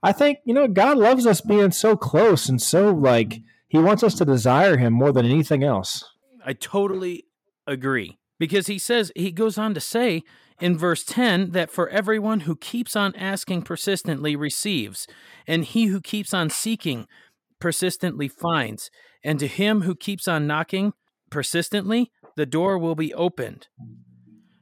I 0.04 0.12
think, 0.12 0.40
you 0.44 0.54
know, 0.54 0.68
God 0.68 0.98
loves 0.98 1.26
us 1.28 1.40
being 1.40 1.72
so 1.72 1.96
close 1.96 2.50
and 2.50 2.62
so 2.62 2.92
like 2.92 3.42
he 3.68 3.78
wants 3.78 4.04
us 4.04 4.16
to 4.16 4.26
desire 4.26 4.78
him 4.78 4.94
more 4.94 5.12
than 5.12 5.26
anything 5.26 5.64
else. 5.64 6.04
I 6.44 6.54
totally 6.54 7.26
agree 7.68 8.18
because 8.40 8.68
he 8.68 8.80
says, 8.80 9.12
he 9.16 9.32
goes 9.32 9.58
on 9.58 9.74
to 9.74 9.80
say 9.80 10.24
in 10.60 10.78
verse 10.78 11.04
10 11.04 11.52
that 11.52 11.72
for 11.72 11.90
everyone 11.90 12.42
who 12.42 12.56
keeps 12.56 12.96
on 12.96 13.16
asking 13.16 13.64
persistently 13.64 14.36
receives, 14.36 15.08
and 15.46 15.66
he 15.66 15.86
who 15.86 16.02
keeps 16.02 16.34
on 16.34 16.50
seeking 16.50 17.08
persistently 17.60 18.28
finds, 18.28 18.90
and 19.24 19.40
to 19.40 19.48
him 19.48 19.82
who 19.82 19.96
keeps 19.96 20.28
on 20.28 20.48
knocking 20.48 20.94
persistently, 21.30 22.12
the 22.36 22.46
door 22.46 22.78
will 22.78 22.96
be 22.96 23.14
opened. 23.14 23.68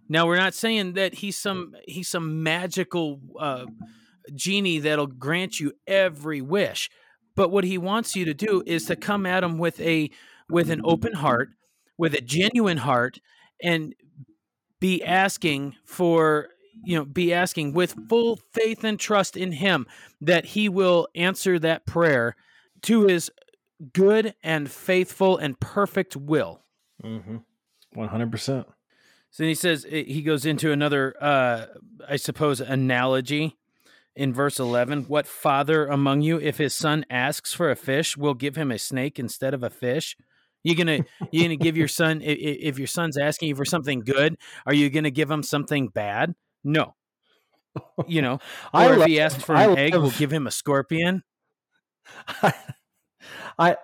Now 0.07 0.27
we're 0.27 0.37
not 0.37 0.53
saying 0.53 0.93
that 0.93 1.15
he's 1.15 1.37
some 1.37 1.73
he's 1.87 2.07
some 2.07 2.43
magical 2.43 3.19
uh, 3.39 3.65
genie 4.33 4.79
that'll 4.79 5.07
grant 5.07 5.59
you 5.59 5.73
every 5.87 6.41
wish, 6.41 6.89
but 7.35 7.49
what 7.51 7.63
he 7.63 7.77
wants 7.77 8.15
you 8.15 8.25
to 8.25 8.33
do 8.33 8.63
is 8.65 8.85
to 8.85 8.95
come 8.95 9.25
at 9.25 9.43
him 9.43 9.57
with 9.57 9.79
a 9.81 10.11
with 10.49 10.69
an 10.69 10.81
open 10.83 11.13
heart, 11.13 11.49
with 11.97 12.13
a 12.13 12.21
genuine 12.21 12.77
heart, 12.77 13.19
and 13.61 13.93
be 14.79 15.03
asking 15.03 15.75
for 15.85 16.49
you 16.83 16.95
know 16.97 17.05
be 17.05 17.33
asking 17.33 17.73
with 17.73 17.95
full 18.09 18.37
faith 18.53 18.83
and 18.83 18.99
trust 18.99 19.37
in 19.37 19.53
him 19.53 19.87
that 20.21 20.45
he 20.45 20.67
will 20.69 21.07
answer 21.15 21.57
that 21.57 21.85
prayer 21.85 22.35
to 22.81 23.07
his 23.07 23.31
good 23.93 24.35
and 24.43 24.69
faithful 24.69 25.37
and 25.37 25.59
perfect 25.59 26.15
will 26.15 26.61
Mm-hmm. 27.03 27.37
100%. 27.97 28.39
so 28.45 28.65
then 29.37 29.47
he 29.49 29.53
says 29.55 29.85
eh, 29.89 30.03
he 30.03 30.21
goes 30.21 30.45
into 30.45 30.71
another 30.71 31.13
uh 31.21 31.65
i 32.07 32.15
suppose 32.15 32.61
analogy 32.61 33.57
in 34.15 34.33
verse 34.33 34.59
11 34.59 35.03
what 35.03 35.27
father 35.27 35.87
among 35.87 36.21
you 36.21 36.39
if 36.39 36.57
his 36.57 36.73
son 36.73 37.05
asks 37.09 37.53
for 37.53 37.69
a 37.69 37.75
fish 37.75 38.15
will 38.15 38.33
give 38.33 38.55
him 38.55 38.71
a 38.71 38.79
snake 38.79 39.19
instead 39.19 39.53
of 39.53 39.61
a 39.63 39.69
fish 39.69 40.15
you 40.65 40.75
gonna 40.75 40.99
you 41.31 41.43
gonna 41.43 41.55
give 41.55 41.77
your 41.77 41.87
son 41.87 42.21
i- 42.21 42.25
i- 42.25 42.59
if 42.69 42.77
your 42.77 42.87
son's 42.87 43.17
asking 43.17 43.47
you 43.49 43.55
for 43.55 43.63
something 43.65 44.01
good 44.01 44.35
are 44.65 44.73
you 44.73 44.89
gonna 44.89 45.09
give 45.11 45.31
him 45.31 45.41
something 45.43 45.87
bad 45.87 46.35
no 46.63 46.93
you 48.07 48.21
know 48.21 48.39
I 48.73 48.87
or 48.87 48.93
if 48.93 48.99
love- 48.99 49.07
he 49.07 49.19
asks 49.21 49.43
for 49.43 49.55
I 49.55 49.63
an 49.65 49.77
egg 49.77 49.93
we'll 49.95 50.11
give 50.11 50.31
him 50.33 50.47
a 50.47 50.51
scorpion 50.51 51.23
I 53.57 53.75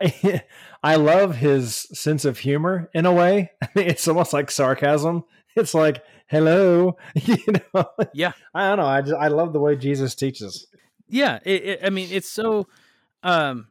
I 0.83 0.95
love 0.95 1.35
his 1.37 1.75
sense 1.93 2.25
of 2.25 2.39
humor 2.39 2.89
in 2.93 3.05
a 3.05 3.13
way. 3.13 3.51
It's 3.75 4.07
almost 4.07 4.33
like 4.33 4.51
sarcasm. 4.51 5.23
It's 5.55 5.73
like, 5.73 6.03
"Hello," 6.27 6.97
you 7.15 7.37
know. 7.73 7.85
Yeah. 8.13 8.33
I 8.53 8.69
don't 8.69 8.77
know. 8.79 8.85
I 8.85 9.01
just 9.01 9.15
I 9.15 9.27
love 9.29 9.53
the 9.53 9.59
way 9.59 9.75
Jesus 9.75 10.15
teaches. 10.15 10.67
yeah 11.07 11.39
it, 11.45 11.63
it, 11.65 11.79
i 11.83 11.89
mean 11.89 12.07
it's 12.11 12.29
so 12.29 12.67
um 13.23 13.67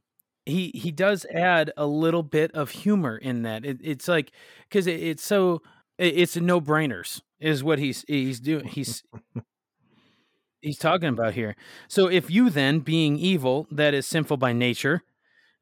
he 0.46 0.70
he 0.74 0.90
does 0.90 1.26
add 1.33 1.72
a 1.76 1.87
little 1.87 2.22
bit 2.22 2.50
of 2.53 2.70
humor 2.70 3.16
in 3.16 3.42
that 3.42 3.64
it, 3.64 3.79
it's 3.83 4.09
like 4.09 4.33
because 4.68 4.87
it, 4.87 5.00
it's 5.03 5.24
so 5.24 5.62
it, 5.98 6.18
it's 6.18 6.37
no 6.37 6.61
brainers 6.61 7.20
is 7.38 7.62
what 7.62 7.79
he's 7.79 8.05
he's 8.09 8.40
doing 8.40 8.66
he's 8.66 9.03
he's 10.61 10.79
talking 10.79 11.09
about 11.09 11.35
here. 11.35 11.57
So 11.88 12.07
if 12.07 12.31
you 12.31 12.50
then 12.50 12.81
being 12.81 13.16
evil 13.16 13.66
that 13.70 13.94
is 13.94 14.07
sinful 14.07 14.38
by 14.38 14.53
nature 14.53 15.03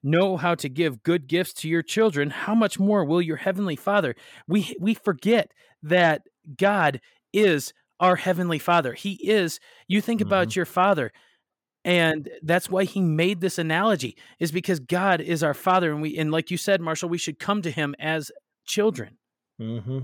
know 0.03 0.37
how 0.37 0.55
to 0.55 0.69
give 0.69 1.03
good 1.03 1.27
gifts 1.27 1.53
to 1.53 1.69
your 1.69 1.83
children 1.83 2.31
how 2.31 2.55
much 2.55 2.79
more 2.79 3.05
will 3.05 3.21
your 3.21 3.37
heavenly 3.37 3.77
father? 3.77 4.15
We 4.47 4.77
we 4.81 4.95
forget 4.95 5.53
that 5.83 6.23
god 6.57 7.01
is 7.33 7.73
our 8.01 8.15
heavenly 8.15 8.61
father. 8.61 8.93
He 8.93 9.15
is 9.29 9.59
you 9.89 10.01
think 10.01 10.21
about 10.21 10.49
mm-hmm. 10.49 10.59
your 10.61 10.67
father 10.67 11.13
and 11.89 12.29
that's 12.43 12.69
why 12.69 12.85
he 12.85 13.01
made 13.01 13.41
this 13.41 13.59
analogy 13.59 14.15
is 14.39 14.53
because 14.53 14.79
god 14.79 15.21
is 15.21 15.43
our 15.43 15.55
father 15.55 15.91
and 15.91 16.03
we 16.03 16.17
and 16.19 16.31
like 16.31 16.51
you 16.51 16.57
said 16.57 16.81
marshall 16.81 17.09
we 17.09 17.19
should 17.19 17.39
come 17.39 17.63
to 17.63 17.71
him 17.71 17.95
as 17.99 18.31
children. 18.67 19.17
Mm-hmm. 19.61 20.01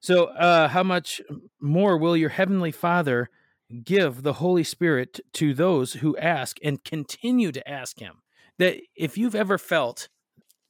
so 0.00 0.26
uh 0.26 0.68
how 0.68 0.82
much 0.82 1.20
more 1.60 1.98
will 1.98 2.16
your 2.16 2.30
heavenly 2.30 2.70
father 2.70 3.28
give 3.82 4.22
the 4.22 4.34
holy 4.34 4.64
spirit 4.64 5.20
to 5.32 5.52
those 5.52 5.94
who 5.94 6.16
ask 6.18 6.56
and 6.62 6.84
continue 6.84 7.50
to 7.50 7.68
ask 7.68 7.98
him? 7.98 8.22
That 8.58 8.76
if 8.94 9.18
you've 9.18 9.34
ever 9.34 9.58
felt 9.58 10.08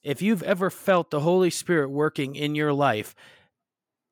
if 0.03 0.23
you've 0.23 0.43
ever 0.43 0.71
felt 0.71 1.11
the 1.11 1.21
holy 1.21 1.51
spirit 1.51 1.91
working 1.91 2.35
in 2.35 2.55
your 2.55 2.73
life 2.73 3.15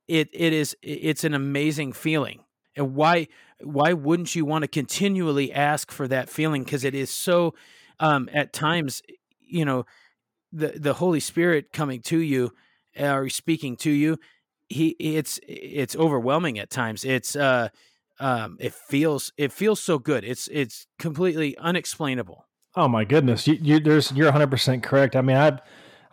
it 0.06 0.28
it 0.32 0.52
is 0.52 0.76
it's 0.82 1.24
an 1.24 1.32
amazing 1.32 1.92
feeling 1.92 2.44
and 2.76 2.94
why 2.94 3.28
why 3.60 3.92
wouldn't 3.92 4.34
you 4.34 4.44
want 4.44 4.62
to 4.62 4.68
continually 4.68 5.52
ask 5.52 5.90
for 5.90 6.08
that 6.08 6.28
feeling? 6.28 6.64
Because 6.64 6.84
it 6.84 6.94
is 6.94 7.10
so 7.10 7.54
um 8.00 8.28
at 8.32 8.52
times 8.52 9.02
you 9.40 9.64
know 9.64 9.84
the 10.52 10.68
the 10.68 10.94
holy 10.94 11.20
spirit 11.20 11.72
coming 11.72 12.00
to 12.02 12.18
you 12.18 12.52
or 12.98 13.28
speaking 13.28 13.76
to 13.76 13.90
you 13.90 14.18
he 14.68 14.96
it's 14.98 15.38
it's 15.46 15.94
overwhelming 15.96 16.58
at 16.58 16.70
times. 16.70 17.04
It's 17.04 17.36
uh 17.36 17.68
um 18.18 18.56
it 18.60 18.74
feels 18.74 19.32
it 19.36 19.52
feels 19.52 19.80
so 19.80 19.98
good. 19.98 20.24
It's 20.24 20.48
it's 20.48 20.86
completely 20.98 21.56
unexplainable. 21.58 22.46
Oh 22.74 22.88
my 22.88 23.04
goodness, 23.04 23.46
you, 23.46 23.58
you 23.60 23.80
there's 23.80 24.12
you're 24.12 24.26
100 24.26 24.50
percent 24.50 24.82
correct. 24.82 25.14
I 25.14 25.20
mean, 25.20 25.36
I've 25.36 25.60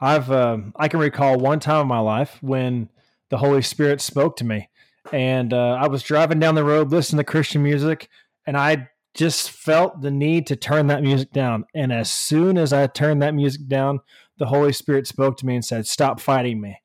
I've 0.02 0.32
um, 0.32 0.74
I 0.76 0.88
can 0.88 1.00
recall 1.00 1.38
one 1.38 1.60
time 1.60 1.82
in 1.82 1.88
my 1.88 2.00
life 2.00 2.38
when 2.42 2.90
the 3.30 3.38
Holy 3.38 3.62
Spirit 3.62 4.02
spoke 4.02 4.36
to 4.38 4.46
me, 4.46 4.70
and 5.12 5.54
uh, 5.54 5.78
I 5.80 5.88
was 5.88 6.04
driving 6.04 6.40
down 6.40 6.56
the 6.56 6.64
road 6.64 6.92
listening 6.92 7.18
to 7.20 7.24
Christian 7.24 7.64
music, 7.64 8.10
and 8.46 8.58
I 8.58 8.90
just 9.14 9.50
felt 9.52 10.02
the 10.02 10.12
need 10.12 10.48
to 10.48 10.56
turn 10.56 10.88
that 10.88 11.02
music 11.02 11.32
down. 11.32 11.66
And 11.74 11.92
as 11.92 12.10
soon 12.12 12.58
as 12.58 12.72
I 12.72 12.88
turned 12.88 13.22
that 13.22 13.34
music 13.34 13.68
down, 13.68 14.00
the 14.38 14.46
Holy 14.48 14.72
Spirit 14.72 15.08
spoke 15.08 15.38
to 15.38 15.46
me 15.46 15.56
and 15.56 15.66
said, 15.66 15.88
"Stop 15.88 16.20
fighting 16.20 16.62
me," 16.62 16.82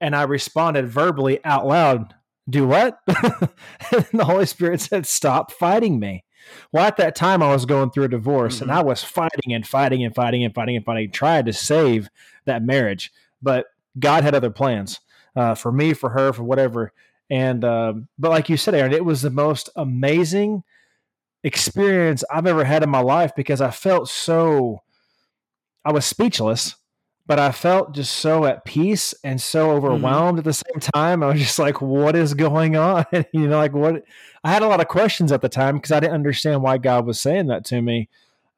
and 0.00 0.14
I 0.16 0.22
responded 0.22 0.88
verbally 0.88 1.42
out 1.44 1.66
loud, 1.66 2.14
"Do 2.48 2.66
what?" 2.66 2.98
and 3.06 4.06
the 4.12 4.24
Holy 4.26 4.46
Spirit 4.46 4.80
said, 4.80 5.06
"Stop 5.06 5.52
fighting 5.52 5.98
me." 5.98 6.24
Well, 6.72 6.84
at 6.84 6.98
that 6.98 7.14
time, 7.16 7.42
I 7.42 7.52
was 7.52 7.64
going 7.64 7.90
through 7.90 8.04
a 8.04 8.08
divorce 8.08 8.60
and 8.60 8.70
Mhm. 8.70 8.74
I 8.74 8.82
was 8.82 9.02
fighting 9.02 9.54
and 9.54 9.66
fighting 9.66 10.04
and 10.04 10.14
fighting 10.14 10.44
and 10.44 10.54
fighting 10.54 10.76
and 10.76 10.84
fighting, 10.84 11.10
trying 11.10 11.46
to 11.46 11.54
save 11.54 12.10
that 12.44 12.62
marriage. 12.62 13.10
But 13.40 13.64
God 13.98 14.24
had 14.24 14.34
other 14.34 14.50
plans 14.50 15.00
uh, 15.34 15.54
for 15.54 15.72
me, 15.72 15.94
for 15.94 16.10
her, 16.10 16.34
for 16.34 16.42
whatever. 16.44 16.92
And, 17.30 17.64
um, 17.64 18.08
but 18.18 18.30
like 18.30 18.48
you 18.48 18.56
said, 18.56 18.74
Aaron, 18.74 18.92
it 18.92 19.04
was 19.04 19.22
the 19.22 19.30
most 19.30 19.70
amazing 19.76 20.62
experience 21.42 22.24
I've 22.30 22.46
ever 22.46 22.64
had 22.64 22.82
in 22.82 22.90
my 22.90 23.00
life 23.00 23.32
because 23.34 23.60
I 23.60 23.70
felt 23.70 24.08
so, 24.08 24.82
I 25.84 25.92
was 25.92 26.04
speechless, 26.04 26.76
but 27.26 27.38
I 27.38 27.52
felt 27.52 27.94
just 27.94 28.14
so 28.14 28.44
at 28.44 28.64
peace 28.64 29.14
and 29.24 29.40
so 29.40 29.70
overwhelmed 29.70 30.38
at 30.38 30.44
the 30.44 30.52
same 30.52 30.80
time. 30.80 31.22
I 31.22 31.28
was 31.28 31.40
just 31.40 31.58
like, 31.58 31.80
what 31.80 32.16
is 32.16 32.34
going 32.34 32.76
on? 32.76 33.04
you 33.32 33.48
know, 33.48 33.58
like 33.58 33.72
what, 33.72 34.04
I 34.42 34.52
had 34.52 34.62
a 34.62 34.68
lot 34.68 34.80
of 34.80 34.88
questions 34.88 35.32
at 35.32 35.40
the 35.40 35.48
time 35.48 35.76
because 35.76 35.92
I 35.92 36.00
didn't 36.00 36.14
understand 36.14 36.62
why 36.62 36.78
God 36.78 37.06
was 37.06 37.20
saying 37.20 37.46
that 37.46 37.64
to 37.66 37.80
me. 37.80 38.08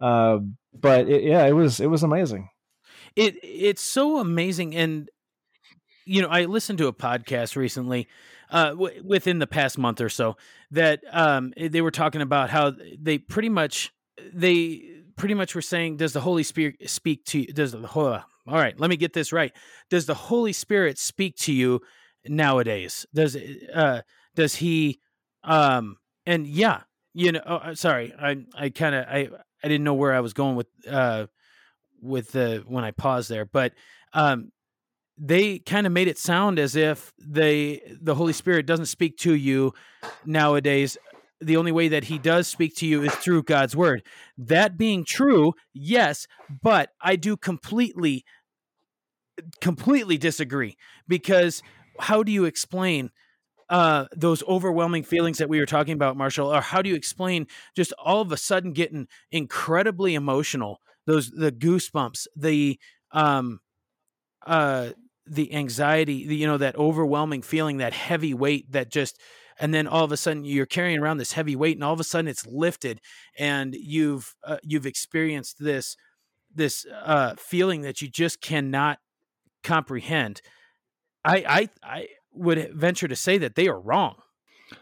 Uh, 0.00 0.38
but 0.74 1.08
it, 1.08 1.22
yeah, 1.22 1.46
it 1.46 1.52
was 1.52 1.80
it 1.80 1.86
was 1.86 2.02
amazing. 2.02 2.50
it 3.14 3.36
it's 3.42 3.82
so 3.82 4.18
amazing 4.18 4.74
and 4.76 5.10
you 6.06 6.22
know 6.22 6.28
i 6.28 6.44
listened 6.44 6.78
to 6.78 6.86
a 6.86 6.92
podcast 6.92 7.56
recently 7.56 8.08
uh 8.50 8.70
w- 8.70 9.02
within 9.04 9.38
the 9.38 9.46
past 9.46 9.76
month 9.76 10.00
or 10.00 10.08
so 10.08 10.36
that 10.70 11.00
um 11.12 11.52
they 11.58 11.82
were 11.82 11.90
talking 11.90 12.22
about 12.22 12.48
how 12.48 12.72
they 12.98 13.18
pretty 13.18 13.48
much 13.48 13.92
they 14.32 14.96
pretty 15.16 15.34
much 15.34 15.54
were 15.54 15.62
saying 15.62 15.96
does 15.96 16.12
the 16.12 16.20
holy 16.20 16.42
spirit 16.42 16.88
speak 16.88 17.24
to 17.24 17.40
you? 17.40 17.46
Does 17.46 17.72
the 17.72 17.88
all 17.96 18.22
right 18.46 18.78
let 18.78 18.88
me 18.88 18.96
get 18.96 19.12
this 19.12 19.32
right. 19.32 19.52
Does 19.90 20.06
the 20.06 20.14
holy 20.14 20.52
spirit 20.52 20.98
speak 20.98 21.36
to 21.38 21.52
you 21.52 21.80
nowadays? 22.26 23.06
Does 23.14 23.36
uh 23.74 24.02
does 24.34 24.56
he 24.56 25.00
um 25.44 25.96
and 26.24 26.46
yeah 26.46 26.82
you 27.14 27.32
know 27.32 27.42
oh, 27.46 27.56
uh, 27.56 27.74
sorry 27.74 28.12
i 28.20 28.36
i 28.54 28.68
kind 28.68 28.94
of 28.94 29.06
i 29.06 29.28
i 29.62 29.68
didn't 29.68 29.84
know 29.84 29.94
where 29.94 30.12
i 30.12 30.20
was 30.20 30.32
going 30.32 30.56
with 30.56 30.66
uh 30.88 31.26
with 32.02 32.32
the 32.32 32.62
when 32.66 32.84
I 32.84 32.90
paused 32.90 33.30
there, 33.30 33.44
but 33.44 33.72
um, 34.12 34.52
they 35.18 35.58
kind 35.60 35.86
of 35.86 35.92
made 35.92 36.08
it 36.08 36.18
sound 36.18 36.58
as 36.58 36.76
if 36.76 37.12
they 37.18 37.80
the 38.00 38.14
Holy 38.14 38.32
Spirit 38.32 38.66
doesn't 38.66 38.86
speak 38.86 39.16
to 39.18 39.34
you 39.34 39.72
nowadays. 40.24 40.98
The 41.40 41.56
only 41.56 41.72
way 41.72 41.88
that 41.88 42.04
He 42.04 42.18
does 42.18 42.48
speak 42.48 42.76
to 42.76 42.86
you 42.86 43.02
is 43.02 43.14
through 43.14 43.44
God's 43.44 43.76
Word. 43.76 44.02
That 44.36 44.76
being 44.76 45.04
true, 45.06 45.54
yes, 45.74 46.26
but 46.62 46.90
I 47.00 47.16
do 47.16 47.36
completely, 47.36 48.24
completely 49.60 50.18
disagree 50.18 50.76
because 51.08 51.62
how 51.98 52.22
do 52.22 52.32
you 52.32 52.44
explain? 52.44 53.10
Uh, 53.68 54.06
those 54.16 54.44
overwhelming 54.44 55.02
feelings 55.02 55.38
that 55.38 55.48
we 55.48 55.58
were 55.58 55.66
talking 55.66 55.94
about, 55.94 56.16
Marshall, 56.16 56.54
or 56.54 56.60
how 56.60 56.80
do 56.82 56.88
you 56.88 56.94
explain 56.94 57.48
just 57.74 57.92
all 57.94 58.20
of 58.20 58.30
a 58.30 58.36
sudden 58.36 58.72
getting 58.72 59.08
incredibly 59.32 60.14
emotional 60.14 60.80
those 61.04 61.30
the 61.30 61.50
goosebumps 61.50 62.26
the 62.36 62.78
um 63.12 63.58
uh 64.46 64.90
the 65.26 65.52
anxiety, 65.54 66.26
the, 66.26 66.36
you 66.36 66.46
know, 66.46 66.58
that 66.58 66.76
overwhelming 66.76 67.42
feeling, 67.42 67.78
that 67.78 67.92
heavy 67.92 68.34
weight 68.34 68.70
that 68.72 68.90
just 68.90 69.18
and 69.58 69.72
then 69.72 69.86
all 69.86 70.04
of 70.04 70.12
a 70.12 70.16
sudden 70.16 70.44
you're 70.44 70.66
carrying 70.66 70.98
around 70.98 71.16
this 71.16 71.32
heavy 71.32 71.56
weight 71.56 71.76
and 71.76 71.84
all 71.84 71.92
of 71.92 72.00
a 72.00 72.04
sudden 72.04 72.28
it's 72.28 72.46
lifted 72.46 73.00
and 73.38 73.74
you've 73.74 74.34
uh, 74.44 74.58
you've 74.62 74.86
experienced 74.86 75.56
this 75.58 75.96
this 76.54 76.86
uh 77.04 77.34
feeling 77.38 77.82
that 77.82 78.00
you 78.00 78.08
just 78.08 78.40
cannot 78.40 78.98
comprehend. 79.62 80.42
I 81.24 81.36
i 81.48 81.68
i 81.82 82.06
would 82.32 82.70
venture 82.74 83.08
to 83.08 83.16
say 83.16 83.38
that 83.38 83.54
they 83.54 83.66
are 83.66 83.80
wrong. 83.80 84.16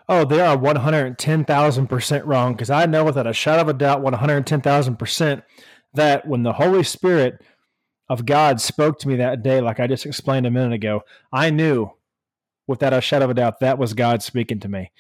Oh, 0.09 0.25
they 0.25 0.41
are 0.41 0.57
110,000% 0.57 2.23
wrong 2.25 2.55
because 2.55 2.71
I 2.71 2.87
know 2.87 3.05
without 3.05 3.27
a 3.27 3.35
shadow 3.35 3.63
of 3.63 3.69
a 3.69 3.75
doubt, 3.75 4.03
110,000% 4.03 5.43
that 5.93 6.27
when 6.27 6.43
the 6.43 6.55
Holy 6.55 6.83
Spirit 6.83 7.43
of 8.09 8.27
God 8.27 8.61
spoke 8.61 8.99
to 9.01 9.09
me 9.09 9.17
that 9.17 9.43
day, 9.43 9.61
like 9.61 9.81
I 9.81 9.87
just 9.87 10.07
explained 10.07 10.47
a 10.47 10.51
minute 10.51 10.73
ago, 10.73 11.03
I 11.33 11.51
knew 11.51 11.91
without 12.67 12.93
a 12.93 13.01
shadow 13.01 13.27
of 13.27 13.31
a 13.31 13.35
doubt 13.35 13.61
that 13.61 13.79
was 13.79 13.95
God 13.95 14.23
speaking 14.23 14.61
to 14.61 14.69
me. 14.69 14.91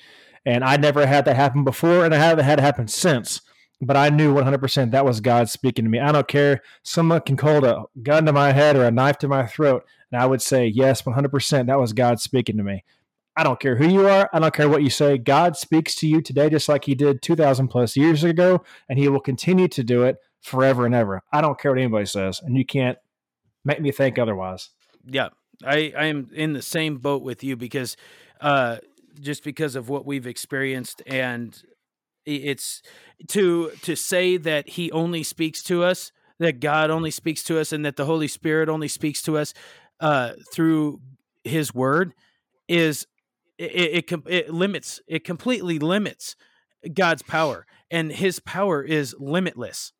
And 0.47 0.63
I 0.63 0.77
never 0.77 1.07
had 1.07 1.25
that 1.25 1.37
happen 1.37 1.65
before, 1.65 2.05
and 2.05 2.15
I 2.15 2.19
haven't 2.19 2.45
had 2.45 2.59
it 2.59 2.63
happen 2.63 2.89
since. 2.89 3.41
But 3.81 3.97
I 3.97 4.09
knew 4.09 4.35
100% 4.35 4.91
that 4.93 5.05
was 5.05 5.21
God 5.21 5.49
speaking 5.49 5.85
to 5.85 5.91
me. 5.91 5.99
I 5.99 6.13
don't 6.13 6.29
care. 6.29 6.63
Someone 6.83 7.21
can 7.23 7.37
hold 7.37 7.65
a 7.65 7.85
gun 8.03 8.27
to 8.27 8.33
my 8.33 8.53
head 8.53 8.77
or 8.77 8.85
a 8.85 8.91
knife 8.91 9.19
to 9.19 9.29
my 9.29 9.47
throat, 9.47 9.85
and 10.11 10.21
I 10.21 10.27
would 10.27 10.43
say, 10.43 10.67
yes, 10.67 11.03
100%, 11.03 11.67
that 11.67 11.81
was 11.81 11.93
God 11.93 12.21
speaking 12.21 12.57
to 12.59 12.63
me. 12.63 12.85
I 13.37 13.43
don't 13.43 13.59
care 13.59 13.77
who 13.77 13.89
you 13.89 14.07
are. 14.07 14.31
I 14.33 14.39
don't 14.39 14.55
care 14.55 14.69
what 14.69 14.85
you 14.85 14.91
say. 14.91 15.19
God 15.19 15.57
speaks 15.57 15.97
to 15.97 16.07
you 16.07 16.23
today 16.23 16.49
just 16.49 16.69
like 16.69 16.85
he 16.85 16.95
did 16.95 17.21
2,000 17.21 17.69
plus 17.69 17.97
years 17.97 18.23
ago, 18.23 18.63
and 18.89 18.99
he 18.99 19.09
will 19.09 19.21
continue 19.21 19.69
to 19.69 19.83
do 19.83 20.05
it 20.05 20.19
forever 20.45 20.87
and 20.87 20.95
ever. 20.95 21.23
I 21.33 21.41
don't 21.41 21.59
care 21.59 21.73
what 21.73 21.81
anybody 21.81 22.07
says, 22.07 22.41
and 22.45 22.57
you 22.57 22.65
can't 22.65 22.99
make 23.65 23.81
me 23.81 23.91
think 23.91 24.19
otherwise. 24.19 24.71
Yeah, 25.07 25.31
I, 25.65 25.93
I 25.97 26.05
am 26.05 26.31
in 26.33 26.53
the 26.53 26.63
same 26.63 26.99
boat 26.99 27.23
with 27.23 27.43
you 27.43 27.57
because 27.57 27.97
uh, 28.41 28.77
just 29.21 29.43
because 29.43 29.75
of 29.75 29.89
what 29.89 30.07
we've 30.07 30.27
experienced 30.27 31.03
and 31.07 31.61
it's 32.27 32.81
to 33.29 33.71
to 33.83 33.95
say 33.95 34.39
that 34.39 34.71
he 34.71 34.91
only 34.93 35.23
speaks 35.23 35.63
to 35.63 35.85
us 35.85 36.11
that 36.39 36.59
god 36.59 36.89
only 36.89 37.11
speaks 37.11 37.43
to 37.45 37.59
us 37.59 37.71
and 37.71 37.85
that 37.85 37.97
the 37.97 38.07
holy 38.07 38.29
spirit 38.29 38.67
only 38.67 38.89
speaks 38.89 39.21
to 39.21 39.37
us 39.37 39.53
uh, 40.01 40.33
through 40.51 41.01
his 41.45 41.75
word 41.75 42.15
is 42.67 43.07
it, 43.59 44.11
it, 44.11 44.23
it 44.27 44.55
limits 44.55 45.01
it 45.07 45.23
completely 45.23 45.79
limits 45.79 46.35
god's 46.95 47.23
power 47.23 47.67
and 47.91 48.11
his 48.11 48.41
power 48.41 48.83
is 48.83 49.15
limitless 49.19 49.93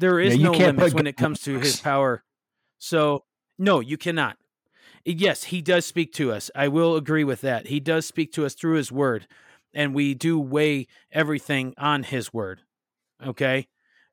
there 0.00 0.18
is 0.20 0.36
Yeah, 0.36 0.44
no 0.44 0.52
limits 0.52 0.94
when 0.94 1.06
it 1.06 1.16
comes 1.16 1.40
to 1.42 1.58
his 1.58 1.80
power 1.80 2.24
so 2.78 3.24
no 3.58 3.80
you 3.80 3.96
cannot 3.96 4.36
yes 5.04 5.44
he 5.44 5.62
does 5.62 5.86
speak 5.86 6.12
to 6.12 6.32
us 6.32 6.50
i 6.54 6.68
will 6.68 6.96
agree 6.96 7.24
with 7.24 7.40
that 7.40 7.66
he 7.66 7.80
does 7.80 8.06
speak 8.06 8.32
to 8.32 8.44
us 8.44 8.54
through 8.54 8.76
his 8.76 8.92
word 8.92 9.26
and 9.74 9.94
we 9.94 10.14
do 10.14 10.38
weigh 10.38 10.86
everything 11.12 11.74
on 11.78 12.02
his 12.02 12.32
word 12.32 12.62
okay 13.24 13.68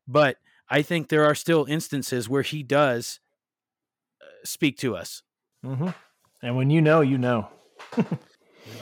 but 0.07 0.37
i 0.69 0.81
think 0.81 1.09
there 1.09 1.25
are 1.25 1.35
still 1.35 1.65
instances 1.65 2.27
where 2.29 2.41
he 2.43 2.63
does 2.63 3.19
uh, 4.21 4.25
speak 4.43 4.77
to 4.77 4.95
us 4.95 5.21
Mm-hmm. 5.65 5.89
And 6.41 6.55
when 6.55 6.69
you 6.69 6.81
know, 6.81 7.01
you 7.01 7.17
know. 7.17 7.49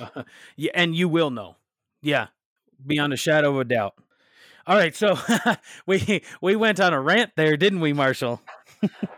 yeah, 0.55 0.71
and 0.73 0.95
you 0.95 1.07
will 1.07 1.29
know. 1.29 1.55
Yeah, 2.01 2.27
beyond 2.85 3.13
a 3.13 3.17
shadow 3.17 3.51
of 3.51 3.59
a 3.59 3.63
doubt. 3.63 3.93
All 4.65 4.77
right, 4.77 4.95
so 4.95 5.17
we 5.85 6.23
we 6.41 6.55
went 6.55 6.79
on 6.79 6.93
a 6.93 7.01
rant 7.01 7.31
there, 7.35 7.57
didn't 7.57 7.81
we, 7.81 7.91
Marshall? 7.93 8.41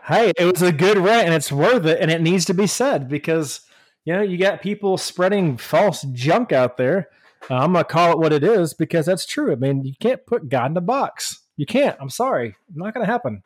Hey, 0.04 0.32
it 0.36 0.44
was 0.52 0.62
a 0.62 0.72
good 0.72 0.98
rant 0.98 1.26
and 1.26 1.34
it's 1.34 1.50
worth 1.52 1.86
it 1.86 2.00
and 2.00 2.10
it 2.10 2.20
needs 2.20 2.44
to 2.46 2.54
be 2.54 2.66
said 2.66 3.08
because 3.08 3.60
you 4.04 4.12
know 4.12 4.22
you 4.22 4.38
got 4.38 4.60
people 4.62 4.96
spreading 4.96 5.56
false 5.56 6.02
junk 6.12 6.52
out 6.52 6.76
there. 6.76 7.08
Uh, 7.50 7.56
I'm 7.56 7.72
gonna 7.72 7.84
call 7.84 8.12
it 8.12 8.18
what 8.18 8.32
it 8.32 8.42
is 8.44 8.74
because 8.74 9.06
that's 9.06 9.26
true. 9.26 9.52
I 9.52 9.56
mean, 9.56 9.84
you 9.84 9.94
can't 10.00 10.24
put 10.26 10.48
God 10.48 10.70
in 10.72 10.76
a 10.76 10.80
box. 10.80 11.42
You 11.56 11.66
can't. 11.66 11.96
I'm 12.00 12.10
sorry. 12.10 12.56
Not 12.74 12.94
gonna 12.94 13.06
happen. 13.06 13.42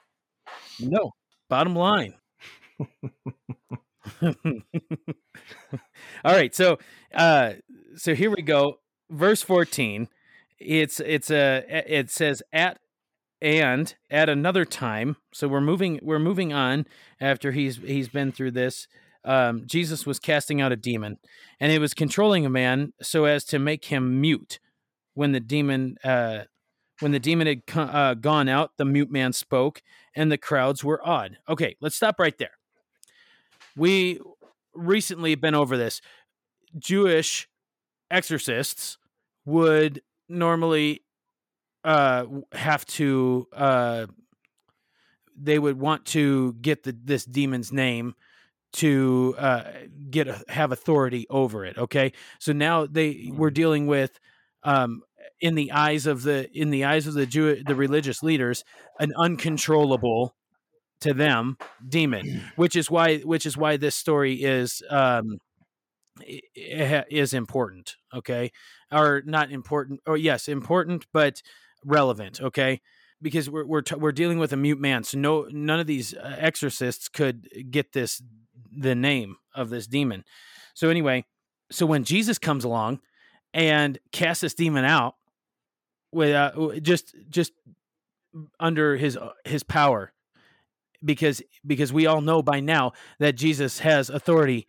No. 0.79 1.13
Bottom 1.49 1.75
line. 1.77 2.15
All 4.23 4.33
right, 6.25 6.55
so 6.55 6.79
uh 7.15 7.55
so 7.97 8.15
here 8.15 8.31
we 8.31 8.43
go. 8.43 8.79
Verse 9.11 9.43
14. 9.43 10.09
It's 10.61 11.01
it's 11.01 11.31
a 11.31 11.65
it 11.69 12.11
says 12.11 12.43
at 12.53 12.79
and 13.41 13.95
at 14.11 14.29
another 14.29 14.65
time. 14.65 15.17
So 15.33 15.49
we're 15.49 15.61
moving 15.61 15.99
we're 16.03 16.19
moving 16.19 16.53
on 16.53 16.87
after 17.21 17.53
he's 17.53 17.79
he's 17.79 18.09
been 18.09 18.31
through 18.33 18.53
this. 18.53 18.87
Um 19.25 19.63
Jesus 19.67 20.07
was 20.07 20.19
casting 20.19 20.61
out 20.61 20.73
a 20.73 20.77
demon 20.77 21.19
and 21.59 21.73
it 21.73 21.79
was 21.79 21.95
controlling 21.95 22.45
a 22.45 22.51
man 22.51 22.93
so 23.01 23.25
as 23.25 23.45
to 23.47 23.59
make 23.59 23.87
him 23.87 24.21
mute. 24.21 24.61
When 25.15 25.33
the 25.33 25.41
demon 25.41 25.97
uh 26.05 26.45
when 27.01 27.13
the 27.13 27.19
demon 27.19 27.47
had 27.47 27.63
uh, 27.75 28.15
gone 28.15 28.49
out, 28.49 28.73
the 28.77 28.85
mute 28.85 29.11
man 29.11 29.33
spoke, 29.33 29.83
and 30.15 30.31
the 30.31 30.39
crowds 30.39 30.85
were 30.85 31.01
awed. 31.07 31.39
Okay, 31.49 31.77
let's 31.81 31.97
stop 31.97 32.21
right 32.21 32.37
there. 32.39 32.53
We 33.77 34.21
recently 34.75 35.35
been 35.35 35.55
over 35.55 35.77
this. 35.77 36.01
Jewish 36.79 37.49
exorcists 38.11 38.99
would 39.45 40.03
normally 40.31 41.03
uh, 41.85 42.27
have 42.53 42.87
to. 42.87 43.47
Uh, 43.53 44.07
they 45.43 45.59
would 45.59 45.79
want 45.79 46.05
to 46.07 46.53
get 46.55 46.83
the 46.83 46.97
this 47.05 47.25
demon's 47.25 47.73
name 47.73 48.15
to 48.73 49.35
uh, 49.39 49.65
get 50.11 50.29
a, 50.29 50.43
have 50.49 50.73
authority 50.73 51.27
over 51.29 51.65
it. 51.65 51.77
Okay, 51.77 52.13
so 52.39 52.53
now 52.53 52.87
they 52.87 53.31
we're 53.35 53.51
dealing 53.51 53.87
with 53.87 54.19
um, 54.63 55.03
in 55.41 55.55
the 55.55 55.73
eyes 55.73 56.07
of 56.07 56.23
the 56.23 56.51
in 56.53 56.71
the 56.71 56.85
eyes 56.85 57.07
of 57.07 57.15
the 57.15 57.27
Jew 57.27 57.63
the 57.65 57.75
religious 57.75 58.23
leaders 58.23 58.65
an 58.99 59.13
uncontrollable 59.17 60.35
to 61.01 61.15
them 61.15 61.57
demon 61.89 62.43
which 62.57 62.77
is 62.77 62.91
why 62.91 63.19
which 63.19 63.47
is 63.47 63.57
why 63.57 63.77
this 63.77 63.97
story 63.97 64.35
is 64.35 64.83
um 64.91 65.39
is 66.27 67.35
important 67.35 67.97
okay? 68.15 68.53
Or 68.91 69.23
not 69.25 69.51
important 69.51 70.01
or 70.07 70.17
yes 70.17 70.49
important 70.49 71.07
but 71.13 71.43
relevant 71.85 72.41
okay? 72.41 72.81
Because 73.23 73.51
we're 73.51 73.67
we're, 73.67 73.83
t- 73.83 73.97
we're 73.97 74.13
dealing 74.13 74.39
with 74.39 74.53
a 74.53 74.57
mute 74.57 74.81
man 74.81 75.05
so 75.05 75.19
no 75.19 75.47
none 75.51 75.81
of 75.81 75.87
these 75.87 76.15
uh, 76.15 76.37
exorcists 76.39 77.09
could 77.09 77.49
get 77.71 77.93
this 77.93 78.23
the 78.73 78.95
name 78.95 79.37
of 79.55 79.71
this 79.71 79.87
demon. 79.87 80.25
So 80.75 80.89
anyway 80.89 81.25
so 81.71 81.87
when 81.87 82.03
jesus 82.05 82.39
comes 82.39 82.65
along 82.65 83.01
and 83.55 83.99
casts 84.13 84.41
this 84.41 84.55
demon 84.55 84.85
out 84.85 85.15
with 86.13 86.35
uh, 86.35 86.81
just 86.81 87.15
just 87.29 87.53
under 88.59 88.97
his 88.97 89.17
uh, 89.17 89.31
his 89.45 89.63
power 89.63 90.13
because 91.05 91.43
because 91.67 91.93
we 91.93 92.07
all 92.07 92.21
know 92.21 92.43
by 92.43 92.61
now 92.61 92.93
that 93.19 93.37
Jesus 93.37 93.81
has 93.81 94.11
authority 94.11 94.67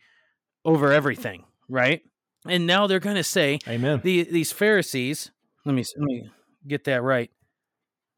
over 0.66 0.92
everything, 0.92 1.46
right? 1.70 2.02
And 2.48 2.66
now 2.66 2.88
they're 2.88 3.00
going 3.00 3.16
to 3.18 3.24
say 3.24 3.60
Amen. 3.68 4.02
the 4.04 4.24
these 4.24 4.52
Pharisees. 4.52 5.32
Let 5.66 5.76
me 5.76 5.84
let 5.96 6.06
me 6.06 6.30
get 6.68 6.86
that 6.86 7.04
right. 7.04 7.30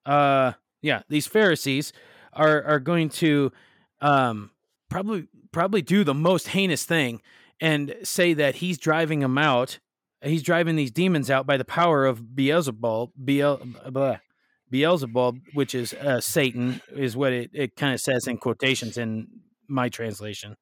Uh, 0.05 0.53
yeah, 0.81 1.01
these 1.09 1.27
Pharisees 1.27 1.93
are 2.31 2.63
are 2.63 2.79
going 2.79 3.09
to 3.09 3.51
um 4.01 4.51
probably 4.89 5.27
probably 5.51 5.81
do 5.81 6.03
the 6.03 6.13
most 6.13 6.49
heinous 6.49 6.85
thing 6.85 7.21
and 7.59 7.95
say 8.03 8.33
that 8.33 8.55
he's 8.55 8.77
driving 8.77 9.19
them 9.19 9.37
out. 9.37 9.79
He's 10.21 10.43
driving 10.43 10.75
these 10.75 10.91
demons 10.91 11.29
out 11.29 11.45
by 11.45 11.57
the 11.57 11.65
power 11.65 12.05
of 12.05 12.35
Beelzebub. 12.35 13.11
Beel, 13.23 13.61
blah, 13.89 14.17
Beelzebub, 14.69 15.39
which 15.53 15.75
is 15.75 15.93
uh, 15.93 16.21
Satan, 16.21 16.81
is 16.95 17.15
what 17.15 17.33
it, 17.33 17.51
it 17.53 17.75
kind 17.75 17.93
of 17.93 17.99
says 17.99 18.27
in 18.27 18.37
quotations 18.37 18.97
in 18.97 19.27
my 19.67 19.89
translation. 19.89 20.55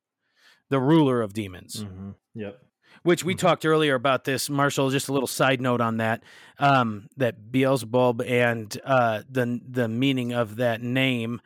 The 0.71 0.79
ruler 0.79 1.21
of 1.21 1.33
demons 1.33 1.83
Mm-hmm. 1.83 2.09
Yep. 2.33 2.59
which 3.03 3.23
we 3.23 3.35
Mhm. 3.35 3.39
talked 3.39 3.65
earlier 3.65 3.93
about 3.95 4.23
this. 4.25 4.49
Marshall, 4.49 4.89
just 4.89 5.07
a 5.09 5.13
little 5.13 5.27
side 5.27 5.61
note 5.61 5.81
on 5.81 5.97
that. 5.97 6.23
Um, 6.59 7.07
that 7.17 7.51
Beelzebub 7.51 8.21
and 8.21 8.75
uh, 8.83 9.21
the 9.29 9.59
the 9.67 9.87
meaning 9.87 10.33
of 10.33 10.55
that 10.57 10.81
name 10.81 11.39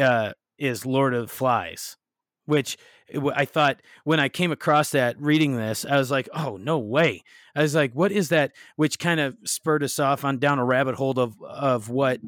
uh, 0.00 0.32
is 0.58 0.84
Lord 0.86 1.14
of 1.14 1.30
Flies, 1.30 1.96
which 2.46 2.76
I 3.34 3.44
thought 3.44 3.80
when 4.04 4.18
I 4.18 4.28
came 4.28 4.50
across 4.50 4.90
that 4.90 5.14
reading 5.20 5.56
this, 5.56 5.84
I 5.84 5.96
was 5.96 6.10
like, 6.10 6.28
oh 6.34 6.56
no 6.56 6.76
way! 6.78 7.22
I 7.54 7.62
was 7.62 7.74
like, 7.74 7.92
what 7.92 8.10
is 8.10 8.30
that? 8.30 8.50
Which 8.74 8.98
kind 8.98 9.20
of 9.20 9.36
spurred 9.44 9.84
us 9.84 9.98
off 10.00 10.24
on 10.24 10.38
down 10.38 10.58
a 10.58 10.64
rabbit 10.64 10.96
hole 10.96 11.18
of 11.18 11.40
of 11.42 11.88
what 11.88 12.18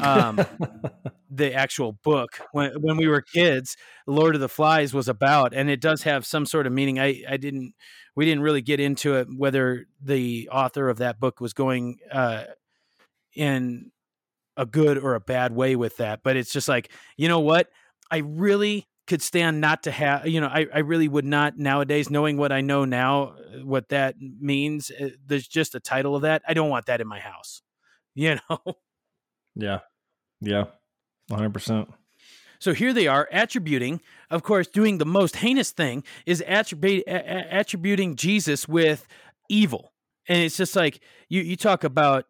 um, 0.00 0.40
the 1.34 1.54
actual 1.54 1.92
book 2.04 2.40
when 2.52 2.72
when 2.82 2.96
we 2.96 3.08
were 3.08 3.22
kids 3.22 3.76
lord 4.06 4.34
of 4.34 4.40
the 4.40 4.48
flies 4.48 4.92
was 4.92 5.08
about 5.08 5.54
and 5.54 5.70
it 5.70 5.80
does 5.80 6.02
have 6.02 6.26
some 6.26 6.44
sort 6.44 6.66
of 6.66 6.72
meaning 6.72 6.98
i 7.00 7.22
i 7.28 7.36
didn't 7.36 7.72
we 8.14 8.26
didn't 8.26 8.42
really 8.42 8.60
get 8.60 8.78
into 8.80 9.14
it 9.14 9.26
whether 9.34 9.86
the 10.00 10.48
author 10.52 10.90
of 10.90 10.98
that 10.98 11.18
book 11.18 11.40
was 11.40 11.54
going 11.54 11.96
uh 12.10 12.44
in 13.34 13.90
a 14.56 14.66
good 14.66 14.98
or 14.98 15.14
a 15.14 15.20
bad 15.20 15.52
way 15.52 15.74
with 15.76 15.96
that 15.96 16.20
but 16.22 16.36
it's 16.36 16.52
just 16.52 16.68
like 16.68 16.90
you 17.16 17.28
know 17.28 17.40
what 17.40 17.68
i 18.10 18.18
really 18.18 18.86
could 19.08 19.22
stand 19.22 19.60
not 19.60 19.82
to 19.82 19.90
have. 19.90 20.28
You 20.28 20.40
know, 20.40 20.46
I 20.46 20.66
I 20.72 20.78
really 20.78 21.08
would 21.08 21.24
not 21.24 21.58
nowadays, 21.58 22.08
knowing 22.08 22.36
what 22.36 22.52
I 22.52 22.60
know 22.60 22.84
now, 22.84 23.34
uh, 23.34 23.64
what 23.64 23.88
that 23.88 24.14
means. 24.20 24.90
uh, 24.92 25.08
There's 25.26 25.48
just 25.48 25.74
a 25.74 25.80
title 25.80 26.14
of 26.14 26.22
that. 26.22 26.42
I 26.46 26.54
don't 26.54 26.70
want 26.70 26.86
that 26.86 27.00
in 27.00 27.08
my 27.08 27.18
house. 27.18 27.62
You 28.14 28.38
know. 28.50 28.58
Yeah. 29.54 29.80
Yeah. 30.40 30.64
100%. 31.30 31.92
So 32.58 32.72
here 32.72 32.92
they 32.92 33.08
are 33.08 33.28
attributing, 33.32 34.00
of 34.30 34.44
course, 34.44 34.68
doing 34.68 34.98
the 34.98 35.04
most 35.04 35.36
heinous 35.36 35.72
thing 35.72 36.04
is 36.26 36.42
attribute, 36.46 37.02
attributing 37.08 38.14
Jesus 38.14 38.68
with 38.68 39.08
evil. 39.48 39.92
And 40.28 40.42
it's 40.42 40.56
just 40.56 40.76
like 40.76 41.00
you 41.28 41.42
you 41.42 41.56
talk 41.56 41.82
about 41.82 42.26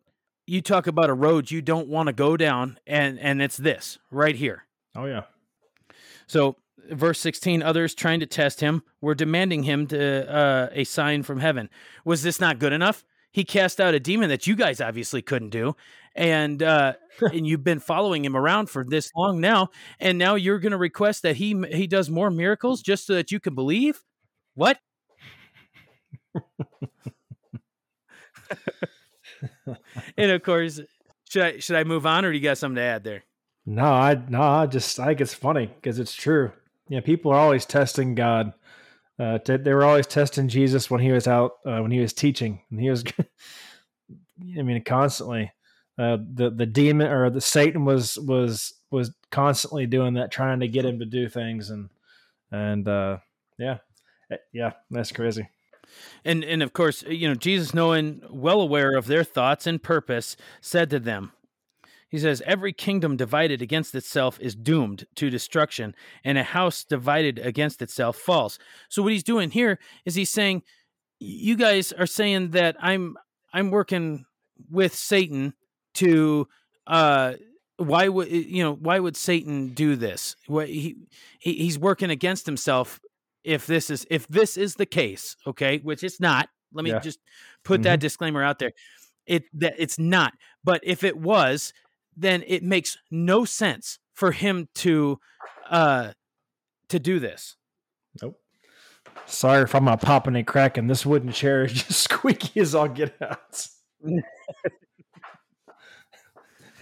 you 0.47 0.63
talk 0.63 0.87
about 0.87 1.11
a 1.11 1.15
road 1.15 1.51
you 1.51 1.61
don't 1.61 1.87
want 1.87 2.07
to 2.07 2.15
go 2.15 2.39
down 2.39 2.79
and 2.87 3.19
and 3.21 3.43
it's 3.43 3.59
this 3.59 3.99
right 4.11 4.35
here. 4.35 4.65
Oh, 4.97 5.05
yeah. 5.05 5.25
So 6.27 6.57
verse 6.91 7.21
16 7.21 7.63
others 7.63 7.95
trying 7.95 8.21
to 8.21 8.27
test 8.27 8.61
him 8.61 8.83
were 9.01 9.15
demanding 9.15 9.65
him 9.65 9.87
to 9.89 10.35
uh, 10.35 10.69
a 10.73 10.85
sign 10.85 11.23
from 11.23 11.41
heaven. 11.41 11.69
Was 12.05 12.23
this 12.23 12.41
not 12.41 12.59
good 12.59 12.73
enough? 12.73 13.05
He 13.31 13.45
cast 13.45 13.81
out 13.81 13.95
a 13.95 14.01
demon 14.01 14.29
that 14.29 14.47
you 14.47 14.57
guys 14.57 14.81
obviously 14.81 15.23
couldn't 15.23 15.51
do. 15.51 15.75
And 16.15 16.63
uh, 16.63 16.95
and 17.21 17.47
you've 17.47 17.65
been 17.65 17.81
following 17.81 18.25
him 18.25 18.37
around 18.37 18.69
for 18.71 18.85
this 18.85 19.11
long 19.17 19.41
now, 19.41 19.69
and 20.01 20.19
now 20.19 20.35
you're 20.35 20.59
going 20.59 20.73
to 20.73 20.79
request 20.79 21.23
that 21.23 21.37
he 21.37 21.61
he 21.73 21.87
does 21.87 22.11
more 22.11 22.31
miracles 22.31 22.83
just 22.83 23.07
so 23.07 23.15
that 23.15 23.31
you 23.33 23.41
can 23.41 23.55
believe. 23.55 24.03
What? 24.55 24.79
and 30.17 30.31
of 30.31 30.43
course, 30.43 30.81
should 31.29 31.43
I 31.43 31.59
should 31.59 31.77
I 31.77 31.85
move 31.85 32.07
on, 32.07 32.25
or 32.25 32.33
do 32.33 32.37
you 32.37 32.43
got 32.43 32.59
something 32.59 32.77
to 32.77 32.83
add 32.83 33.05
there? 33.05 33.25
No, 33.65 33.85
I 33.85 34.21
no, 34.29 34.43
I 34.43 34.67
just 34.67 34.99
I 34.99 35.07
think 35.07 35.21
it's 35.21 35.35
funny 35.35 35.67
because 35.67 35.99
it's 35.99 36.15
true. 36.15 36.53
Yeah, 36.89 37.01
people 37.01 37.33
are 37.33 37.39
always 37.39 37.65
testing 37.65 38.15
God. 38.15 38.53
Uh, 39.19 39.39
t- 39.39 39.57
they 39.57 39.73
were 39.73 39.85
always 39.85 40.07
testing 40.07 40.49
Jesus 40.49 40.91
when 40.91 41.01
he 41.01 41.13
was 41.13 41.27
out 41.29 41.53
uh, 41.65 41.81
when 41.81 41.91
he 41.91 42.01
was 42.01 42.13
teaching, 42.13 42.61
and 42.71 42.81
he 42.81 42.91
was. 42.91 43.05
I 44.59 44.63
mean, 44.63 44.83
constantly. 44.83 45.53
Uh, 45.99 46.17
the 46.35 46.51
the 46.51 46.67
demon 46.67 47.09
or 47.09 47.31
the 47.31 47.41
Satan 47.41 47.85
was 47.85 48.19
was 48.19 48.75
was 48.91 49.13
constantly 49.31 49.87
doing 49.87 50.15
that, 50.15 50.31
trying 50.33 50.61
to 50.61 50.69
get 50.69 50.85
him 50.85 50.99
to 50.99 51.05
do 51.05 51.29
things, 51.29 51.71
and 51.71 51.91
and 52.51 52.89
uh, 52.89 53.19
yeah, 53.59 53.79
Eh, 54.33 54.37
yeah, 54.53 54.73
that's 54.91 55.13
crazy. 55.13 55.49
And 56.25 56.45
and 56.45 56.63
of 56.63 56.73
course, 56.73 57.03
you 57.03 57.29
know, 57.29 57.35
Jesus 57.35 57.75
knowing 57.75 58.23
well 58.31 58.61
aware 58.61 58.97
of 58.97 59.07
their 59.07 59.25
thoughts 59.25 59.67
and 59.67 59.83
purpose, 59.83 60.37
said 60.61 60.89
to 60.91 60.99
them, 60.99 61.33
He 62.09 62.19
says, 62.19 62.43
Every 62.47 62.73
kingdom 62.73 63.17
divided 63.17 63.61
against 63.61 63.95
itself 63.95 64.39
is 64.41 64.55
doomed 64.55 65.07
to 65.17 65.29
destruction, 65.29 65.95
and 66.25 66.39
a 66.39 66.45
house 66.45 66.85
divided 66.85 67.39
against 67.39 67.83
itself 67.83 68.17
falls. 68.17 68.59
So 68.89 69.03
what 69.03 69.13
he's 69.13 69.25
doing 69.25 69.51
here 69.51 69.79
is 70.05 70.15
he's 70.15 70.31
saying, 70.31 70.63
You 71.19 71.57
guys 71.57 71.93
are 71.93 72.07
saying 72.07 72.51
that 72.51 72.77
I'm 72.81 73.17
I'm 73.53 73.71
working 73.71 74.25
with 74.71 74.95
Satan 74.95 75.55
to 76.03 76.49
uh 76.87 77.35
why 77.77 78.09
would 78.09 78.31
you 78.31 78.63
know 78.63 78.75
why 78.75 78.99
would 78.99 79.17
Satan 79.17 79.69
do 79.75 79.97
this? 79.97 80.37
What 80.47 80.69
he, 80.69 80.97
he 81.39 81.55
he's 81.55 81.79
working 81.79 82.11
against 82.11 82.47
himself 82.47 83.01
if 83.45 83.67
this 83.67 83.91
is 83.91 84.07
if 84.11 84.27
this 84.29 84.57
is 84.57 84.77
the 84.77 84.87
case, 84.87 85.37
okay, 85.47 85.79
which 85.79 86.05
it's 86.05 86.21
not. 86.21 86.49
Let 86.73 86.85
me 86.85 86.91
Yeah. 86.91 87.01
just 87.01 87.19
put 87.65 87.83
that 87.83 88.01
disclaimer 88.01 88.43
out 88.43 88.59
there. 88.59 88.73
It 89.27 89.45
that 89.55 89.75
it's 89.79 89.99
not. 89.99 90.35
But 90.65 90.81
if 90.85 91.03
it 91.05 91.17
was, 91.17 91.73
then 92.17 92.45
it 92.47 92.63
makes 92.63 92.99
no 93.11 93.45
sense 93.45 93.99
for 94.15 94.33
him 94.33 94.69
to 94.77 95.19
uh 95.71 96.13
to 96.89 96.99
do 96.99 97.19
this. 97.19 97.57
Nope. 98.23 98.39
Sorry 99.27 99.63
if 99.63 99.75
I'm 99.75 99.85
not 99.85 100.01
popping 100.03 100.37
and 100.37 100.47
cracking. 100.47 100.87
This 100.87 101.07
wooden 101.07 101.33
chair 101.33 101.65
is 101.65 101.73
just 101.73 102.01
squeaky 102.11 102.61
as 102.61 102.75
all 102.75 102.89
get 102.89 103.15
out. 103.21 103.67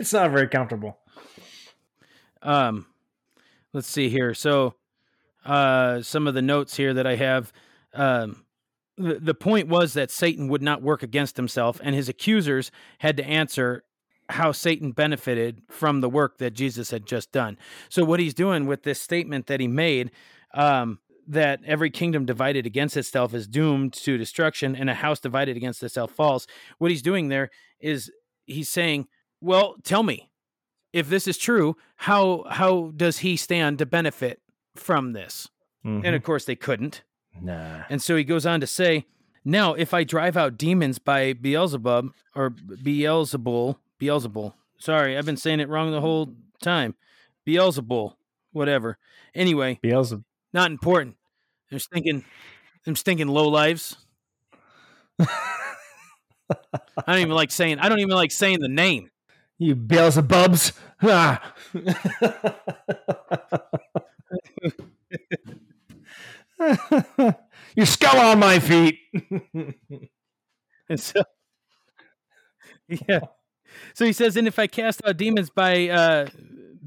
it's 0.01 0.15
not 0.15 0.31
very 0.31 0.49
comfortable. 0.49 0.99
Um, 2.43 2.87
let's 3.75 3.87
see 3.87 4.09
here. 4.09 4.33
So, 4.33 4.75
uh, 5.45 6.01
some 6.03 6.27
of 6.27 6.35
the 6.35 6.43
notes 6.43 6.77
here 6.77 6.95
that 6.95 7.07
I 7.07 7.17
have. 7.17 7.53
Um, 7.95 8.45
the, 8.97 9.15
the 9.15 9.35
point 9.35 9.69
was 9.69 9.95
that 9.95 10.11
Satan 10.11 10.49
would 10.49 10.63
not 10.63 10.83
work 10.83 11.03
against 11.03 11.37
himself, 11.37 11.81
and 11.83 11.95
his 11.95 12.09
accusers 12.09 12.71
had 12.99 13.17
to 13.19 13.25
answer 13.25 13.85
how 14.31 14.53
Satan 14.53 14.93
benefited 14.93 15.63
from 15.69 16.01
the 16.01 16.09
work 16.09 16.39
that 16.39 16.53
Jesus 16.53 16.91
had 16.91 17.07
just 17.07 17.33
done. 17.33 17.59
So, 17.89 18.05
what 18.05 18.21
he's 18.21 18.35
doing 18.35 18.67
with 18.67 18.85
this 18.85 19.01
statement 19.01 19.49
that 19.49 19.61
he 19.61 19.69
made, 19.69 20.13
um, 20.55 20.99
that 21.27 21.61
every 21.67 21.91
kingdom 21.91 22.25
divided 22.25 22.65
against 22.65 22.97
itself 22.97 23.35
is 23.35 23.47
doomed 23.47 23.93
to 23.95 24.17
destruction, 24.17 24.75
and 24.75 24.89
a 24.89 24.95
house 24.95 25.21
divided 25.21 25.59
against 25.59 25.83
itself 25.83 26.11
falls. 26.11 26.47
What 26.79 26.91
he's 26.91 27.03
doing 27.03 27.29
there 27.29 27.51
is 27.81 28.11
he's 28.47 28.69
saying, 28.71 29.07
"Well, 29.41 29.77
tell 29.83 30.03
me, 30.03 30.31
if 30.93 31.09
this 31.09 31.29
is 31.29 31.39
true, 31.39 31.77
how 31.97 32.45
how 32.51 32.93
does 32.97 33.19
he 33.19 33.37
stand 33.37 33.79
to 33.79 33.87
benefit 33.87 34.41
from 34.75 35.13
this?" 35.13 35.49
And 35.85 36.07
of 36.07 36.13
mm-hmm. 36.13 36.25
course, 36.25 36.45
they 36.45 36.57
couldn't. 36.57 37.03
nah. 37.41 37.85
And 37.89 38.03
so 38.03 38.17
he 38.17 38.25
goes 38.25 38.45
on 38.45 38.61
to 38.61 38.67
say, 38.67 39.07
Now, 39.45 39.75
if 39.75 39.95
I 39.95 40.05
drive 40.05 40.37
out 40.37 40.59
demons 40.59 40.99
by 40.99 41.33
Beelzebub 41.33 42.13
or 42.35 42.51
Beelzebul, 42.51 43.77
Beelzebul, 43.99 44.53
sorry, 44.79 45.17
I've 45.17 45.27
been 45.27 45.37
saying 45.37 45.61
it 45.61 45.69
wrong 45.69 45.91
the 45.91 46.01
whole 46.01 46.35
time. 46.63 46.95
Beelzebul, 47.47 48.15
whatever. 48.53 48.99
Anyway, 49.35 49.79
Beelzebub. 49.83 50.25
not 50.53 50.71
important. 50.71 51.17
I'm 51.73 51.79
thinking. 51.79 52.25
I'm 52.87 52.97
stinking 52.97 53.29
low 53.29 53.49
lives. 53.49 53.97
I 55.21 55.27
don't 57.07 57.19
even 57.19 57.35
like 57.35 57.51
saying, 57.51 57.79
I 57.79 57.91
don't 57.91 58.01
even 58.01 58.17
like 58.17 58.33
saying 58.33 58.61
the 58.61 58.69
name. 58.69 59.11
You 59.61 59.77
Beelzebubs. 59.77 60.73
Ah. 61.03 61.55
Your 67.77 67.87
skull 67.87 68.19
on 68.19 68.39
my 68.39 68.59
feet. 68.59 68.99
And 70.89 70.99
so, 70.99 71.23
yeah. 72.89 73.21
So 73.95 74.07
he 74.07 74.15
says, 74.15 74.39
and 74.39 74.49
if 74.49 74.59
I 74.59 74.67
cast 74.67 75.03
out 75.07 75.19
demons 75.19 75.51
by 75.51 75.89
uh, 75.89 76.29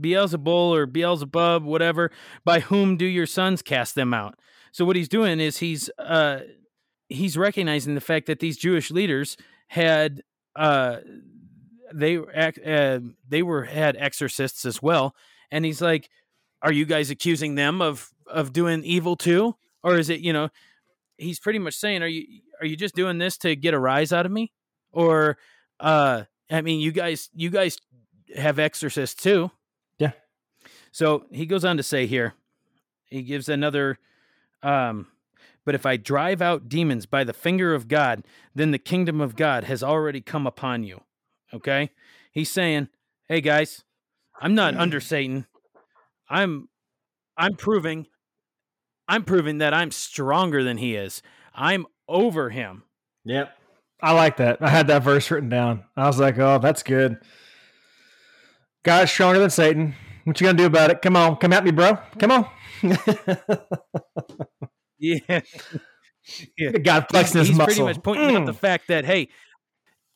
Beelzebul 0.01 0.47
or 0.47 0.87
Beelzebub, 0.87 1.63
whatever, 1.63 2.09
by 2.43 2.59
whom 2.59 2.97
do 2.97 3.05
your 3.05 3.27
sons 3.27 3.61
cast 3.61 3.93
them 3.93 4.15
out? 4.15 4.39
So 4.71 4.83
what 4.83 4.95
he's 4.95 5.07
doing 5.07 5.39
is 5.39 5.57
he's 5.57 5.91
uh, 5.99 6.39
he's 7.07 7.37
recognizing 7.37 7.93
the 7.93 8.01
fact 8.01 8.25
that 8.25 8.39
these 8.39 8.57
Jewish 8.57 8.89
leaders 8.89 9.37
had 9.67 10.23
uh, 10.55 10.97
they 11.93 12.17
uh, 12.17 12.99
they 13.27 13.43
were 13.43 13.63
had 13.63 13.95
exorcists 13.97 14.65
as 14.65 14.81
well, 14.81 15.15
and 15.51 15.65
he's 15.65 15.81
like, 15.81 16.09
are 16.61 16.71
you 16.71 16.85
guys 16.85 17.09
accusing 17.09 17.55
them 17.55 17.81
of 17.81 18.09
of 18.27 18.53
doing 18.53 18.83
evil 18.83 19.15
too, 19.15 19.55
or 19.83 19.97
is 19.97 20.09
it 20.09 20.19
you 20.19 20.33
know? 20.33 20.49
He's 21.17 21.39
pretty 21.39 21.59
much 21.59 21.75
saying, 21.75 22.01
are 22.01 22.07
you 22.07 22.41
are 22.59 22.65
you 22.65 22.75
just 22.75 22.95
doing 22.95 23.17
this 23.17 23.37
to 23.39 23.55
get 23.55 23.73
a 23.73 23.79
rise 23.79 24.11
out 24.11 24.25
of 24.25 24.31
me, 24.31 24.51
or 24.91 25.37
uh, 25.79 26.23
I 26.49 26.61
mean, 26.61 26.79
you 26.79 26.91
guys 26.91 27.29
you 27.33 27.49
guys 27.49 27.77
have 28.35 28.59
exorcists 28.59 29.21
too. 29.21 29.51
Yeah. 29.99 30.11
So 30.91 31.25
he 31.31 31.45
goes 31.45 31.63
on 31.65 31.77
to 31.77 31.83
say 31.83 32.07
here, 32.07 32.33
he 33.05 33.21
gives 33.21 33.47
another 33.49 33.99
um 34.61 35.07
but 35.65 35.75
if 35.75 35.85
I 35.85 35.97
drive 35.97 36.41
out 36.41 36.67
demons 36.67 37.05
by 37.05 37.23
the 37.23 37.33
finger 37.33 37.73
of 37.73 37.87
God, 37.87 38.23
then 38.53 38.71
the 38.71 38.77
kingdom 38.79 39.21
of 39.21 39.35
God 39.35 39.63
has 39.63 39.81
already 39.81 40.19
come 40.19 40.45
upon 40.45 40.83
you. 40.83 41.01
Okay? 41.53 41.89
He's 42.31 42.49
saying, 42.51 42.89
"Hey 43.27 43.41
guys, 43.41 43.83
I'm 44.41 44.55
not 44.55 44.75
under 44.75 44.99
Satan. 44.99 45.45
I'm 46.29 46.69
I'm 47.37 47.55
proving 47.55 48.07
I'm 49.07 49.23
proving 49.23 49.57
that 49.59 49.73
I'm 49.73 49.91
stronger 49.91 50.63
than 50.63 50.77
he 50.77 50.95
is. 50.95 51.21
I'm 51.53 51.85
over 52.07 52.49
him." 52.49 52.83
Yep. 53.25 53.55
I 54.01 54.11
like 54.11 54.37
that. 54.37 54.57
I 54.61 54.69
had 54.69 54.87
that 54.87 55.03
verse 55.03 55.29
written 55.31 55.47
down. 55.49 55.83
I 55.95 56.07
was 56.07 56.19
like, 56.19 56.37
oh, 56.37 56.59
that's 56.59 56.83
good. 56.83 57.17
God's 58.83 59.11
stronger 59.11 59.39
than 59.39 59.49
Satan. 59.49 59.95
What 60.25 60.41
you 60.41 60.47
gonna 60.47 60.57
do 60.57 60.65
about 60.65 60.89
it? 60.89 61.01
Come 61.01 61.15
on, 61.15 61.37
come 61.37 61.53
at 61.53 61.63
me, 61.63 61.71
bro. 61.71 61.97
Come 62.19 62.31
on. 62.31 62.47
Yeah. 64.99 65.41
yeah. 66.57 66.71
God 66.83 67.07
flexing 67.09 67.39
his 67.39 67.49
he's 67.49 67.57
muscle. 67.57 67.65
pretty 67.85 67.97
much 67.97 68.03
pointing 68.03 68.35
out 68.35 68.43
Mm. 68.43 68.45
the 68.45 68.53
fact 68.53 68.87
that 68.87 69.03
hey, 69.05 69.27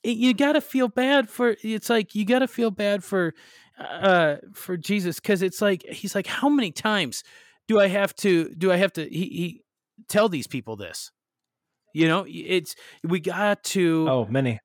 it- 0.04 0.18
you 0.18 0.34
got 0.34 0.54
to 0.54 0.62
feel 0.62 0.88
bad 0.88 1.30
for. 1.30 1.56
It's 1.64 1.90
like 1.90 2.16
you 2.16 2.26
got 2.26 2.40
to 2.40 2.48
feel 2.48 2.72
bad 2.72 3.04
for, 3.04 3.34
uh, 3.80 4.38
for 4.54 4.78
Jesus 4.78 5.20
because 5.20 5.42
it's 5.42 5.62
like 5.62 5.84
he's 5.84 6.16
like, 6.16 6.28
how 6.28 6.50
many 6.50 6.72
times 6.72 7.24
do 7.68 7.80
I 7.80 7.88
have 7.88 8.16
to? 8.18 8.50
Do 8.56 8.72
I 8.72 8.78
have 8.78 8.94
to? 8.94 9.04
He, 9.10 9.26
he 9.26 9.62
tell 10.08 10.30
these 10.30 10.48
people 10.48 10.76
this. 10.76 11.12
You 11.94 12.08
know, 12.08 12.26
it's 12.28 12.76
we 13.04 13.20
got 13.20 13.64
to. 13.66 14.08
Oh, 14.10 14.26
many. 14.30 14.60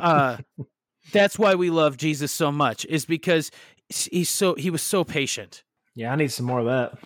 uh, 0.00 0.36
that's 1.12 1.38
why 1.38 1.54
we 1.54 1.70
love 1.70 1.96
Jesus 1.96 2.30
so 2.32 2.52
much 2.52 2.84
is 2.86 3.04
because 3.06 3.50
he's 3.88 4.28
so 4.28 4.54
he 4.54 4.70
was 4.70 4.82
so 4.82 5.02
patient. 5.04 5.64
Yeah, 5.96 6.12
I 6.12 6.16
need 6.16 6.30
some 6.30 6.46
more 6.46 6.60
of 6.60 6.66
that. 6.66 6.98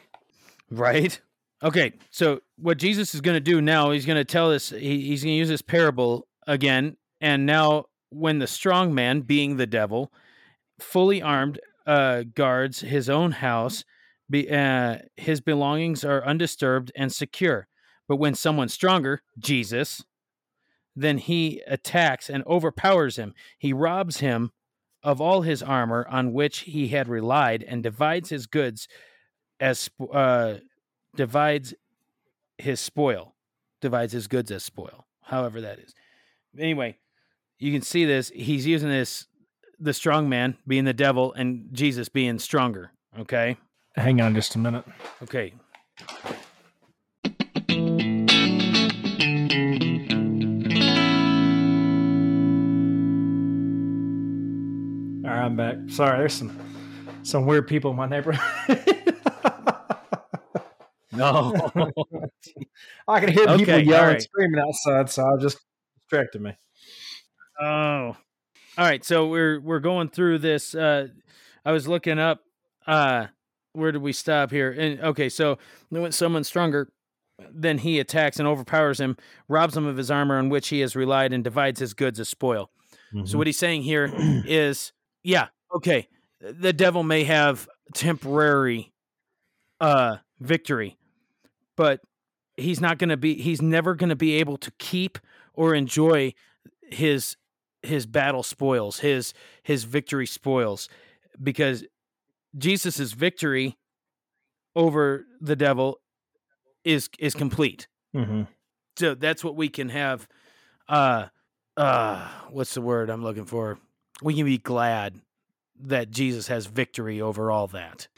Right. 0.71 1.19
Okay. 1.63 1.93
So 2.11 2.41
what 2.59 2.77
Jesus 2.79 3.15
is 3.15 3.21
going 3.23 3.37
to 3.37 3.41
do 3.41 3.61
now, 3.63 3.91
he's 3.93 4.05
going 4.05 4.19
to 4.19 4.25
tell 4.25 4.53
us, 4.53 4.69
he, 4.69 5.01
he's 5.07 5.23
going 5.25 5.33
to 5.33 5.39
use 5.39 5.49
this 5.49 5.63
parable 5.63 6.27
again. 6.47 6.97
And 7.21 7.47
now, 7.47 7.87
when 8.11 8.39
the 8.39 8.47
strong 8.47 8.95
man, 8.95 9.21
being 9.21 9.57
the 9.57 9.67
devil, 9.67 10.13
fully 10.79 11.23
armed, 11.23 11.61
uh, 11.87 12.25
guards 12.35 12.81
his 12.81 13.11
own 13.11 13.33
house, 13.33 13.85
be, 14.31 14.51
uh, 14.51 14.99
his 15.17 15.41
belongings 15.41 16.05
are 16.05 16.25
undisturbed 16.25 16.91
and 16.97 17.13
secure. 17.13 17.69
But 18.09 18.17
when 18.17 18.35
someone 18.35 18.69
stronger, 18.69 19.23
Jesus, 19.39 20.05
then 20.97 21.19
he 21.19 21.63
attacks 21.67 22.31
and 22.31 22.45
overpowers 22.47 23.17
him. 23.17 23.35
He 23.59 23.73
robs 23.73 24.19
him 24.19 24.53
of 25.03 25.21
all 25.21 25.43
his 25.43 25.63
armor 25.63 26.07
on 26.09 26.33
which 26.33 26.61
he 26.61 26.89
had 26.89 27.09
relied 27.09 27.63
and 27.63 27.83
divides 27.83 28.31
his 28.31 28.47
goods 28.47 28.89
as 29.61 29.91
uh, 30.13 30.55
divides 31.15 31.75
his 32.59 32.81
spoil, 32.81 33.35
divides 33.81 34.13
his 34.13 34.27
goods 34.27 34.51
as 34.51 34.65
spoil, 34.65 35.07
however 35.23 35.61
that 35.61 35.79
is. 35.79 35.95
Anyway, 36.59 36.97
you 37.59 37.73
can 37.73 37.83
see 37.83 38.05
this. 38.05 38.31
He's 38.35 38.67
using 38.67 38.89
this 38.89 39.27
the 39.79 39.93
strong 39.93 40.29
man 40.29 40.57
being 40.67 40.85
the 40.85 40.93
devil 40.93 41.33
and 41.35 41.69
Jesus 41.73 42.09
being 42.09 42.39
stronger. 42.39 42.93
Okay. 43.19 43.57
Hang 43.97 44.21
on 44.21 44.35
just 44.35 44.55
a 44.55 44.59
minute. 44.59 44.85
Okay. 45.23 45.53
All 55.25 55.31
right, 55.31 55.45
I'm 55.45 55.57
back. 55.57 55.77
Sorry, 55.89 56.19
there's 56.19 56.35
some 56.35 56.59
some 57.23 57.47
weird 57.47 57.67
people 57.69 57.91
in 57.91 57.97
my 57.97 58.07
neighborhood. 58.07 58.41
No. 61.17 61.55
I 63.09 63.21
can 63.21 63.33
hear 63.33 63.47
people 63.57 63.79
yelling, 63.79 64.15
right. 64.15 64.23
screaming 64.23 64.61
outside, 64.61 65.11
so 65.11 65.25
I 65.25 65.41
just 65.41 65.59
distracted 66.01 66.43
me. 66.43 66.57
Oh. 67.61 68.17
All 68.77 68.85
right, 68.85 69.05
so 69.05 69.29
we're 69.29 69.61
we're 69.61 69.81
going 69.81 70.09
through 70.09 70.39
this 70.39 70.75
uh 70.75 71.09
I 71.65 71.73
was 71.73 71.87
looking 71.87 72.19
up 72.19 72.41
uh 72.87 73.27
where 73.73 73.93
did 73.93 74.03
we 74.03 74.13
stop 74.13 74.51
here? 74.51 74.71
And 74.73 75.01
okay, 75.01 75.29
so 75.29 75.59
when 75.89 76.13
someone's 76.13 76.49
stronger 76.49 76.91
than 77.53 77.79
he 77.79 77.99
attacks 77.99 78.39
and 78.39 78.47
overpowers 78.47 79.01
him, 79.01 79.17
robs 79.49 79.77
him 79.77 79.87
of 79.87 79.97
his 79.97 80.11
armor 80.11 80.39
on 80.39 80.49
which 80.49 80.69
he 80.69 80.81
has 80.81 80.95
relied 80.95 81.33
and 81.33 81.43
divides 81.43 81.81
his 81.81 81.93
goods 81.95 82.21
as 82.21 82.29
spoil. 82.29 82.71
So 83.27 83.39
what 83.39 83.47
he's 83.47 83.59
saying 83.59 83.83
here 83.83 84.13
is 84.47 84.93
yeah, 85.23 85.49
okay. 85.75 86.09
The 86.41 86.73
devil 86.73 87.05
may 87.05 87.25
have 87.25 87.69
temporary 87.95 88.93
uh 89.81 90.17
victory, 90.41 90.99
but 91.77 92.01
he's 92.57 92.81
not 92.81 92.99
going 92.99 93.11
to 93.11 93.17
be 93.17 93.35
he's 93.35 93.63
never 93.63 93.95
going 93.95 94.11
to 94.11 94.17
be 94.17 94.35
able 94.35 94.57
to 94.59 94.73
keep 94.79 95.19
or 95.55 95.75
enjoy 95.75 96.35
his 96.91 97.37
his 97.85 98.07
battle 98.07 98.43
spoils, 98.43 99.01
his 99.01 99.35
his 99.63 99.85
victory 99.85 100.27
spoils 100.27 100.89
because 101.43 101.85
Jesus's 102.57 103.13
victory 103.13 103.77
over 104.77 105.27
the 105.41 105.57
devil 105.57 106.01
is 106.85 107.09
is 107.19 107.35
complete. 107.35 107.89
hmm 108.13 108.43
So 108.97 109.15
that's 109.15 109.43
what 109.43 109.57
we 109.57 109.69
can 109.69 109.89
have 109.89 110.29
uh 110.89 111.27
uh 111.77 112.29
what's 112.51 112.75
the 112.75 112.81
word 112.81 113.11
I'm 113.11 113.23
looking 113.23 113.47
for? 113.47 113.79
We 114.23 114.35
can 114.35 114.45
be 114.45 114.59
glad 114.59 115.21
that 115.81 116.11
Jesus 116.11 116.49
has 116.49 116.67
victory 116.67 117.21
over 117.21 117.51
all 117.51 117.67
that. 117.69 118.09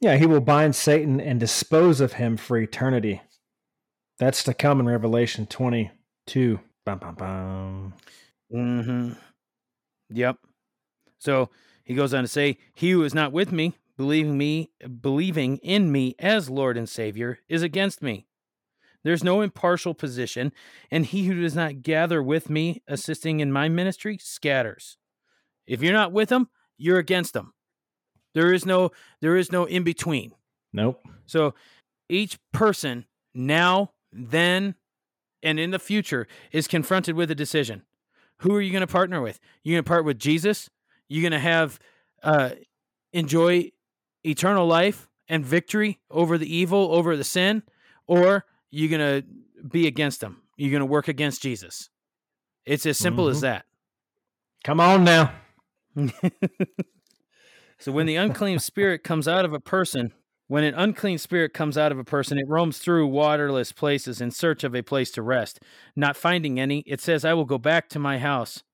Yeah, 0.00 0.16
he 0.16 0.26
will 0.26 0.40
bind 0.40 0.74
Satan 0.74 1.20
and 1.20 1.38
dispose 1.38 2.00
of 2.00 2.14
him 2.14 2.36
for 2.36 2.56
eternity. 2.56 3.20
That's 4.18 4.42
to 4.44 4.54
come 4.54 4.80
in 4.80 4.86
Revelation 4.86 5.46
22. 5.46 6.60
Bum, 6.86 6.98
bum, 6.98 7.14
bum. 7.14 7.94
Mhm. 8.52 9.16
Yep. 10.10 10.38
So 11.18 11.50
he 11.84 11.94
goes 11.94 12.14
on 12.14 12.24
to 12.24 12.28
say, 12.28 12.58
"He 12.74 12.90
who 12.90 13.02
is 13.04 13.14
not 13.14 13.32
with 13.32 13.52
me, 13.52 13.78
believing 13.96 14.38
me, 14.38 14.70
believing 15.00 15.58
in 15.58 15.92
me 15.92 16.14
as 16.18 16.50
Lord 16.50 16.76
and 16.76 16.88
Savior, 16.88 17.38
is 17.48 17.62
against 17.62 18.02
me. 18.02 18.26
There's 19.02 19.24
no 19.24 19.40
impartial 19.40 19.94
position, 19.94 20.52
and 20.90 21.06
he 21.06 21.26
who 21.26 21.40
does 21.40 21.54
not 21.54 21.82
gather 21.82 22.22
with 22.22 22.50
me, 22.50 22.82
assisting 22.86 23.40
in 23.40 23.52
my 23.52 23.68
ministry, 23.68 24.18
scatters. 24.18 24.98
If 25.66 25.82
you're 25.82 25.92
not 25.92 26.12
with 26.12 26.30
him, 26.30 26.48
you're 26.76 26.98
against 26.98 27.34
him. 27.36 27.54
There 28.34 28.52
is 28.52 28.66
no 28.66 28.90
there 29.20 29.36
is 29.36 29.52
no 29.52 29.64
in 29.64 29.84
between. 29.84 30.34
Nope. 30.72 31.06
So 31.26 31.54
each 32.08 32.38
person 32.52 33.06
now, 33.34 33.92
then, 34.12 34.74
and 35.42 35.58
in 35.58 35.70
the 35.70 35.78
future 35.78 36.26
is 36.52 36.68
confronted 36.68 37.14
with 37.14 37.30
a 37.30 37.34
decision. 37.34 37.84
Who 38.40 38.54
are 38.54 38.60
you 38.60 38.70
going 38.72 38.80
to 38.82 38.86
partner 38.86 39.20
with? 39.20 39.38
You're 39.62 39.74
going 39.76 39.84
to 39.84 39.88
part 39.88 40.04
with 40.04 40.18
Jesus? 40.18 40.68
You're 41.08 41.22
going 41.22 41.32
to 41.32 41.38
have 41.38 41.78
uh, 42.22 42.50
enjoy 43.12 43.72
eternal 44.24 44.66
life 44.66 45.08
and 45.28 45.44
victory 45.44 46.00
over 46.10 46.36
the 46.38 46.54
evil, 46.54 46.88
over 46.92 47.16
the 47.16 47.24
sin, 47.24 47.62
or 48.06 48.44
you're 48.70 48.88
going 48.88 49.22
to 49.22 49.26
be 49.66 49.86
against 49.86 50.20
them. 50.20 50.42
You're 50.56 50.70
going 50.70 50.80
to 50.80 50.86
work 50.86 51.08
against 51.08 51.42
Jesus. 51.42 51.88
It's 52.66 52.84
as 52.86 52.98
simple 52.98 53.28
as 53.28 53.38
Mhm. 53.38 53.42
that. 53.42 53.66
Come 54.64 54.80
on 54.80 55.04
now. 55.04 55.32
So 57.78 57.92
when 57.92 58.04
the 58.04 58.16
unclean 58.16 58.58
spirit 58.58 59.02
comes 59.02 59.26
out 59.26 59.46
of 59.46 59.54
a 59.54 59.58
person, 59.58 60.12
when 60.50 60.64
an 60.64 60.74
unclean 60.74 61.16
spirit 61.16 61.54
comes 61.54 61.78
out 61.78 61.92
of 61.92 61.98
a 62.00 62.02
person, 62.02 62.36
it 62.36 62.48
roams 62.48 62.78
through 62.78 63.06
waterless 63.06 63.70
places 63.70 64.20
in 64.20 64.32
search 64.32 64.64
of 64.64 64.74
a 64.74 64.82
place 64.82 65.12
to 65.12 65.22
rest. 65.22 65.60
Not 65.94 66.16
finding 66.16 66.58
any, 66.58 66.80
it 66.88 67.00
says, 67.00 67.24
I 67.24 67.34
will 67.34 67.44
go 67.44 67.56
back 67.56 67.88
to 67.90 68.00
my 68.00 68.18
house, 68.18 68.64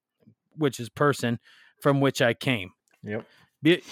which 0.56 0.80
is 0.80 0.88
person, 0.88 1.38
from 1.82 2.00
which 2.00 2.22
I 2.22 2.32
came. 2.32 2.70
Yep. 3.02 3.26
Be, 3.62 3.82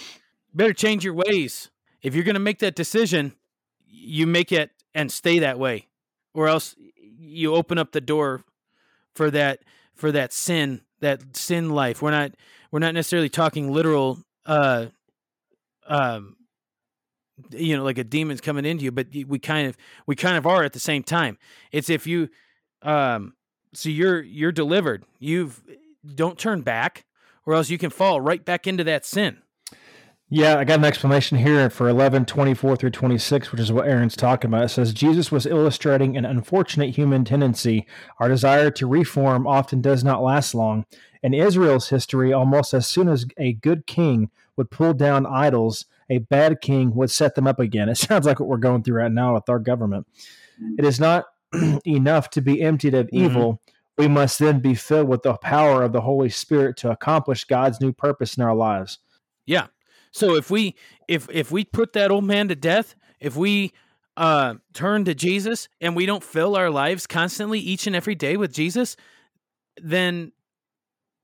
better 0.55 0.72
change 0.72 1.05
your 1.05 1.12
ways. 1.12 1.68
If 2.01 2.14
you're 2.14 2.24
going 2.24 2.37
to 2.37 2.41
make 2.41 2.61
that 2.61 2.74
decision, 2.74 3.35
you 3.87 4.26
make 4.26 4.51
it 4.51 4.70
and 4.95 5.12
stay 5.12 5.41
that 5.41 5.59
way, 5.59 5.89
or 6.32 6.49
else 6.49 6.74
you 7.18 7.55
open 7.55 7.76
up 7.76 7.93
the 7.93 8.01
door 8.01 8.45
for 9.14 9.30
that 9.30 9.59
for 9.93 10.11
that 10.11 10.32
sin, 10.32 10.80
that 11.01 11.37
sin 11.37 11.68
life. 11.68 12.01
We're 12.01 12.12
not 12.12 12.32
we're 12.70 12.78
not 12.78 12.95
necessarily 12.95 13.28
talking 13.28 13.70
literal, 13.70 14.20
uh, 14.47 14.87
um, 15.87 16.37
you 17.51 17.76
know, 17.76 17.85
like 17.85 17.99
a 17.99 18.05
demon's 18.05 18.41
coming 18.41 18.64
into 18.64 18.85
you, 18.85 18.93
but 18.93 19.09
we 19.26 19.39
kind 19.39 19.68
of 19.68 19.76
we 20.07 20.16
kind 20.16 20.37
of 20.37 20.47
are 20.47 20.64
at 20.64 20.72
the 20.72 20.80
same 20.80 21.03
time. 21.03 21.39
It's 21.72 21.91
if 21.91 22.07
you, 22.07 22.28
um, 22.82 23.35
so 23.72 23.89
you're 23.89 24.22
you're 24.22 24.53
delivered. 24.53 25.05
You've 25.18 25.62
don't 26.14 26.39
turn 26.39 26.62
back, 26.62 27.05
or 27.47 27.55
else 27.55 27.70
you 27.70 27.78
can 27.78 27.91
fall 27.91 28.20
right 28.20 28.45
back 28.45 28.66
into 28.66 28.85
that 28.85 29.05
sin. 29.05 29.39
Yeah, 30.30 30.59
I 30.59 30.64
got 30.64 30.78
an 30.78 30.87
explanation 30.87 31.39
here 31.39 31.68
for 31.68 31.89
11, 31.89 32.24
24 32.24 32.76
through 32.76 32.91
26, 32.91 33.53
which 33.53 33.61
is 33.61 33.70
what 33.70 33.87
Aaron's 33.87 34.16
talking 34.16 34.49
about. 34.49 34.64
It 34.64 34.70
says 34.70 34.95
Jesus 34.95 35.30
was 35.30 35.45
illustrating 35.45 36.16
an 36.16 36.24
unfortunate 36.24 36.97
human 36.97 37.24
tendency. 37.24 37.87
Our 38.18 38.28
desire 38.28 38.70
to 38.72 38.87
reform 38.87 39.47
often 39.47 39.82
does 39.82 40.03
not 40.03 40.22
last 40.22 40.55
long. 40.55 40.87
In 41.22 41.35
Israel's 41.35 41.91
history, 41.91 42.32
almost 42.32 42.72
as 42.72 42.87
soon 42.87 43.09
as 43.09 43.26
a 43.37 43.53
good 43.53 43.87
king 43.87 44.30
would 44.57 44.70
pull 44.70 44.95
down 44.95 45.26
idols, 45.26 45.87
a 46.11 46.19
bad 46.19 46.61
king 46.61 46.95
would 46.95 47.11
set 47.11 47.35
them 47.35 47.47
up 47.47 47.59
again. 47.61 47.89
It 47.95 47.97
sounds 47.97 48.27
like 48.27 48.41
what 48.41 48.49
we're 48.49 48.57
going 48.59 48.83
through 48.83 48.97
right 48.97 49.13
now 49.13 49.35
with 49.35 49.49
our 49.49 49.59
government. 49.59 50.07
It 50.79 50.85
is 50.85 51.01
not 51.01 51.25
enough 51.87 52.31
to 52.31 52.41
be 52.41 52.63
emptied 52.63 52.95
of 52.95 53.07
Mhm. 53.07 53.13
evil. 53.13 53.61
We 53.97 54.09
must 54.09 54.39
then 54.41 54.59
be 54.61 54.75
filled 54.75 55.09
with 55.09 55.23
the 55.23 55.35
power 55.35 55.83
of 55.83 55.93
the 55.93 56.01
Holy 56.01 56.29
Spirit 56.29 56.77
to 56.79 56.91
accomplish 56.91 57.45
God's 57.45 57.81
new 57.81 57.93
purpose 57.93 58.37
in 58.37 58.43
our 58.43 58.55
lives. 58.55 58.99
Yeah. 59.47 59.67
So 60.11 60.35
if 60.35 60.51
we 60.51 60.75
if 61.09 61.29
if 61.31 61.51
we 61.53 61.65
put 61.65 61.93
that 61.93 62.11
old 62.11 62.25
man 62.25 62.49
to 62.49 62.57
death, 62.57 62.95
if 63.21 63.37
we 63.37 63.73
uh 64.17 64.55
turn 64.73 65.05
to 65.05 65.15
Jesus 65.15 65.69
and 65.81 65.95
we 65.97 66.07
don't 66.07 66.23
fill 66.25 66.57
our 66.57 66.71
lives 66.71 67.07
constantly 67.07 67.59
each 67.61 67.87
and 67.87 67.95
every 67.97 68.15
day 68.15 68.37
with 68.37 68.53
Jesus, 68.53 68.97
then 69.81 70.33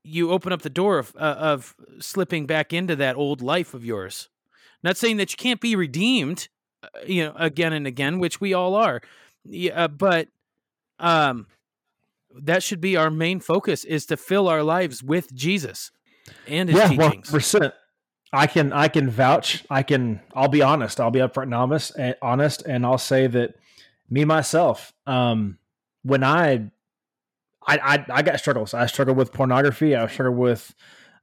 you 0.03 0.31
open 0.31 0.53
up 0.53 0.63
the 0.63 0.71
door 0.71 0.99
of 0.99 1.15
uh, 1.17 1.37
of 1.39 1.75
slipping 2.01 2.47
back 2.47 2.73
into 2.73 2.97
that 2.97 3.17
old 3.17 3.43
life 3.43 3.75
of 3.75 3.85
yours. 3.85 4.29
Not 4.83 4.97
saying 4.97 5.19
that 5.19 5.33
you 5.33 5.37
can't 5.37 5.61
be 5.61 5.77
redeemed, 5.77 6.49
uh, 6.83 6.89
you 7.07 7.25
know, 7.25 7.35
again 7.37 7.73
and 7.73 7.87
again, 7.87 8.19
which 8.19 8.41
we 8.41 8.55
all 8.55 8.75
are. 8.75 9.01
Yeah, 9.45 9.85
uh, 9.85 9.89
but 9.89 10.29
um 10.99 11.47
that 12.43 12.63
should 12.63 12.81
be 12.81 12.97
our 12.97 13.11
main 13.11 13.41
focus 13.41 13.85
is 13.85 14.07
to 14.07 14.17
fill 14.17 14.49
our 14.49 14.63
lives 14.63 15.03
with 15.03 15.35
Jesus 15.35 15.91
and 16.47 16.69
his 16.69 16.79
yeah, 16.79 16.89
teachings. 16.89 17.31
percent. 17.31 17.75
I 18.33 18.47
can 18.47 18.73
I 18.73 18.89
can 18.89 19.11
vouch. 19.11 19.65
I 19.69 19.83
can. 19.83 20.21
I'll 20.35 20.49
be 20.49 20.63
honest. 20.63 21.01
I'll 21.01 21.11
be 21.11 21.19
upfront 21.19 21.45
and 21.45 21.55
honest, 21.55 21.93
and 21.99 22.15
honest, 22.23 22.63
and 22.63 22.87
I'll 22.87 22.99
say 22.99 23.27
that 23.27 23.55
me 24.09 24.25
myself, 24.25 24.93
um, 25.07 25.59
when 26.03 26.23
I, 26.25 26.71
I, 27.67 27.79
I, 27.79 28.07
I 28.09 28.23
got 28.23 28.39
struggles. 28.39 28.75
I 28.75 28.87
struggled 28.87 29.17
with 29.17 29.33
pornography. 29.33 29.95
I 29.97 30.07
struggled 30.09 30.39
with 30.39 30.75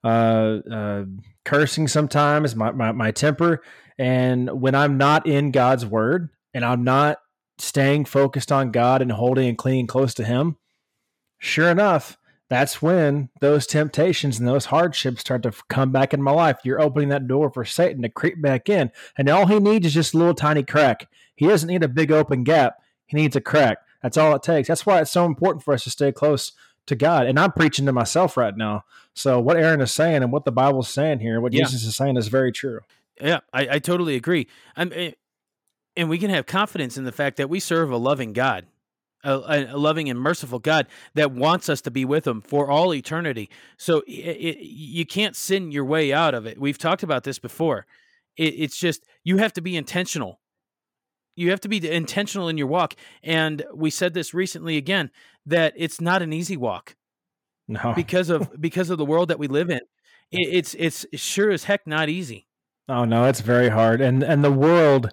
uh, 0.03 0.07
uh, 0.07 1.05
cursing 1.47 1.87
sometimes. 1.87 2.55
My, 2.55 2.71
my 2.71 2.91
my 2.91 3.11
temper, 3.11 3.63
and 3.97 4.61
when 4.61 4.75
I'm 4.75 4.97
not 4.97 5.25
in 5.25 5.51
God's 5.51 5.85
word 5.85 6.29
and 6.53 6.65
I'm 6.65 6.83
not 6.83 7.19
staying 7.57 8.05
focused 8.05 8.51
on 8.51 8.71
God 8.71 9.01
and 9.01 9.11
holding 9.11 9.47
and 9.47 9.57
clinging 9.57 9.87
close 9.87 10.13
to 10.15 10.25
Him, 10.25 10.57
sure 11.39 11.69
enough, 11.69 12.17
that's 12.49 12.81
when 12.81 13.29
those 13.39 13.65
temptations 13.65 14.39
and 14.39 14.47
those 14.47 14.65
hardships 14.65 15.21
start 15.21 15.43
to 15.43 15.53
come 15.69 15.91
back 15.91 16.13
in 16.13 16.21
my 16.21 16.31
life. 16.31 16.59
You're 16.63 16.81
opening 16.81 17.09
that 17.09 17.27
door 17.27 17.49
for 17.49 17.65
Satan 17.65 18.01
to 18.01 18.09
creep 18.09 18.41
back 18.41 18.69
in. 18.69 18.91
And 19.17 19.29
all 19.29 19.47
he 19.47 19.59
needs 19.59 19.87
is 19.87 19.93
just 19.93 20.13
a 20.13 20.17
little 20.17 20.33
tiny 20.33 20.63
crack. 20.63 21.07
He 21.35 21.47
doesn't 21.47 21.67
need 21.67 21.83
a 21.83 21.89
big 21.89 22.11
open 22.11 22.43
gap, 22.43 22.75
he 23.05 23.17
needs 23.17 23.35
a 23.35 23.41
crack. 23.41 23.79
That's 24.01 24.17
all 24.17 24.35
it 24.35 24.43
takes. 24.43 24.67
That's 24.67 24.85
why 24.85 25.01
it's 25.01 25.11
so 25.11 25.25
important 25.25 25.63
for 25.63 25.73
us 25.73 25.83
to 25.85 25.89
stay 25.89 26.11
close 26.11 26.51
to 26.87 26.95
God. 26.95 27.27
And 27.27 27.39
I'm 27.39 27.51
preaching 27.51 27.85
to 27.85 27.93
myself 27.93 28.35
right 28.35 28.55
now. 28.55 28.83
So 29.13 29.39
what 29.39 29.57
Aaron 29.57 29.81
is 29.81 29.91
saying 29.91 30.23
and 30.23 30.31
what 30.31 30.45
the 30.45 30.51
Bible's 30.51 30.89
saying 30.89 31.19
here, 31.19 31.39
what 31.39 31.53
yeah. 31.53 31.63
Jesus 31.63 31.83
is 31.83 31.95
saying 31.95 32.17
is 32.17 32.27
very 32.27 32.51
true. 32.51 32.79
Yeah, 33.21 33.39
I, 33.53 33.67
I 33.71 33.79
totally 33.79 34.15
agree. 34.15 34.47
I'm, 34.75 34.91
eh, 34.93 35.11
and 35.95 36.09
we 36.09 36.17
can 36.17 36.29
have 36.29 36.45
confidence 36.45 36.97
in 36.97 37.03
the 37.03 37.11
fact 37.11 37.37
that 37.37 37.49
we 37.49 37.59
serve 37.59 37.91
a 37.91 37.97
loving 37.97 38.31
God, 38.33 38.67
a, 39.23 39.67
a 39.71 39.77
loving 39.77 40.09
and 40.09 40.19
merciful 40.19 40.59
God 40.59 40.87
that 41.15 41.31
wants 41.31 41.69
us 41.69 41.81
to 41.81 41.91
be 41.91 42.05
with 42.05 42.27
Him 42.27 42.41
for 42.41 42.69
all 42.69 42.93
eternity. 42.93 43.49
So 43.77 44.03
it, 44.07 44.11
it, 44.11 44.57
you 44.59 45.05
can't 45.05 45.35
sin 45.35 45.71
your 45.71 45.85
way 45.85 46.13
out 46.13 46.35
of 46.35 46.45
it. 46.45 46.59
We've 46.59 46.77
talked 46.77 47.03
about 47.03 47.23
this 47.23 47.39
before. 47.39 47.87
It, 48.37 48.53
it's 48.55 48.77
just 48.77 49.03
you 49.23 49.37
have 49.37 49.53
to 49.53 49.61
be 49.61 49.75
intentional. 49.75 50.39
You 51.37 51.51
have 51.51 51.61
to 51.61 51.69
be 51.69 51.89
intentional 51.89 52.49
in 52.49 52.57
your 52.57 52.67
walk. 52.67 52.95
And 53.23 53.63
we 53.73 53.89
said 53.89 54.13
this 54.13 54.33
recently 54.33 54.75
again 54.75 55.11
that 55.45 55.73
it's 55.77 56.01
not 56.01 56.21
an 56.21 56.33
easy 56.33 56.57
walk. 56.57 56.95
No. 57.69 57.93
because 57.95 58.29
of 58.29 58.49
because 58.61 58.89
of 58.89 58.97
the 58.97 59.05
world 59.05 59.29
that 59.29 59.39
we 59.39 59.47
live 59.47 59.69
in. 59.69 59.81
it's 60.31 60.73
it's 60.73 61.05
sure 61.13 61.51
as 61.51 61.65
heck 61.65 61.85
not 61.85 62.09
easy. 62.09 62.47
Oh 62.89 63.05
no, 63.05 63.25
it's 63.25 63.41
very 63.41 63.69
hard. 63.69 64.01
And 64.01 64.23
and 64.23 64.43
the 64.43 64.51
world 64.51 65.11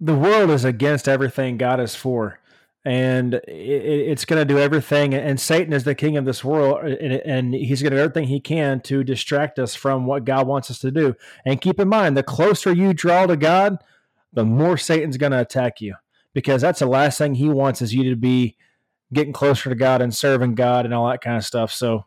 the 0.00 0.14
world 0.14 0.50
is 0.50 0.64
against 0.64 1.08
everything 1.08 1.56
God 1.56 1.80
is 1.80 1.94
for. 1.94 2.40
And 2.84 3.34
it, 3.34 3.42
it's 3.48 4.24
going 4.24 4.40
to 4.40 4.44
do 4.44 4.58
everything. 4.60 5.14
And 5.14 5.40
Satan 5.40 5.72
is 5.72 5.84
the 5.84 5.94
king 5.94 6.16
of 6.16 6.24
this 6.24 6.44
world, 6.44 6.78
uh, 6.84 6.96
and, 7.00 7.12
and 7.24 7.54
he's 7.54 7.82
going 7.82 7.90
to 7.90 7.96
do 7.96 8.02
everything 8.02 8.28
he 8.28 8.38
can 8.38 8.80
to 8.82 9.02
distract 9.02 9.58
us 9.58 9.74
from 9.74 10.06
what 10.06 10.24
God 10.24 10.46
wants 10.46 10.70
us 10.70 10.78
to 10.80 10.90
do. 10.92 11.14
And 11.44 11.60
keep 11.60 11.80
in 11.80 11.88
mind, 11.88 12.16
the 12.16 12.22
closer 12.22 12.72
you 12.72 12.92
draw 12.92 13.26
to 13.26 13.36
God, 13.36 13.78
the 14.32 14.44
more 14.44 14.76
Satan's 14.76 15.16
going 15.16 15.32
to 15.32 15.40
attack 15.40 15.80
you, 15.80 15.94
because 16.34 16.62
that's 16.62 16.80
the 16.80 16.86
last 16.86 17.18
thing 17.18 17.34
he 17.34 17.48
wants 17.48 17.82
is 17.82 17.94
you 17.94 18.10
to 18.10 18.16
be 18.16 18.56
getting 19.12 19.32
closer 19.32 19.70
to 19.70 19.76
God 19.76 20.02
and 20.02 20.14
serving 20.14 20.54
God 20.54 20.84
and 20.84 20.92
all 20.92 21.08
that 21.08 21.20
kind 21.20 21.36
of 21.36 21.44
stuff. 21.44 21.72
So 21.72 22.04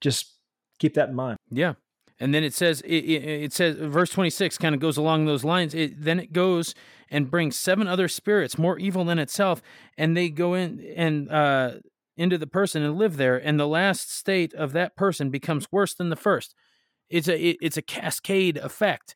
just 0.00 0.34
keep 0.78 0.94
that 0.94 1.08
in 1.08 1.14
mind. 1.14 1.38
Yeah. 1.50 1.74
And 2.18 2.34
then 2.34 2.44
it 2.44 2.54
says 2.54 2.80
it, 2.82 2.88
it, 2.88 3.52
says 3.52 3.76
verse 3.76 4.10
26 4.10 4.56
kind 4.58 4.74
of 4.74 4.80
goes 4.80 4.96
along 4.96 5.26
those 5.26 5.44
lines. 5.44 5.74
It, 5.74 6.02
then 6.02 6.18
it 6.18 6.32
goes 6.32 6.74
and 7.10 7.30
brings 7.30 7.56
seven 7.56 7.86
other 7.86 8.08
spirits 8.08 8.58
more 8.58 8.78
evil 8.78 9.04
than 9.04 9.18
itself, 9.18 9.60
and 9.98 10.16
they 10.16 10.30
go 10.30 10.54
in 10.54 10.80
and 10.96 11.30
uh, 11.30 11.72
into 12.16 12.38
the 12.38 12.46
person 12.46 12.82
and 12.82 12.96
live 12.96 13.18
there. 13.18 13.36
And 13.36 13.60
the 13.60 13.68
last 13.68 14.14
state 14.14 14.54
of 14.54 14.72
that 14.72 14.96
person 14.96 15.28
becomes 15.28 15.70
worse 15.70 15.94
than 15.94 16.08
the 16.08 16.16
first. 16.16 16.54
It's 17.10 17.28
a 17.28 17.38
it, 17.38 17.58
it's 17.60 17.76
a 17.76 17.82
cascade 17.82 18.56
effect. 18.56 19.14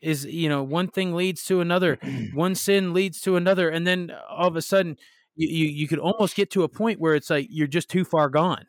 Is 0.00 0.24
you 0.24 0.48
know 0.48 0.62
one 0.62 0.88
thing 0.88 1.14
leads 1.14 1.44
to 1.44 1.60
another, 1.60 1.98
one 2.34 2.54
sin 2.54 2.94
leads 2.94 3.20
to 3.22 3.36
another, 3.36 3.68
and 3.68 3.86
then 3.86 4.12
all 4.30 4.48
of 4.48 4.56
a 4.56 4.62
sudden 4.62 4.96
you, 5.36 5.48
you 5.48 5.66
you 5.66 5.88
could 5.88 5.98
almost 5.98 6.34
get 6.34 6.50
to 6.52 6.62
a 6.62 6.68
point 6.68 7.00
where 7.00 7.14
it's 7.14 7.30
like 7.30 7.46
you're 7.50 7.66
just 7.66 7.90
too 7.90 8.04
far 8.04 8.28
gone, 8.28 8.66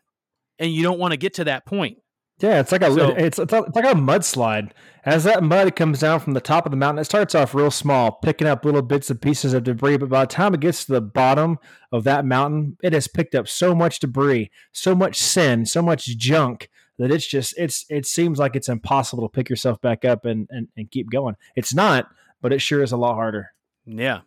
and 0.59 0.73
you 0.73 0.83
don't 0.83 0.99
want 0.99 1.11
to 1.11 1.17
get 1.17 1.33
to 1.35 1.45
that 1.45 1.65
point. 1.65 1.97
Yeah, 2.41 2.59
it's 2.59 2.71
like 2.71 2.81
a 2.81 2.91
so, 2.91 3.09
it's, 3.11 3.37
it's, 3.37 3.53
it's 3.53 3.75
like 3.75 3.85
a 3.85 3.95
mudslide. 3.95 4.71
As 5.05 5.25
that 5.25 5.43
mud 5.43 5.75
comes 5.75 5.99
down 5.99 6.19
from 6.19 6.33
the 6.33 6.41
top 6.41 6.65
of 6.65 6.71
the 6.71 6.77
mountain, 6.77 6.99
it 6.99 7.05
starts 7.05 7.35
off 7.35 7.53
real 7.53 7.69
small, 7.69 8.13
picking 8.13 8.47
up 8.47 8.65
little 8.65 8.81
bits 8.81 9.11
and 9.11 9.21
pieces 9.21 9.53
of 9.53 9.63
debris. 9.63 9.97
But 9.97 10.09
by 10.09 10.21
the 10.21 10.33
time 10.33 10.55
it 10.55 10.59
gets 10.59 10.85
to 10.85 10.93
the 10.93 11.01
bottom 11.01 11.59
of 11.91 12.03
that 12.05 12.25
mountain, 12.25 12.77
it 12.81 12.93
has 12.93 13.07
picked 13.07 13.35
up 13.35 13.47
so 13.47 13.75
much 13.75 13.99
debris, 13.99 14.49
so 14.71 14.95
much 14.95 15.17
sin, 15.17 15.67
so 15.67 15.83
much 15.83 16.05
junk 16.17 16.69
that 17.01 17.11
it's 17.11 17.25
just 17.27 17.53
it's 17.57 17.85
it 17.89 18.05
seems 18.05 18.39
like 18.39 18.55
it's 18.55 18.69
impossible 18.69 19.27
to 19.27 19.31
pick 19.31 19.49
yourself 19.49 19.81
back 19.81 20.05
up 20.05 20.25
and 20.25 20.47
and, 20.51 20.67
and 20.77 20.89
keep 20.91 21.09
going. 21.09 21.35
It's 21.55 21.73
not, 21.73 22.09
but 22.41 22.53
it 22.53 22.61
sure 22.61 22.83
is 22.83 22.91
a 22.91 22.97
lot 22.97 23.15
harder. 23.15 23.51
Yeah. 23.85 24.21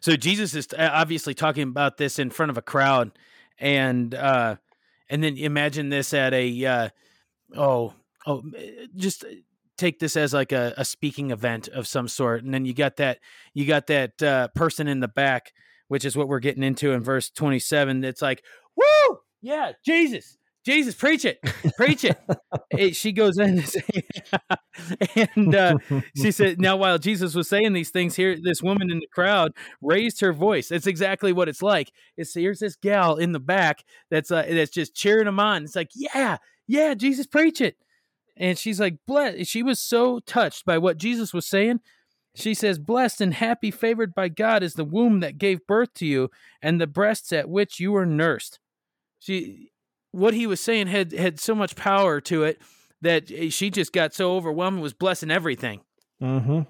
So 0.00 0.16
Jesus 0.16 0.54
is 0.54 0.68
uh, 0.76 0.90
obviously 0.92 1.34
talking 1.34 1.62
about 1.64 1.96
this 1.96 2.18
in 2.18 2.30
front 2.30 2.50
of 2.50 2.58
a 2.58 2.62
crowd, 2.62 3.12
and 3.58 4.14
uh, 4.14 4.56
and 5.08 5.22
then 5.22 5.36
imagine 5.36 5.88
this 5.90 6.12
at 6.14 6.34
a 6.34 6.64
uh, 6.64 6.88
oh 7.56 7.94
oh 8.26 8.42
just 8.96 9.24
take 9.76 9.98
this 9.98 10.16
as 10.16 10.32
like 10.32 10.52
a, 10.52 10.74
a 10.76 10.84
speaking 10.84 11.30
event 11.30 11.68
of 11.68 11.86
some 11.86 12.06
sort 12.06 12.44
and 12.44 12.52
then 12.52 12.64
you 12.64 12.74
got 12.74 12.96
that 12.96 13.18
you 13.54 13.66
got 13.66 13.86
that 13.86 14.22
uh, 14.22 14.48
person 14.54 14.86
in 14.86 15.00
the 15.00 15.08
back 15.08 15.52
which 15.88 16.04
is 16.04 16.16
what 16.16 16.28
we're 16.28 16.38
getting 16.38 16.62
into 16.62 16.92
in 16.92 17.02
verse 17.02 17.30
27 17.30 18.04
it's 18.04 18.22
like 18.22 18.42
woo 18.76 19.18
yeah 19.40 19.72
jesus 19.84 20.36
jesus 20.64 20.94
preach 20.94 21.24
it 21.24 21.38
preach 21.76 22.04
it. 22.04 22.16
it 22.70 22.96
she 22.96 23.12
goes 23.12 23.38
in 23.38 23.62
and 25.36 25.54
uh, 25.54 25.76
she 26.16 26.30
said 26.30 26.60
now 26.60 26.76
while 26.76 26.98
jesus 26.98 27.34
was 27.34 27.48
saying 27.48 27.72
these 27.72 27.90
things 27.90 28.16
here 28.16 28.36
this 28.42 28.62
woman 28.62 28.90
in 28.90 28.98
the 28.98 29.08
crowd 29.12 29.52
raised 29.80 30.20
her 30.20 30.32
voice 30.32 30.68
that's 30.68 30.86
exactly 30.86 31.32
what 31.32 31.48
it's 31.48 31.62
like 31.62 31.90
it's 32.16 32.34
here's 32.34 32.60
this 32.60 32.76
gal 32.76 33.16
in 33.16 33.32
the 33.32 33.40
back 33.40 33.84
that's 34.10 34.30
uh, 34.30 34.44
that's 34.48 34.70
just 34.70 34.94
cheering 34.94 35.26
him 35.26 35.40
on 35.40 35.64
it's 35.64 35.76
like 35.76 35.90
yeah 35.94 36.38
yeah, 36.66 36.94
Jesus, 36.94 37.26
preach 37.26 37.60
it. 37.60 37.76
And 38.36 38.56
she's 38.56 38.80
like, 38.80 38.96
blessed. 39.06 39.46
She 39.46 39.62
was 39.62 39.78
so 39.78 40.20
touched 40.20 40.64
by 40.64 40.78
what 40.78 40.96
Jesus 40.96 41.34
was 41.34 41.46
saying. 41.46 41.80
She 42.34 42.54
says, 42.54 42.78
Blessed 42.78 43.20
and 43.20 43.34
happy, 43.34 43.70
favored 43.70 44.14
by 44.14 44.28
God 44.28 44.62
is 44.62 44.72
the 44.74 44.84
womb 44.84 45.20
that 45.20 45.36
gave 45.36 45.66
birth 45.66 45.92
to 45.96 46.06
you 46.06 46.30
and 46.62 46.80
the 46.80 46.86
breasts 46.86 47.30
at 47.30 47.50
which 47.50 47.78
you 47.78 47.92
were 47.92 48.06
nursed. 48.06 48.58
She, 49.18 49.71
what 50.12 50.34
he 50.34 50.46
was 50.46 50.60
saying 50.60 50.86
had, 50.86 51.12
had 51.12 51.40
so 51.40 51.54
much 51.54 51.74
power 51.76 52.20
to 52.22 52.44
it 52.44 52.60
that 53.00 53.30
eh, 53.30 53.48
she 53.50 53.70
just 53.70 53.92
got 53.92 54.14
so 54.14 54.36
overwhelmed 54.36 54.80
was 54.80 54.94
blessing 54.94 55.30
everything. 55.30 55.80
Mm-hmm. 56.22 56.60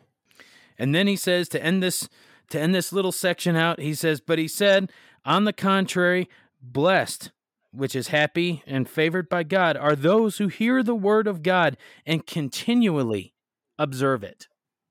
And 0.79 0.95
then 0.95 1.07
he 1.07 1.17
says 1.17 1.49
to 1.51 1.63
end 1.63 1.83
this 1.83 2.09
to 2.51 2.61
end 2.61 2.75
this 2.75 2.93
little 2.93 3.13
section 3.13 3.57
out, 3.57 3.81
he 3.81 3.95
says, 3.95 4.21
But 4.21 4.39
he 4.39 4.49
said, 4.49 4.91
on 5.25 5.45
the 5.45 5.53
contrary, 5.53 6.29
blessed 6.61 7.31
which 7.73 7.97
is 7.97 8.09
happy 8.09 8.63
and 8.67 8.89
favored 8.89 9.29
by 9.29 9.43
God, 9.43 9.77
are 9.77 9.97
those 9.97 10.39
who 10.39 10.49
hear 10.49 10.83
the 10.83 10.95
word 10.95 11.27
of 11.27 11.43
God 11.43 11.77
and 12.05 12.27
continually 12.27 13.35
observe 13.79 14.23
it. 14.23 14.47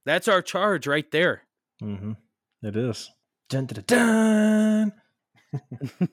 That's 0.05 0.27
our 0.27 0.41
charge 0.41 0.87
right 0.87 1.09
there. 1.11 1.43
Mm-hmm. 1.81 2.13
It 2.63 2.75
is. 2.75 3.11
Dun, 3.49 3.65
dun, 3.67 3.83
dun, 3.85 4.93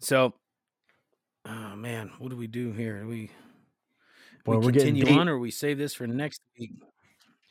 so, 0.00 0.34
oh 1.50 1.76
man, 1.76 2.10
what 2.18 2.30
do 2.30 2.36
we 2.36 2.46
do 2.46 2.72
here? 2.72 3.04
We 3.06 3.30
we 4.46 4.56
we 4.56 4.72
continue 4.72 5.06
on, 5.08 5.28
or 5.28 5.38
we 5.38 5.50
save 5.50 5.78
this 5.78 5.94
for 5.94 6.06
next 6.06 6.40
week. 6.58 6.72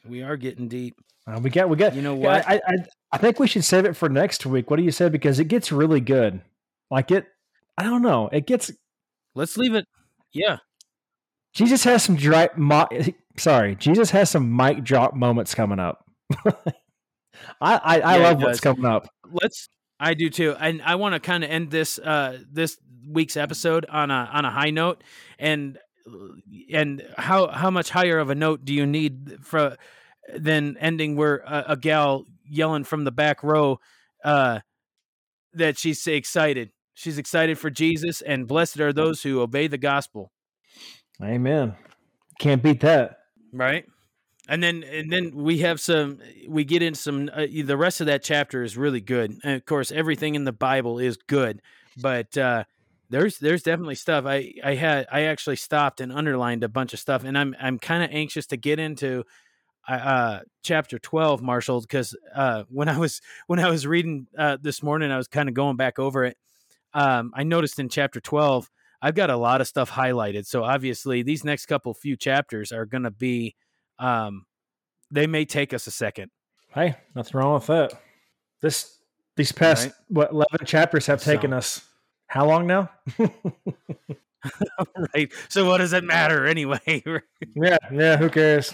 We 0.05 0.23
are 0.23 0.37
getting 0.37 0.67
deep. 0.67 0.95
Uh, 1.27 1.39
we 1.39 1.49
got, 1.49 1.69
we 1.69 1.75
got. 1.75 1.93
You 1.93 2.01
know 2.01 2.15
what? 2.15 2.47
I, 2.47 2.61
I, 2.65 2.75
I 3.11 3.17
think 3.17 3.39
we 3.39 3.47
should 3.47 3.63
save 3.63 3.85
it 3.85 3.95
for 3.95 4.09
next 4.09 4.45
week. 4.45 4.69
What 4.69 4.77
do 4.77 4.83
you 4.83 4.91
say? 4.91 5.09
Because 5.09 5.39
it 5.39 5.45
gets 5.45 5.71
really 5.71 5.99
good. 5.99 6.41
Like 6.89 7.11
it, 7.11 7.27
I 7.77 7.83
don't 7.83 8.01
know. 8.01 8.29
It 8.31 8.47
gets. 8.47 8.71
Let's 9.35 9.57
leave 9.57 9.75
it. 9.75 9.85
Yeah. 10.33 10.57
Jesus 11.53 11.83
has 11.83 12.03
some 12.03 12.15
dry. 12.15 12.49
Mo- 12.55 12.87
sorry, 13.37 13.75
Jesus 13.75 14.11
has 14.11 14.29
some 14.29 14.55
mic 14.55 14.83
drop 14.83 15.13
moments 15.13 15.53
coming 15.53 15.79
up. 15.79 16.05
I 16.45 16.61
I, 17.61 17.99
I 17.99 18.17
yeah, 18.17 18.23
love 18.23 18.41
what's 18.41 18.59
coming 18.59 18.85
up. 18.85 19.07
Let's. 19.31 19.67
I 19.99 20.13
do 20.13 20.29
too, 20.29 20.55
and 20.57 20.81
I 20.81 20.95
want 20.95 21.13
to 21.13 21.19
kind 21.19 21.43
of 21.43 21.49
end 21.49 21.71
this 21.71 21.99
uh 21.99 22.37
this 22.49 22.77
week's 23.07 23.37
episode 23.37 23.85
on 23.89 24.11
a 24.11 24.29
on 24.31 24.45
a 24.45 24.51
high 24.51 24.71
note, 24.71 25.03
and 25.37 25.77
and 26.73 27.03
how 27.17 27.47
how 27.47 27.69
much 27.69 27.89
higher 27.89 28.19
of 28.19 28.29
a 28.29 28.35
note 28.35 28.65
do 28.65 28.73
you 28.73 28.85
need 28.85 29.39
for 29.41 29.77
than 30.35 30.77
ending 30.79 31.15
where 31.15 31.37
a, 31.37 31.65
a 31.69 31.77
gal 31.77 32.25
yelling 32.47 32.83
from 32.83 33.03
the 33.03 33.11
back 33.11 33.43
row 33.43 33.79
uh 34.23 34.59
that 35.53 35.77
she's 35.77 36.05
excited 36.07 36.71
She's 36.99 37.17
excited 37.17 37.57
for 37.57 37.69
Jesus, 37.69 38.19
and 38.19 38.45
blessed 38.45 38.81
are 38.81 38.91
those 38.91 39.23
who 39.23 39.39
obey 39.39 39.67
the 39.67 39.77
gospel. 39.77 40.33
Amen. 41.23 41.75
Can't 42.39 42.61
beat 42.61 42.81
that, 42.81 43.19
right? 43.53 43.85
And 44.49 44.61
then, 44.61 44.83
and 44.83 45.09
then 45.09 45.31
we 45.33 45.59
have 45.59 45.79
some. 45.79 46.19
We 46.45 46.65
get 46.65 46.81
in 46.81 46.95
some. 46.95 47.29
Uh, 47.33 47.45
the 47.63 47.77
rest 47.77 48.01
of 48.01 48.07
that 48.07 48.21
chapter 48.21 48.63
is 48.63 48.75
really 48.75 48.99
good, 48.99 49.39
and 49.45 49.55
of 49.55 49.63
course, 49.63 49.93
everything 49.93 50.35
in 50.35 50.43
the 50.43 50.51
Bible 50.51 50.99
is 50.99 51.15
good. 51.15 51.61
But 51.95 52.37
uh, 52.37 52.65
there's 53.09 53.37
there's 53.39 53.63
definitely 53.63 53.95
stuff. 53.95 54.25
I 54.25 54.53
I 54.63 54.75
had 54.75 55.07
I 55.11 55.21
actually 55.23 55.55
stopped 55.55 56.01
and 56.01 56.11
underlined 56.11 56.63
a 56.63 56.69
bunch 56.69 56.93
of 56.93 56.99
stuff, 56.99 57.23
and 57.23 57.37
I'm 57.37 57.55
I'm 57.59 57.79
kind 57.79 58.03
of 58.03 58.09
anxious 58.11 58.45
to 58.47 58.57
get 58.57 58.79
into 58.79 59.23
uh, 59.87 60.41
chapter 60.61 60.99
12 60.99 61.41
marshall 61.41 61.81
because 61.81 62.15
uh, 62.35 62.63
when 62.69 62.87
i 62.87 62.95
was 62.97 63.21
when 63.47 63.57
i 63.57 63.67
was 63.67 63.87
reading 63.87 64.27
uh, 64.37 64.55
this 64.61 64.83
morning 64.83 65.09
i 65.09 65.17
was 65.17 65.27
kind 65.27 65.49
of 65.49 65.55
going 65.55 65.77
back 65.77 65.97
over 65.97 66.25
it 66.25 66.37
um, 66.93 67.31
I 67.35 67.43
noticed 67.43 67.77
in 67.77 67.87
chapter 67.87 68.19
12, 68.19 68.67
I've 69.01 69.13
got 69.13 69.29
a 69.29 69.37
lot 69.37 69.61
of 69.61 69.67
stuff 69.67 69.91
highlighted. 69.91 70.47
So 70.47 70.63
obviously, 70.63 71.21
these 71.21 71.43
next 71.43 71.67
couple 71.67 71.93
few 71.93 72.15
chapters 72.17 72.71
are 72.71 72.87
going 72.87 73.03
to 73.03 73.11
be, 73.11 73.55
um, 73.99 74.45
they 75.11 75.27
may 75.27 75.45
take 75.45 75.71
us 75.71 75.85
a 75.85 75.91
second. 75.91 76.31
Hey, 76.73 76.95
nothing 77.15 77.39
wrong 77.39 77.53
with 77.53 77.67
that. 77.67 77.93
This 78.61 78.97
these 79.35 79.51
past 79.51 79.85
Right. 79.85 79.93
what 80.07 80.31
eleven 80.31 80.65
chapters 80.65 81.05
have 81.05 81.21
taken 81.21 81.51
So- 81.51 81.57
us 81.57 81.85
how 82.29 82.45
long 82.45 82.65
now? 82.67 82.89
right. 85.13 85.31
So 85.49 85.65
what 85.67 85.79
does 85.79 85.93
it 85.93 86.03
matter 86.03 86.45
anyway? 86.45 86.79
yeah, 87.55 87.77
yeah. 87.91 88.17
Who 88.17 88.29
cares? 88.29 88.73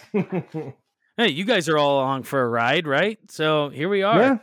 hey, 1.17 1.29
you 1.29 1.43
guys 1.43 1.67
are 1.67 1.77
all 1.77 1.99
along 1.99 2.23
for 2.23 2.41
a 2.41 2.47
ride, 2.47 2.85
right? 2.87 3.17
So 3.29 3.69
here 3.69 3.89
we 3.89 4.03
are. 4.03 4.19
yeah, 4.19 4.37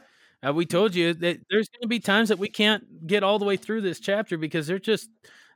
Uh, 0.49 0.53
we 0.53 0.67
told 0.67 0.95
you 0.95 1.15
that 1.15 1.39
there's 1.49 1.69
going 1.69 1.83
to 1.83 1.89
be 1.89 2.01
times 2.01 2.29
that 2.29 2.39
we 2.39 2.49
can't 2.49 3.07
get 3.07 3.23
all 3.23 3.39
the 3.39 3.45
way 3.45 3.57
through 3.57 3.83
this 3.83 4.01
chapter 4.01 4.37
because 4.37 4.67
there's 4.67 4.81
just 4.81 5.09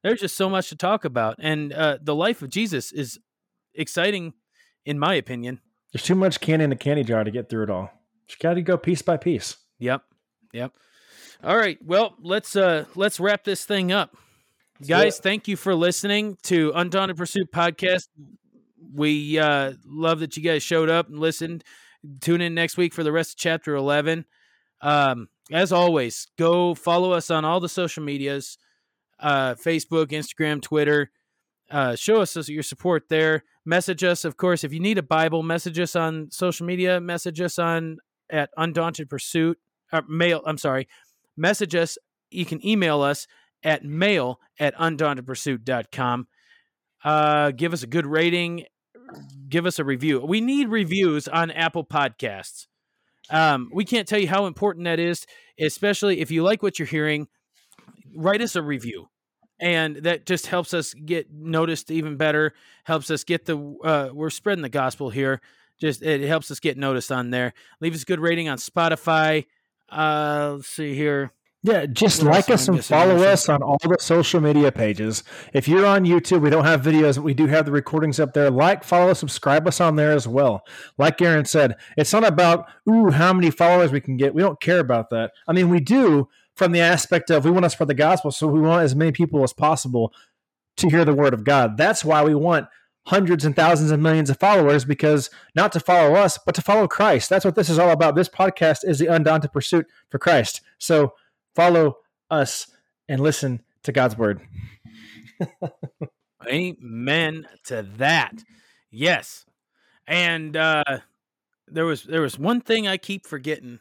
there's 0.05 0.21
just 0.21 0.37
so 0.37 0.49
much 0.49 0.69
to 0.69 0.77
talk 0.77 1.05
about, 1.05 1.37
and 1.41 1.73
uh, 1.73 1.99
the 2.01 2.15
life 2.15 2.43
of 2.43 2.49
Jesus 2.51 2.93
is 2.93 3.19
exciting, 3.75 4.35
in 4.85 4.99
my 5.01 5.15
opinion. 5.15 5.61
there's 5.93 6.05
too 6.05 6.15
much 6.15 6.41
candy 6.41 6.63
in 6.65 6.71
the 6.71 6.77
candy 6.77 7.03
jar 7.03 7.25
to 7.25 7.31
get 7.33 7.49
through 7.49 7.65
it 7.65 7.71
all. 7.71 7.91
Just 8.29 8.41
got 8.41 8.55
to 8.55 8.63
go 8.63 8.77
piece 8.77 9.03
by 9.03 9.17
piece. 9.17 9.57
Yep, 9.81 10.03
yep. 10.53 10.73
All 11.45 11.57
right, 11.57 11.78
well 11.84 12.14
let's 12.20 12.57
uh 12.57 12.87
let's 12.95 13.20
wrap 13.20 13.45
this 13.45 13.64
thing 13.64 13.93
up, 13.93 14.16
guys. 14.87 15.18
Thank 15.18 15.47
you 15.49 15.57
for 15.57 15.74
listening 15.74 16.39
to 16.45 16.72
Undaunted 16.74 17.16
Pursuit 17.16 17.53
podcast. 17.53 18.09
We 18.95 19.39
uh, 19.39 19.74
love 19.84 20.20
that 20.20 20.37
you 20.37 20.43
guys 20.43 20.62
showed 20.62 20.89
up 20.89 21.09
and 21.09 21.18
listened. 21.18 21.62
Tune 22.20 22.41
in 22.41 22.55
next 22.55 22.76
week 22.76 22.95
for 22.95 23.03
the 23.03 23.12
rest 23.12 23.32
of 23.32 23.37
chapter 23.37 23.74
eleven. 23.74 24.24
Um, 24.80 25.28
as 25.53 25.72
always, 25.72 26.26
go 26.39 26.74
follow 26.74 27.12
us 27.12 27.30
on 27.30 27.45
all 27.45 27.61
the 27.61 27.68
social 27.68 28.03
medias 28.03 28.59
uh, 29.20 29.55
Facebook, 29.55 30.07
Instagram, 30.07 30.62
Twitter. 30.62 31.11
Uh, 31.70 31.97
show 31.97 32.20
us 32.20 32.49
your 32.49 32.62
support 32.62 33.09
there. 33.09 33.45
Message 33.64 34.05
us, 34.05 34.24
of 34.24 34.37
course, 34.37 34.62
if 34.64 34.72
you 34.72 34.80
need 34.80 34.99
a 34.99 35.03
Bible, 35.03 35.43
message 35.43 35.78
us 35.80 35.97
on 35.97 36.30
social 36.30 36.64
media, 36.64 37.01
message 37.01 37.41
us 37.41 37.59
on 37.59 37.99
at 38.30 38.51
Undaunted 38.57 39.11
Pursuit, 39.11 39.59
or 39.93 40.03
mail, 40.09 40.41
I'm 40.47 40.59
sorry, 40.59 40.87
message 41.37 41.74
us. 41.74 41.99
You 42.30 42.45
can 42.45 42.64
email 42.66 43.03
us 43.03 43.26
at 43.62 43.84
mail 43.84 44.41
at 44.59 44.74
undauntedpursuit.com. 44.76 46.26
Uh, 47.05 47.51
give 47.51 47.72
us 47.72 47.82
a 47.82 47.87
good 47.87 48.07
rating, 48.07 48.64
give 49.49 49.66
us 49.66 49.78
a 49.78 49.84
review. 49.84 50.20
We 50.20 50.41
need 50.41 50.68
reviews 50.68 51.28
on 51.28 51.51
Apple 51.51 51.84
Podcasts. 51.84 52.66
Um, 53.30 53.70
we 53.72 53.84
can't 53.84 54.07
tell 54.07 54.18
you 54.18 54.28
how 54.28 54.47
important 54.47 54.84
that 54.84 54.99
is, 54.99 55.26
especially 55.59 56.20
if 56.20 56.30
you 56.30 56.43
like 56.43 56.62
what 56.62 56.78
you're 56.78 56.87
hearing. 56.87 57.28
Write 58.14 58.41
us 58.41 58.57
a 58.57 58.62
review, 58.62 59.09
and 59.61 59.97
that 59.97 60.26
just 60.26 60.47
helps 60.47 60.72
us 60.72 60.95
get 60.95 61.30
noticed 61.32 61.91
even 61.91 62.16
better. 62.16 62.55
Helps 62.84 63.11
us 63.11 63.24
get 63.24 63.45
the 63.45 63.59
uh, 63.84 64.11
we're 64.12 64.30
spreading 64.30 64.62
the 64.62 64.68
gospel 64.68 65.11
here. 65.11 65.41
Just 65.80 66.03
it 66.03 66.26
helps 66.26 66.51
us 66.51 66.61
get 66.61 66.78
noticed 66.78 67.12
on 67.12 67.30
there. 67.30 67.53
Leave 67.80 67.95
us 67.95 68.03
a 68.03 68.07
good 68.07 68.20
rating 68.20 68.49
on 68.49 68.59
Spotify. 68.59 69.45
Uh, 69.91 70.55
let's 70.57 70.68
see 70.68 70.95
here. 70.95 71.32
Yeah, 71.62 71.84
just 71.87 72.22
What 72.22 72.32
like 72.32 72.51
us 72.51 72.68
and 72.68 72.84
follow 72.84 73.16
us 73.24 73.49
on 73.49 73.61
all 73.61 73.78
the 73.82 73.97
social 73.99 74.41
media 74.41 74.70
pages. 74.70 75.24
If 75.53 75.66
you're 75.66 75.84
on 75.84 76.05
YouTube, 76.05 76.43
we 76.43 76.51
don't 76.51 76.64
have 76.64 76.80
videos, 76.80 77.16
but 77.16 77.24
we 77.24 77.34
do 77.34 77.47
have 77.47 77.64
the 77.64 77.72
recordings 77.72 78.20
up 78.20 78.34
there. 78.34 78.53
Like, 78.53 78.84
follow, 78.84 79.12
subscribe 79.14 79.66
us 79.66 79.80
on 79.80 79.97
there 79.97 80.12
as 80.12 80.28
well. 80.28 80.62
Like 80.97 81.20
Aaron 81.20 81.45
said, 81.45 81.74
it's 81.97 82.12
not 82.12 82.24
about 82.24 82.66
ooh 82.89 83.11
how 83.11 83.32
many 83.32 83.51
followers 83.51 83.91
we 83.91 84.01
can 84.01 84.16
get. 84.16 84.32
We 84.32 84.43
don't 84.43 84.61
care 84.61 84.78
about 84.78 85.11
that. 85.11 85.32
I 85.49 85.53
mean, 85.53 85.68
we 85.68 85.80
do 85.80 86.28
from 86.55 86.70
the 86.70 86.80
aspect 86.80 87.30
of 87.30 87.45
we 87.45 87.51
want 87.51 87.64
to 87.64 87.70
spread 87.70 87.89
the 87.89 87.95
gospel, 87.95 88.30
so 88.30 88.47
we 88.47 88.61
want 88.61 88.84
as 88.84 88.95
many 88.95 89.11
people 89.11 89.43
as 89.43 89.53
possible 89.53 90.12
to 90.76 90.89
hear 90.89 91.05
the 91.05 91.14
word 91.14 91.34
of 91.34 91.43
God. 91.43 91.76
That's 91.76 92.05
why 92.05 92.22
we 92.22 92.37
want 92.37 92.68
hundreds 93.07 93.45
and 93.45 93.55
thousands 93.55 93.91
and 93.91 94.03
millions 94.03 94.31
of 94.31 94.39
followers 94.39 94.85
because 94.85 95.31
not 95.55 95.73
to 95.73 95.81
follow 95.81 96.15
us, 96.15 96.39
but 96.45 96.55
to 96.57 96.63
follow 96.63 96.89
Christ. 96.89 97.31
That's 97.31 97.45
what 97.45 97.55
this 97.55 97.71
is 97.71 97.79
all 97.79 97.91
about. 97.91 98.17
This 98.17 98.29
podcast 98.29 98.79
is 98.85 98.99
the 98.99 99.07
undaunted 99.07 99.53
pursuit 99.53 99.87
for 100.11 100.19
Christ. 100.19 100.61
So 100.79 101.15
follow 101.55 101.99
us 102.31 102.67
and 103.09 103.21
listen 103.21 103.63
to 103.85 103.93
God's 103.93 104.19
word. 104.19 104.41
Amen 106.47 107.47
to 107.65 107.89
that. 107.97 108.43
Yes. 108.91 109.47
And 110.07 110.57
uh 110.57 110.85
there 111.69 111.85
was 111.85 112.05
there 112.05 112.23
was 112.23 112.39
one 112.39 112.61
thing 112.61 112.87
I 112.89 112.97
keep 112.97 113.27
forgetting 113.27 113.81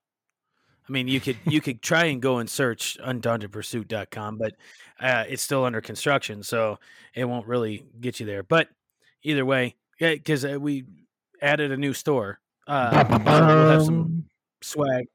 I 0.89 0.93
mean, 0.93 1.07
you 1.07 1.21
could 1.21 1.37
you 1.45 1.61
could 1.61 1.81
try 1.81 2.07
and 2.07 2.21
go 2.21 2.39
and 2.39 2.51
search 2.51 2.99
undauntedpursuit.com, 3.01 4.37
but 4.37 4.55
uh, 4.99 5.23
it's 5.29 5.45
still 5.45 5.65
under 5.65 5.81
construction, 5.81 6.43
so 6.43 6.81
it 7.15 7.25
won't 7.27 7.47
really 7.47 7.85
get 8.01 8.19
you 8.19 8.27
there. 8.27 8.43
But 8.43 8.67
either 9.23 9.47
way, 9.47 9.77
yeah, 10.01 10.15
because 10.15 10.45
uh, 10.45 10.59
we 10.59 10.87
added 11.41 11.71
a 11.71 11.77
new 11.77 11.93
store. 11.93 12.41
Uh, 12.67 13.05
we'll 13.09 13.71
have 13.71 13.85
some 13.85 14.25
swag. 14.61 15.07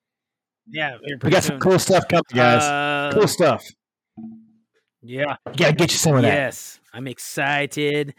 Yeah, 0.69 0.99
we 1.21 1.29
got 1.29 1.43
some 1.43 1.59
cool 1.59 1.77
stuff 1.77 2.07
coming, 2.07 2.23
guys. 2.33 2.63
Uh, 2.63 3.11
cool 3.13 3.27
stuff. 3.27 3.61
Yeah. 5.01 5.35
You 5.47 5.57
gotta 5.57 5.73
get 5.73 5.91
you 5.91 5.97
some 5.97 6.15
of 6.15 6.21
that. 6.21 6.33
Yes, 6.33 6.79
I'm 6.93 7.07
excited. 7.07 8.15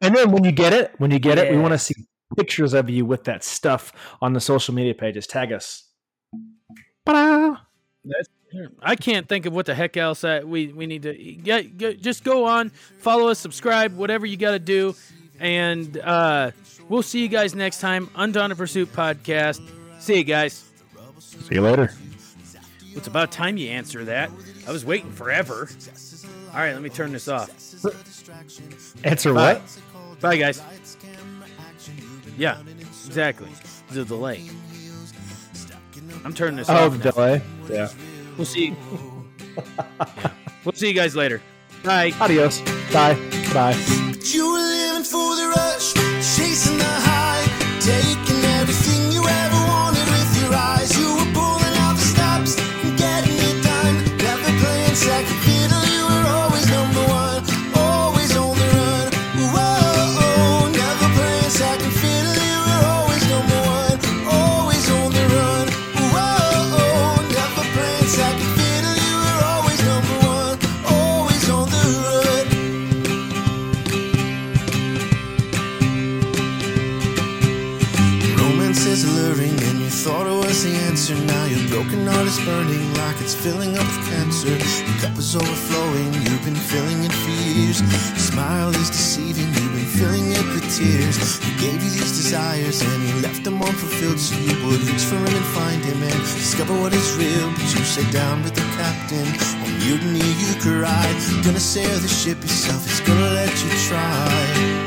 And 0.00 0.16
then 0.16 0.30
when 0.30 0.44
you 0.44 0.52
get 0.52 0.72
it, 0.72 0.94
when 0.96 1.10
you 1.10 1.18
get 1.18 1.36
it, 1.36 1.52
we 1.52 1.58
want 1.58 1.72
to 1.72 1.78
see 1.78 1.94
pictures 2.36 2.74
of 2.74 2.90
you 2.90 3.04
with 3.04 3.24
that 3.24 3.44
stuff 3.44 3.92
on 4.20 4.32
the 4.32 4.40
social 4.40 4.74
media 4.74 4.94
pages. 4.94 5.26
Tag 5.26 5.52
us. 5.52 5.84
Ta-da! 7.04 7.56
That's, 8.04 8.28
I 8.80 8.96
can't 8.96 9.28
think 9.28 9.46
of 9.46 9.52
what 9.52 9.66
the 9.66 9.74
heck 9.74 9.96
else 9.96 10.22
that 10.22 10.46
we 10.48 10.68
we 10.68 10.86
need 10.86 11.02
to 11.02 11.14
get, 11.14 11.76
get, 11.76 12.00
just 12.00 12.24
go 12.24 12.46
on, 12.46 12.70
follow 12.98 13.28
us, 13.28 13.38
subscribe, 13.38 13.96
whatever 13.96 14.24
you 14.26 14.36
got 14.36 14.52
to 14.52 14.58
do, 14.58 14.94
and 15.40 15.96
uh, 15.98 16.52
we'll 16.88 17.02
see 17.02 17.20
you 17.20 17.28
guys 17.28 17.54
next 17.54 17.80
time. 17.80 18.08
Undaunted 18.14 18.56
Pursuit 18.56 18.92
podcast. 18.92 19.60
See 20.00 20.18
you 20.18 20.24
guys. 20.24 20.64
See 21.18 21.56
you 21.56 21.60
later. 21.60 21.92
It's 22.94 23.08
about 23.08 23.30
time 23.30 23.56
you 23.56 23.68
answer 23.68 24.04
that. 24.04 24.30
I 24.66 24.72
was 24.72 24.84
waiting 24.84 25.12
forever. 25.12 25.68
All 26.52 26.60
right, 26.60 26.72
let 26.72 26.82
me 26.82 26.88
turn 26.88 27.12
this 27.12 27.28
off. 27.28 27.50
Answer 29.04 29.34
Bye. 29.34 29.54
what? 29.54 30.20
Bye, 30.20 30.36
guys. 30.38 30.62
Yeah, 32.36 32.60
exactly. 33.06 33.50
The 33.90 34.04
delay. 34.04 34.48
I'm 36.24 36.34
turning 36.34 36.56
this 36.56 36.68
Oh, 36.68 36.86
off. 36.86 36.98
the 36.98 37.10
delay. 37.12 37.42
Yeah. 37.68 37.88
We'll 38.36 38.46
see. 38.46 38.74
Yeah. 39.56 40.12
We'll 40.64 40.72
see 40.72 40.88
you 40.88 40.94
guys 40.94 41.14
later. 41.14 41.40
Bye. 41.84 42.12
Adios. 42.20 42.60
Bye. 42.92 43.14
Bye. 43.54 43.74
Filling 83.46 83.78
up 83.78 83.86
with 83.86 84.10
cancer. 84.10 84.50
Your 84.50 84.98
cup 84.98 85.16
is 85.16 85.36
overflowing, 85.36 86.12
you've 86.26 86.44
been 86.44 86.62
filling 86.72 87.04
it 87.04 87.12
for 87.12 87.30
years. 87.46 87.78
Your 87.80 88.26
smile 88.32 88.70
is 88.70 88.90
deceiving, 88.90 89.46
you've 89.54 89.74
been 89.78 89.92
filling 90.00 90.26
it 90.32 90.46
with 90.52 90.66
tears. 90.76 91.38
He 91.38 91.52
gave 91.62 91.78
you 91.84 91.90
these 91.90 92.14
desires, 92.20 92.82
and 92.82 93.00
he 93.06 93.12
left 93.20 93.44
them 93.44 93.62
unfulfilled, 93.62 94.18
so 94.18 94.34
you 94.34 94.56
would 94.66 94.82
reach 94.90 95.04
for 95.10 95.14
him 95.14 95.34
and 95.40 95.48
find 95.58 95.80
him 95.84 96.02
and 96.02 96.20
discover 96.42 96.74
what 96.82 96.92
is 96.92 97.08
real. 97.14 97.48
But 97.54 97.68
you 97.74 97.84
sat 97.94 98.12
down 98.12 98.42
with 98.42 98.56
the 98.56 98.66
captain 98.80 99.28
on 99.62 99.70
mutiny, 99.78 100.26
you 100.42 100.52
cried. 100.66 101.16
Gonna 101.44 101.60
sail 101.60 101.96
the 102.00 102.08
ship 102.08 102.42
yourself, 102.42 102.82
he's 102.84 103.00
gonna 103.06 103.30
let 103.30 103.54
you 103.62 103.70
try. 103.86 104.85